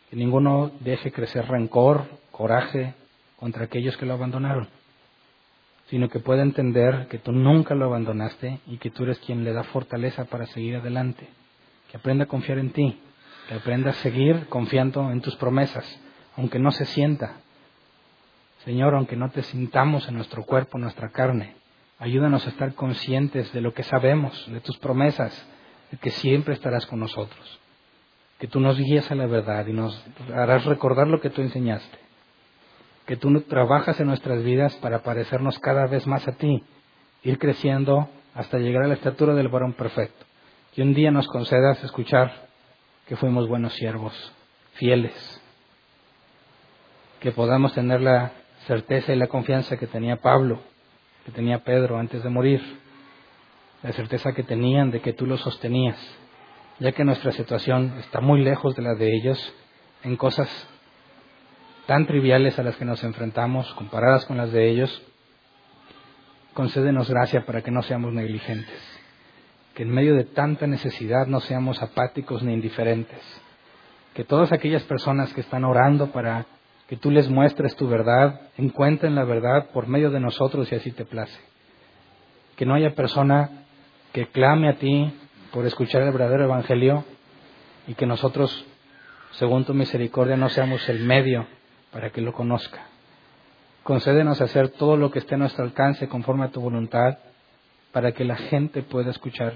que 0.09 0.15
ninguno 0.15 0.71
deje 0.79 1.11
crecer 1.11 1.47
rencor, 1.47 2.05
coraje 2.31 2.93
contra 3.37 3.65
aquellos 3.65 3.97
que 3.97 4.05
lo 4.05 4.13
abandonaron, 4.13 4.69
sino 5.89 6.09
que 6.09 6.19
pueda 6.19 6.43
entender 6.43 7.07
que 7.07 7.17
tú 7.17 7.31
nunca 7.31 7.75
lo 7.75 7.85
abandonaste 7.85 8.59
y 8.67 8.77
que 8.77 8.89
tú 8.89 9.03
eres 9.03 9.19
quien 9.19 9.43
le 9.43 9.53
da 9.53 9.63
fortaleza 9.63 10.25
para 10.25 10.45
seguir 10.47 10.77
adelante, 10.77 11.27
que 11.89 11.97
aprenda 11.97 12.25
a 12.25 12.27
confiar 12.27 12.59
en 12.59 12.71
ti 12.71 12.99
que 13.47 13.55
aprenda 13.55 13.91
a 13.91 13.93
seguir 13.93 14.47
confiando 14.47 15.09
en 15.11 15.21
tus 15.21 15.35
promesas, 15.37 15.85
aunque 16.35 16.59
no 16.59 16.71
se 16.71 16.85
sienta. 16.85 17.37
Señor, 18.65 18.93
aunque 18.95 19.15
no 19.15 19.29
te 19.29 19.41
sintamos 19.43 20.07
en 20.07 20.15
nuestro 20.15 20.43
cuerpo, 20.43 20.77
en 20.77 20.83
nuestra 20.83 21.09
carne, 21.09 21.55
ayúdanos 21.99 22.45
a 22.45 22.49
estar 22.49 22.73
conscientes 22.73 23.51
de 23.53 23.61
lo 23.61 23.73
que 23.73 23.83
sabemos, 23.83 24.45
de 24.51 24.59
tus 24.59 24.77
promesas, 24.77 25.47
de 25.91 25.97
que 25.97 26.11
siempre 26.11 26.53
estarás 26.53 26.85
con 26.85 26.99
nosotros, 26.99 27.59
que 28.39 28.47
tú 28.47 28.59
nos 28.59 28.77
guías 28.77 29.09
a 29.09 29.15
la 29.15 29.25
verdad 29.25 29.65
y 29.67 29.73
nos 29.73 30.05
harás 30.35 30.65
recordar 30.65 31.07
lo 31.07 31.21
que 31.21 31.29
tú 31.29 31.41
enseñaste, 31.41 31.97
que 33.05 33.15
tú 33.15 33.41
trabajas 33.41 33.97
en 34.01 34.07
nuestras 34.07 34.43
vidas 34.43 34.75
para 34.75 35.01
parecernos 35.01 35.57
cada 35.59 35.87
vez 35.87 36.05
más 36.05 36.27
a 36.27 36.33
ti, 36.33 36.63
ir 37.23 37.39
creciendo 37.39 38.09
hasta 38.35 38.59
llegar 38.59 38.83
a 38.83 38.87
la 38.87 38.95
estatura 38.95 39.33
del 39.33 39.47
varón 39.47 39.73
perfecto. 39.73 40.25
Que 40.75 40.81
un 40.81 40.93
día 40.93 41.09
nos 41.09 41.27
concedas 41.27 41.81
escuchar 41.83 42.46
que 43.07 43.15
fuimos 43.15 43.47
buenos 43.47 43.73
siervos, 43.73 44.13
fieles, 44.73 45.41
que 47.19 47.31
podamos 47.31 47.73
tener 47.73 48.01
la 48.01 48.33
certeza 48.67 49.13
y 49.13 49.15
la 49.15 49.27
confianza 49.27 49.77
que 49.77 49.87
tenía 49.87 50.17
Pablo, 50.17 50.61
que 51.25 51.31
tenía 51.31 51.63
Pedro 51.63 51.97
antes 51.97 52.21
de 52.21 52.29
morir, 52.29 52.61
la 53.81 53.93
certeza 53.93 54.33
que 54.33 54.43
tenían 54.43 54.91
de 54.91 55.01
que 55.01 55.13
tú 55.13 55.25
los 55.25 55.41
sostenías, 55.41 55.97
ya 56.79 56.91
que 56.91 57.05
nuestra 57.05 57.31
situación 57.31 57.95
está 57.99 58.19
muy 58.19 58.43
lejos 58.43 58.75
de 58.75 58.81
la 58.81 58.93
de 58.95 59.15
ellos 59.15 59.53
en 60.03 60.15
cosas 60.17 60.49
tan 61.85 62.05
triviales 62.05 62.59
a 62.59 62.63
las 62.63 62.75
que 62.75 62.85
nos 62.85 63.03
enfrentamos, 63.03 63.73
comparadas 63.75 64.25
con 64.25 64.37
las 64.37 64.51
de 64.51 64.69
ellos, 64.69 65.01
concédenos 66.53 67.09
gracia 67.09 67.45
para 67.45 67.61
que 67.61 67.71
no 67.71 67.81
seamos 67.83 68.13
negligentes, 68.13 68.96
que 69.77 69.83
en 69.83 69.91
medio 69.91 70.15
de 70.15 70.23
tanta 70.23 70.65
necesidad 70.65 71.27
no 71.27 71.39
seamos 71.39 71.83
apáticos 71.83 72.41
ni 72.41 72.51
indiferentes, 72.51 73.21
que 74.15 74.23
todas 74.23 74.51
aquellas 74.51 74.81
personas 74.85 75.31
que 75.35 75.41
están 75.41 75.63
orando 75.63 76.07
para 76.11 76.47
que 76.87 76.97
tú 76.97 77.11
les 77.11 77.29
muestres 77.29 77.75
tu 77.75 77.87
verdad, 77.87 78.41
encuentren 78.57 79.13
la 79.13 79.23
verdad 79.23 79.69
por 79.69 79.85
medio 79.85 80.09
de 80.09 80.19
nosotros 80.19 80.71
y 80.71 80.75
así 80.75 80.91
te 80.93 81.05
place. 81.05 81.39
Que 82.55 82.65
no 82.65 82.73
haya 82.73 82.95
persona 82.95 83.51
que 84.13 84.25
clame 84.25 84.67
a 84.67 84.79
ti 84.79 85.13
por 85.53 85.67
escuchar 85.67 86.01
el 86.01 86.11
verdadero 86.11 86.45
evangelio 86.45 87.05
y 87.85 87.93
que 87.93 88.07
nosotros, 88.07 88.65
según 89.33 89.63
tu 89.63 89.75
misericordia, 89.75 90.37
no 90.37 90.49
seamos 90.49 90.89
el 90.89 91.05
medio 91.05 91.45
para 91.91 92.09
que 92.09 92.21
lo 92.21 92.33
conozca. 92.33 92.87
Concédenos 93.83 94.41
hacer 94.41 94.69
todo 94.69 94.97
lo 94.97 95.11
que 95.11 95.19
esté 95.19 95.35
a 95.35 95.37
nuestro 95.37 95.63
alcance 95.63 96.07
conforme 96.07 96.45
a 96.45 96.49
tu 96.49 96.61
voluntad 96.61 97.19
para 97.97 98.11
que 98.11 98.23
la 98.23 98.35
gente 98.35 98.83
pueda 98.83 99.09
escuchar 99.09 99.53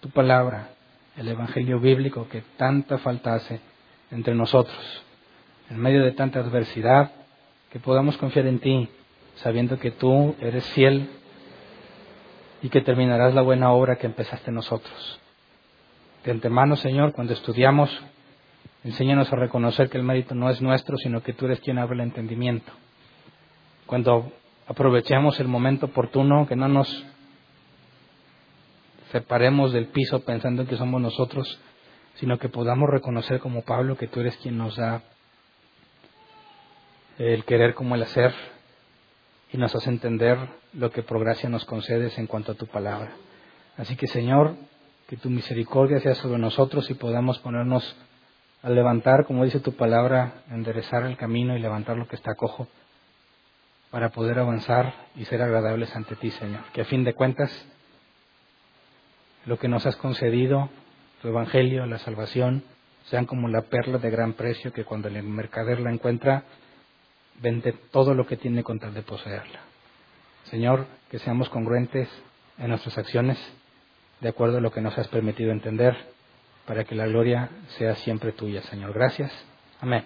tu 0.00 0.08
palabra, 0.08 0.70
el 1.18 1.28
Evangelio 1.28 1.78
bíblico 1.80 2.26
que 2.30 2.40
tanta 2.56 2.96
falta 2.96 3.34
hace 3.34 3.60
entre 4.10 4.34
nosotros, 4.34 5.02
en 5.68 5.78
medio 5.78 6.02
de 6.02 6.12
tanta 6.12 6.40
adversidad, 6.40 7.12
que 7.70 7.80
podamos 7.80 8.16
confiar 8.16 8.46
en 8.46 8.58
ti, 8.58 8.88
sabiendo 9.34 9.78
que 9.78 9.90
tú 9.90 10.34
eres 10.40 10.66
fiel 10.70 11.10
y 12.62 12.70
que 12.70 12.80
terminarás 12.80 13.34
la 13.34 13.42
buena 13.42 13.70
obra 13.70 13.96
que 13.96 14.06
empezaste 14.06 14.50
nosotros. 14.50 15.20
De 16.24 16.30
antemano, 16.30 16.76
Señor, 16.76 17.12
cuando 17.12 17.34
estudiamos, 17.34 17.90
enséñanos 18.82 19.30
a 19.30 19.36
reconocer 19.36 19.90
que 19.90 19.98
el 19.98 20.04
mérito 20.04 20.34
no 20.34 20.48
es 20.48 20.62
nuestro, 20.62 20.96
sino 20.96 21.22
que 21.22 21.34
tú 21.34 21.44
eres 21.44 21.60
quien 21.60 21.76
abre 21.76 21.96
el 21.96 22.00
entendimiento 22.00 22.72
cuando 23.84 24.32
aprovechemos 24.66 25.38
el 25.38 25.48
momento 25.48 25.84
oportuno, 25.84 26.46
que 26.46 26.56
no 26.56 26.66
nos 26.68 26.88
separemos 29.14 29.72
del 29.72 29.86
piso 29.86 30.24
pensando 30.24 30.66
que 30.66 30.76
somos 30.76 31.00
nosotros, 31.00 31.60
sino 32.16 32.36
que 32.40 32.48
podamos 32.48 32.90
reconocer 32.90 33.38
como 33.38 33.62
Pablo 33.62 33.96
que 33.96 34.08
tú 34.08 34.18
eres 34.18 34.36
quien 34.38 34.58
nos 34.58 34.74
da 34.74 35.02
el 37.18 37.44
querer 37.44 37.74
como 37.74 37.94
el 37.94 38.02
hacer 38.02 38.34
y 39.52 39.56
nos 39.56 39.72
hace 39.72 39.88
entender 39.88 40.36
lo 40.72 40.90
que 40.90 41.04
por 41.04 41.20
gracia 41.20 41.48
nos 41.48 41.64
concedes 41.64 42.18
en 42.18 42.26
cuanto 42.26 42.50
a 42.50 42.54
tu 42.56 42.66
palabra. 42.66 43.12
Así 43.76 43.94
que 43.94 44.08
Señor, 44.08 44.56
que 45.06 45.16
tu 45.16 45.30
misericordia 45.30 46.00
sea 46.00 46.16
sobre 46.16 46.40
nosotros 46.40 46.90
y 46.90 46.94
podamos 46.94 47.38
ponernos 47.38 47.96
a 48.64 48.70
levantar, 48.70 49.26
como 49.26 49.44
dice 49.44 49.60
tu 49.60 49.76
palabra, 49.76 50.42
enderezar 50.50 51.04
el 51.04 51.16
camino 51.16 51.56
y 51.56 51.60
levantar 51.60 51.96
lo 51.96 52.08
que 52.08 52.16
está 52.16 52.34
cojo 52.34 52.66
para 53.92 54.08
poder 54.08 54.40
avanzar 54.40 54.92
y 55.14 55.24
ser 55.26 55.40
agradables 55.40 55.94
ante 55.94 56.16
ti, 56.16 56.32
Señor. 56.32 56.64
Que 56.72 56.80
a 56.80 56.84
fin 56.84 57.04
de 57.04 57.14
cuentas, 57.14 57.64
lo 59.46 59.58
que 59.58 59.68
nos 59.68 59.86
has 59.86 59.96
concedido, 59.96 60.70
tu 61.20 61.28
Evangelio, 61.28 61.86
la 61.86 61.98
salvación, 61.98 62.62
sean 63.04 63.26
como 63.26 63.48
la 63.48 63.62
perla 63.62 63.98
de 63.98 64.10
gran 64.10 64.32
precio 64.32 64.72
que 64.72 64.84
cuando 64.84 65.08
el 65.08 65.22
mercader 65.22 65.80
la 65.80 65.92
encuentra, 65.92 66.44
vende 67.40 67.72
todo 67.90 68.14
lo 68.14 68.26
que 68.26 68.36
tiene 68.36 68.62
con 68.62 68.78
tal 68.78 68.94
de 68.94 69.02
poseerla. 69.02 69.60
Señor, 70.44 70.86
que 71.10 71.18
seamos 71.18 71.48
congruentes 71.48 72.08
en 72.58 72.68
nuestras 72.68 72.96
acciones, 72.98 73.38
de 74.20 74.28
acuerdo 74.28 74.58
a 74.58 74.60
lo 74.60 74.70
que 74.70 74.80
nos 74.80 74.96
has 74.96 75.08
permitido 75.08 75.50
entender, 75.50 75.96
para 76.66 76.84
que 76.84 76.94
la 76.94 77.06
gloria 77.06 77.50
sea 77.76 77.94
siempre 77.96 78.32
tuya, 78.32 78.62
Señor. 78.62 78.92
Gracias. 78.94 79.32
Amén. 79.80 80.04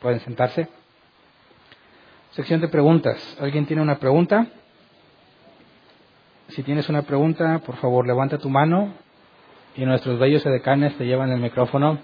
¿Pueden 0.00 0.20
sentarse? 0.20 0.68
Sección 2.32 2.60
de 2.60 2.68
preguntas. 2.68 3.36
¿Alguien 3.40 3.66
tiene 3.66 3.82
una 3.82 3.98
pregunta? 3.98 4.46
Si 6.48 6.62
tienes 6.62 6.88
una 6.88 7.02
pregunta, 7.02 7.60
por 7.64 7.76
favor, 7.76 8.06
levanta 8.06 8.38
tu 8.38 8.48
mano 8.48 8.94
y 9.76 9.84
nuestros 9.84 10.18
bellos 10.18 10.44
edecanes 10.46 10.96
te 10.96 11.04
llevan 11.04 11.30
el 11.30 11.40
micrófono. 11.40 11.98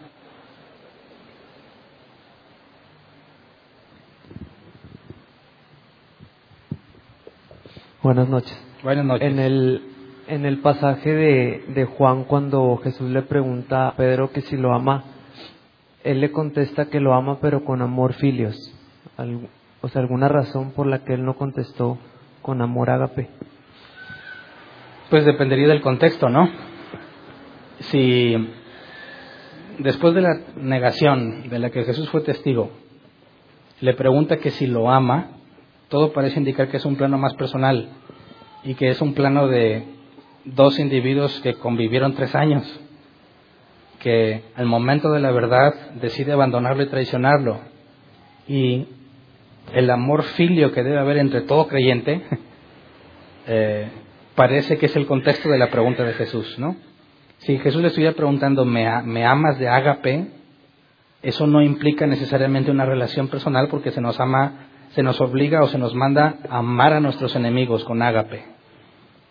Buenas 8.03 8.29
noches. 8.29 8.59
Buenas 8.83 9.05
noches. 9.05 9.27
En 9.27 9.39
el, 9.39 9.83
en 10.27 10.45
el 10.45 10.59
pasaje 10.59 11.15
de, 11.15 11.65
de 11.69 11.85
Juan, 11.85 12.25
cuando 12.25 12.77
Jesús 12.83 13.11
le 13.11 13.23
pregunta 13.23 13.89
a 13.89 13.97
Pedro 13.97 14.33
que 14.33 14.41
si 14.41 14.57
lo 14.57 14.75
ama, 14.75 15.05
él 16.03 16.21
le 16.21 16.33
contesta 16.33 16.87
que 16.87 17.01
lo 17.01 17.15
ama, 17.15 17.39
pero 17.41 17.65
con 17.65 17.81
amor 17.81 18.15
filios 18.15 18.57
o 19.81 19.89
sea, 19.89 20.01
alguna 20.01 20.29
razón 20.29 20.73
por 20.73 20.87
la 20.87 21.05
que 21.05 21.15
él 21.15 21.25
no 21.25 21.37
contestó 21.37 21.99
con 22.41 22.63
amor 22.63 22.91
ágape. 22.91 23.29
Pues 25.13 25.27
dependería 25.27 25.69
del 25.69 25.83
contexto, 25.83 26.31
¿no? 26.31 26.49
Si 27.81 28.35
después 29.79 30.15
de 30.15 30.23
la 30.23 30.41
negación 30.57 31.51
de 31.51 31.59
la 31.59 31.69
que 31.69 31.85
Jesús 31.85 32.09
fue 32.09 32.23
testigo, 32.23 32.71
le 33.83 33.93
pregunta 33.93 34.39
que 34.39 34.49
si 34.49 34.67
lo 34.67 34.91
ama, 34.91 35.33
todo 35.91 36.15
parece 36.15 36.39
indicar 36.39 36.69
que 36.69 36.79
es 36.79 36.87
un 36.87 36.97
plano 36.97 37.19
más 37.19 37.35
personal 37.35 37.91
y 38.65 38.73
que 38.73 38.89
es 38.89 39.03
un 39.03 39.13
plano 39.13 39.49
de 39.49 39.85
dos 40.47 40.79
individuos 40.79 41.43
que 41.43 41.57
convivieron 41.57 42.15
tres 42.15 42.35
años, 42.35 42.65
que 44.01 44.45
al 44.57 44.65
momento 44.65 45.13
de 45.13 45.21
la 45.21 45.31
verdad 45.31 45.75
decide 46.01 46.33
abandonarlo 46.33 46.85
y 46.85 46.89
traicionarlo. 46.89 47.61
Y 48.49 48.87
el 49.75 49.91
amor 49.91 50.23
filio 50.23 50.73
que 50.73 50.83
debe 50.83 50.99
haber 50.99 51.19
entre 51.19 51.43
todo 51.43 51.69
creyente, 51.69 52.23
eh, 53.47 53.91
parece 54.35 54.79
que 54.79 54.87
es 54.87 54.97
el 54.97 55.07
contexto 55.07 55.49
de 55.49 55.59
la 55.59 55.71
pregunta 55.71 56.05
de 56.05 56.15
Jesús, 56.15 56.59
¿no? 56.59 56.77
Si 57.39 57.59
Jesús 57.59 57.83
le 57.83 57.89
estuviera 57.89 58.15
preguntando, 58.15 58.65
¿me, 58.65 58.87
¿me 59.03 59.25
amas 59.25 59.59
de 59.59 59.69
ágape? 59.69 60.29
Eso 61.23 61.47
no 61.47 61.61
implica 61.63 62.07
necesariamente 62.07 62.71
una 62.71 62.85
relación 62.85 63.29
personal 63.29 63.69
porque 63.69 63.91
se 63.91 64.01
nos 64.01 64.21
ama, 64.21 64.69
se 64.91 65.03
nos 65.03 65.21
obliga 65.21 65.63
o 65.63 65.69
se 65.69 65.79
nos 65.79 65.95
manda 65.95 66.37
a 66.49 66.59
amar 66.59 66.93
a 66.93 67.01
nuestros 67.01 67.35
enemigos 67.35 67.85
con 67.85 68.01
ágape. 68.03 68.45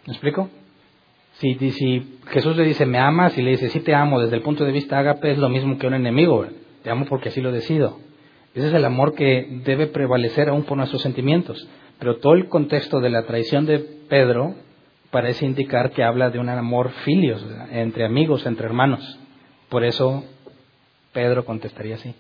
¿Me 0.07 0.13
explico? 0.13 0.49
Si, 1.33 1.55
si 1.71 2.19
Jesús 2.27 2.55
le 2.57 2.65
dice, 2.65 2.85
¿me 2.85 2.99
amas? 2.99 3.37
y 3.37 3.41
le 3.41 3.51
dice, 3.51 3.69
sí 3.69 3.79
te 3.79 3.95
amo, 3.95 4.19
desde 4.19 4.35
el 4.35 4.41
punto 4.41 4.65
de 4.65 4.71
vista 4.71 4.99
ágape 4.99 5.31
es 5.31 5.37
lo 5.37 5.49
mismo 5.49 5.77
que 5.77 5.87
un 5.87 5.93
enemigo. 5.93 6.45
Te 6.83 6.89
amo 6.89 7.05
porque 7.05 7.29
así 7.29 7.41
lo 7.41 7.51
decido. 7.51 7.99
Ese 8.53 8.67
es 8.67 8.73
el 8.73 8.83
amor 8.83 9.15
que 9.15 9.61
debe 9.63 9.87
prevalecer 9.87 10.49
aún 10.49 10.63
por 10.63 10.77
nuestros 10.77 11.01
sentimientos. 11.01 11.67
Pero 11.99 12.17
todo 12.17 12.33
el 12.33 12.49
contexto 12.49 12.99
de 12.99 13.09
la 13.09 13.23
traición 13.23 13.65
de 13.65 13.79
Pedro 13.79 14.55
parece 15.11 15.45
indicar 15.45 15.91
que 15.91 16.03
habla 16.03 16.29
de 16.29 16.39
un 16.39 16.49
amor 16.49 16.89
filios, 17.05 17.45
entre 17.71 18.05
amigos, 18.05 18.45
entre 18.45 18.65
hermanos. 18.65 19.19
Por 19.69 19.83
eso 19.83 20.23
Pedro 21.13 21.45
contestaría 21.45 21.95
así. 21.95 22.15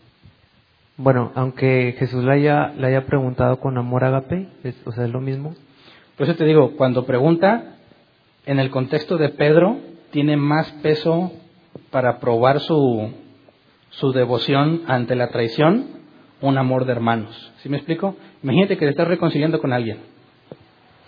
Bueno, 0.97 1.31
aunque 1.35 1.95
Jesús 1.97 2.23
le 2.23 2.33
haya, 2.33 2.73
le 2.77 2.87
haya 2.87 3.05
preguntado 3.05 3.59
con 3.59 3.77
amor 3.77 4.03
agape, 4.03 4.47
o 4.85 4.91
sea, 4.91 5.05
es 5.05 5.11
lo 5.11 5.21
mismo. 5.21 5.55
Por 6.17 6.27
eso 6.27 6.35
te 6.35 6.45
digo, 6.45 6.75
cuando 6.75 7.05
pregunta, 7.05 7.77
en 8.45 8.59
el 8.59 8.69
contexto 8.69 9.17
de 9.17 9.29
Pedro, 9.29 9.79
tiene 10.11 10.37
más 10.37 10.69
peso 10.83 11.31
para 11.89 12.19
probar 12.19 12.59
su, 12.59 13.13
su 13.89 14.11
devoción 14.11 14.83
ante 14.87 15.15
la 15.15 15.29
traición 15.29 16.01
un 16.41 16.57
amor 16.57 16.85
de 16.85 16.91
hermanos. 16.91 17.53
¿Sí 17.57 17.69
me 17.69 17.77
explico? 17.77 18.15
Imagínate 18.43 18.77
que 18.77 18.85
te 18.85 18.91
estás 18.91 19.07
reconciliando 19.07 19.59
con 19.59 19.73
alguien, 19.73 19.99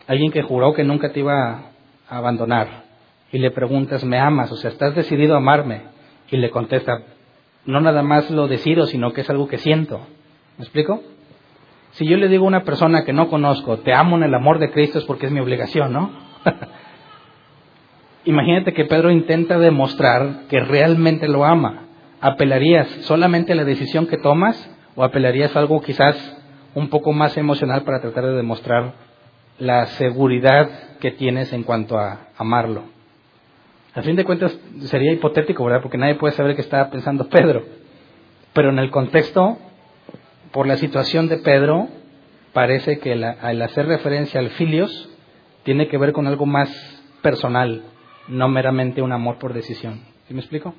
alguien 0.07 0.31
que 0.31 0.43
juró 0.43 0.73
que 0.73 0.84
nunca 0.84 1.11
te 1.11 1.19
iba 1.19 1.72
abandonar, 2.18 2.84
y 3.31 3.40
le 3.40 3.52
preguntas, 3.52 4.03
¿me 4.03 4.19
amas? 4.19 4.52
O 4.52 4.56
sea, 4.56 4.69
¿estás 4.69 4.95
decidido 4.95 5.34
a 5.34 5.38
amarme? 5.38 5.81
Y 6.30 6.38
le 6.38 6.49
contesta, 6.49 7.03
no 7.65 7.81
nada 7.81 8.03
más 8.03 8.30
lo 8.30 8.48
decido, 8.48 8.85
sino 8.85 9.14
que 9.14 9.22
es 9.22 9.30
algo 9.30 9.48
que 9.48 9.57
siento. 9.57 9.99
¿Me 10.57 10.64
explico? 10.64 11.02
Si 11.91 12.07
yo 12.07 12.18
le 12.18 12.27
digo 12.27 12.45
a 12.45 12.48
una 12.48 12.64
persona 12.64 13.06
que 13.06 13.14
no 13.14 13.30
conozco, 13.30 13.80
te 13.80 13.94
amo 13.94 14.18
en 14.18 14.23
el 14.23 14.34
amor 14.34 14.60
de 14.60 14.72
Cristo 14.72 14.99
es 14.99 15.06
porque 15.06 15.27
es 15.27 15.31
mi 15.31 15.40
obligación, 15.40 15.94
¿no? 15.94 16.11
Imagínate 18.26 18.73
que 18.73 18.85
Pedro 18.85 19.11
intenta 19.11 19.57
demostrar 19.60 20.48
que 20.49 20.60
realmente 20.60 21.27
lo 21.27 21.45
ama. 21.45 21.88
¿Apelarías 22.22 22.88
solamente 23.02 23.52
a 23.52 23.56
la 23.56 23.65
decisión 23.65 24.07
que 24.07 24.18
tomas 24.18 24.69
¿O 24.95 25.03
apelarías 25.03 25.56
a 25.56 25.60
algo 25.60 25.81
quizás 25.81 26.15
un 26.76 26.90
poco 26.90 27.14
más 27.14 27.35
emocional 27.38 27.84
para 27.84 28.02
tratar 28.02 28.26
de 28.26 28.35
demostrar 28.35 28.94
la 29.57 29.85
seguridad 29.88 30.69
que 31.03 31.11
tienes 31.11 31.51
en 31.51 31.63
cuanto 31.63 31.99
a 31.99 32.30
amarlo? 32.38 32.85
A 33.93 34.01
fin 34.03 34.15
de 34.15 34.23
cuentas 34.23 34.57
sería 34.84 35.11
hipotético, 35.11 35.65
¿verdad? 35.65 35.81
Porque 35.81 35.97
nadie 35.97 36.15
puede 36.15 36.34
saber 36.34 36.55
qué 36.55 36.61
estaba 36.61 36.89
pensando 36.89 37.27
Pedro. 37.27 37.65
Pero 38.53 38.69
en 38.69 38.80
el 38.80 38.89
contexto, 38.89 39.57
por 40.53 40.65
la 40.65 40.77
situación 40.77 41.27
de 41.27 41.39
Pedro, 41.39 41.89
parece 42.53 42.99
que 42.99 43.11
al 43.11 43.61
hacer 43.61 43.85
referencia 43.85 44.39
al 44.39 44.51
filios, 44.51 45.09
tiene 45.63 45.89
que 45.89 45.97
ver 45.97 46.13
con 46.13 46.25
algo 46.25 46.45
más 46.45 46.69
personal, 47.21 47.84
no 48.30 48.47
meramente 48.47 49.01
un 49.01 49.11
amor 49.11 49.39
por 49.39 49.53
decisión. 49.53 49.99
¿Sí 50.30 50.34
me 50.34 50.39
explico? 50.39 50.73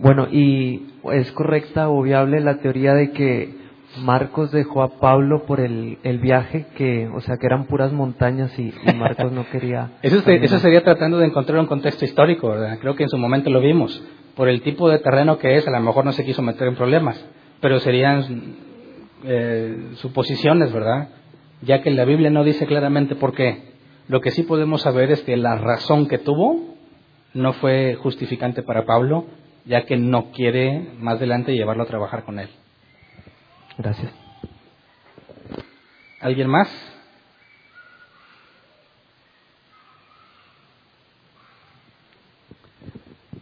bueno, 0.00 0.28
y 0.30 0.94
es 1.12 1.30
correcta 1.32 1.88
o 1.88 2.02
viable 2.02 2.40
la 2.40 2.58
teoría 2.58 2.94
de 2.94 3.10
que 3.10 3.65
Marcos 3.98 4.50
dejó 4.52 4.82
a 4.82 4.98
Pablo 4.98 5.44
por 5.46 5.60
el, 5.60 5.98
el 6.02 6.18
viaje 6.18 6.66
que, 6.76 7.08
o 7.08 7.20
sea, 7.20 7.36
que 7.38 7.46
eran 7.46 7.66
puras 7.66 7.92
montañas 7.92 8.56
y, 8.58 8.72
y 8.86 8.94
Marcos 8.94 9.32
no 9.32 9.46
quería. 9.50 9.92
Eso, 10.02 10.20
se- 10.22 10.44
eso 10.44 10.58
sería 10.58 10.82
tratando 10.84 11.18
de 11.18 11.26
encontrar 11.26 11.58
un 11.58 11.66
contexto 11.66 12.04
histórico, 12.04 12.48
¿verdad? 12.50 12.78
Creo 12.80 12.94
que 12.94 13.04
en 13.04 13.08
su 13.08 13.18
momento 13.18 13.50
lo 13.50 13.60
vimos. 13.60 14.02
Por 14.34 14.48
el 14.48 14.60
tipo 14.62 14.88
de 14.90 14.98
terreno 14.98 15.38
que 15.38 15.56
es, 15.56 15.66
a 15.66 15.70
lo 15.70 15.80
mejor 15.80 16.04
no 16.04 16.12
se 16.12 16.24
quiso 16.24 16.42
meter 16.42 16.68
en 16.68 16.74
problemas, 16.76 17.24
pero 17.60 17.78
serían 17.80 18.56
eh, 19.24 19.90
suposiciones, 19.94 20.72
¿verdad? 20.72 21.08
Ya 21.62 21.80
que 21.82 21.90
la 21.90 22.04
Biblia 22.04 22.30
no 22.30 22.44
dice 22.44 22.66
claramente 22.66 23.14
por 23.14 23.32
qué. 23.34 23.72
Lo 24.08 24.20
que 24.20 24.30
sí 24.30 24.42
podemos 24.42 24.82
saber 24.82 25.10
es 25.10 25.22
que 25.22 25.36
la 25.36 25.56
razón 25.56 26.06
que 26.06 26.18
tuvo 26.18 26.74
no 27.34 27.52
fue 27.54 27.94
justificante 27.96 28.62
para 28.62 28.84
Pablo, 28.84 29.26
ya 29.64 29.84
que 29.84 29.96
no 29.96 30.30
quiere 30.32 30.90
más 30.98 31.16
adelante 31.16 31.54
llevarlo 31.54 31.82
a 31.84 31.86
trabajar 31.86 32.24
con 32.24 32.38
él. 32.38 32.48
Gracias. 33.78 34.12
¿Alguien 36.20 36.48
más? 36.48 36.68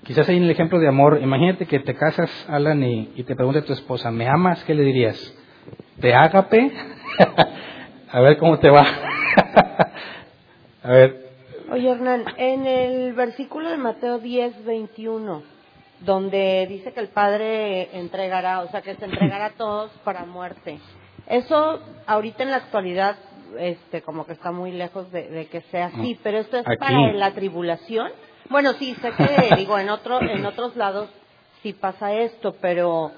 Quizás 0.05 0.29
hay 0.29 0.39
un 0.39 0.51
ejemplo 0.51 0.79
de 0.79 0.89
amor. 0.89 1.21
Imagínate 1.23 1.67
que 1.67 1.79
te 1.81 1.95
casas, 1.95 2.31
Alan, 2.49 2.83
y, 2.83 3.13
y 3.15 3.23
te 3.25 3.35
pregunta 3.35 3.63
tu 3.63 3.73
esposa, 3.73 4.11
¿me 4.11 4.29
amas? 4.29 4.63
¿Qué 4.65 4.75
le 4.75 4.83
dirías? 4.83 5.35
¿Te 6.01 6.15
ágape? 6.15 6.73
a 8.11 8.21
ver 8.21 8.37
cómo 8.39 8.59
te 8.59 8.69
va. 8.69 8.85
a 10.83 10.89
ver, 10.89 11.25
Oye, 11.71 11.91
Hernán, 11.91 12.25
en 12.37 12.67
el 12.67 13.15
versículo 13.15 13.71
de 13.71 13.79
Mateo 13.79 14.19
10, 14.19 14.65
21, 14.65 15.43
donde 16.05 16.67
dice 16.69 16.93
que 16.93 17.01
el 17.01 17.09
Padre 17.09 17.97
entregará, 17.99 18.61
o 18.61 18.69
sea, 18.69 18.83
que 18.83 18.95
se 18.97 19.05
entregará 19.05 19.47
a 19.47 19.51
todos 19.51 19.91
para 20.05 20.25
muerte. 20.25 20.79
Eso 21.27 21.81
ahorita 22.07 22.43
en 22.43 22.51
la 22.51 22.59
actualidad, 22.59 23.17
este, 23.59 24.03
como 24.03 24.27
que 24.27 24.33
está 24.33 24.51
muy 24.53 24.73
lejos 24.73 25.11
de, 25.13 25.29
de 25.29 25.47
que 25.47 25.63
sea 25.71 25.87
así, 25.87 26.15
Mm. 26.15 26.19
pero 26.23 26.39
esto 26.39 26.59
es 26.59 26.67
Aquí. 26.67 26.77
para 26.79 27.13
la 27.13 27.31
tribulación. 27.33 28.11
Bueno, 28.51 28.73
sí, 28.75 28.95
sé 29.01 29.11
que, 29.13 29.55
digo, 29.57 29.79
en 29.79 29.89
otro, 29.89 30.21
en 30.21 30.45
otros 30.45 30.77
lados 30.77 31.09
sí 31.63 31.73
pasa 31.73 32.13
esto, 32.13 32.55
pero, 32.61 33.11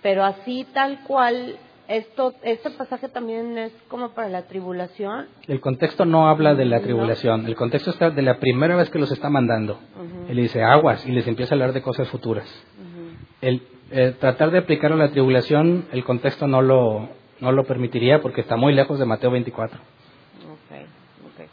pero 0.00 0.24
así 0.24 0.64
tal 0.72 1.00
cual, 1.04 1.58
esto, 1.90 2.34
este 2.42 2.70
pasaje 2.70 3.08
también 3.08 3.58
es 3.58 3.72
como 3.88 4.10
para 4.10 4.28
la 4.28 4.42
tribulación. 4.42 5.26
el 5.48 5.60
contexto 5.60 6.04
no 6.04 6.28
habla 6.28 6.54
de 6.54 6.64
la 6.64 6.80
tribulación. 6.80 7.46
El 7.46 7.56
contexto 7.56 7.90
está 7.90 8.10
de 8.10 8.22
la 8.22 8.38
primera 8.38 8.76
vez 8.76 8.90
que 8.90 8.98
los 8.98 9.10
está 9.10 9.28
mandando. 9.28 9.74
Ujú, 9.74 10.30
Él 10.30 10.36
dice 10.36 10.62
aguas 10.62 11.04
y 11.06 11.10
les 11.12 11.26
empieza 11.26 11.54
a 11.54 11.56
hablar 11.56 11.72
de 11.72 11.82
cosas 11.82 12.08
futuras. 12.08 12.46
ujú. 12.78 13.16
El 13.42 13.62
eh, 13.90 14.14
tratar 14.20 14.52
de 14.52 14.58
aplicarlo 14.58 14.96
a 14.96 15.06
la 15.06 15.10
tribulación, 15.10 15.86
el 15.90 16.04
contexto 16.04 16.46
no 16.46 16.62
lo, 16.62 17.08
no 17.40 17.50
lo 17.50 17.64
permitiría 17.64 18.20
porque 18.22 18.40
está 18.42 18.54
muy 18.56 18.72
lejos 18.72 19.00
de 19.00 19.04
Mateo 19.06 19.32
24. 19.32 19.76
Ok, 19.80 20.78
ok. 21.26 21.48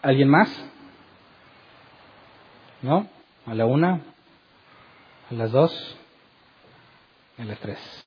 ¿Alguien 0.00 0.28
más? 0.30 0.48
¿No? 2.80 3.06
¿A 3.46 3.54
la 3.54 3.66
una? 3.66 4.00
¿A 5.30 5.34
las 5.34 5.52
dos? 5.52 5.98
A 7.38 7.44
las 7.44 7.58
tres. 7.60 8.04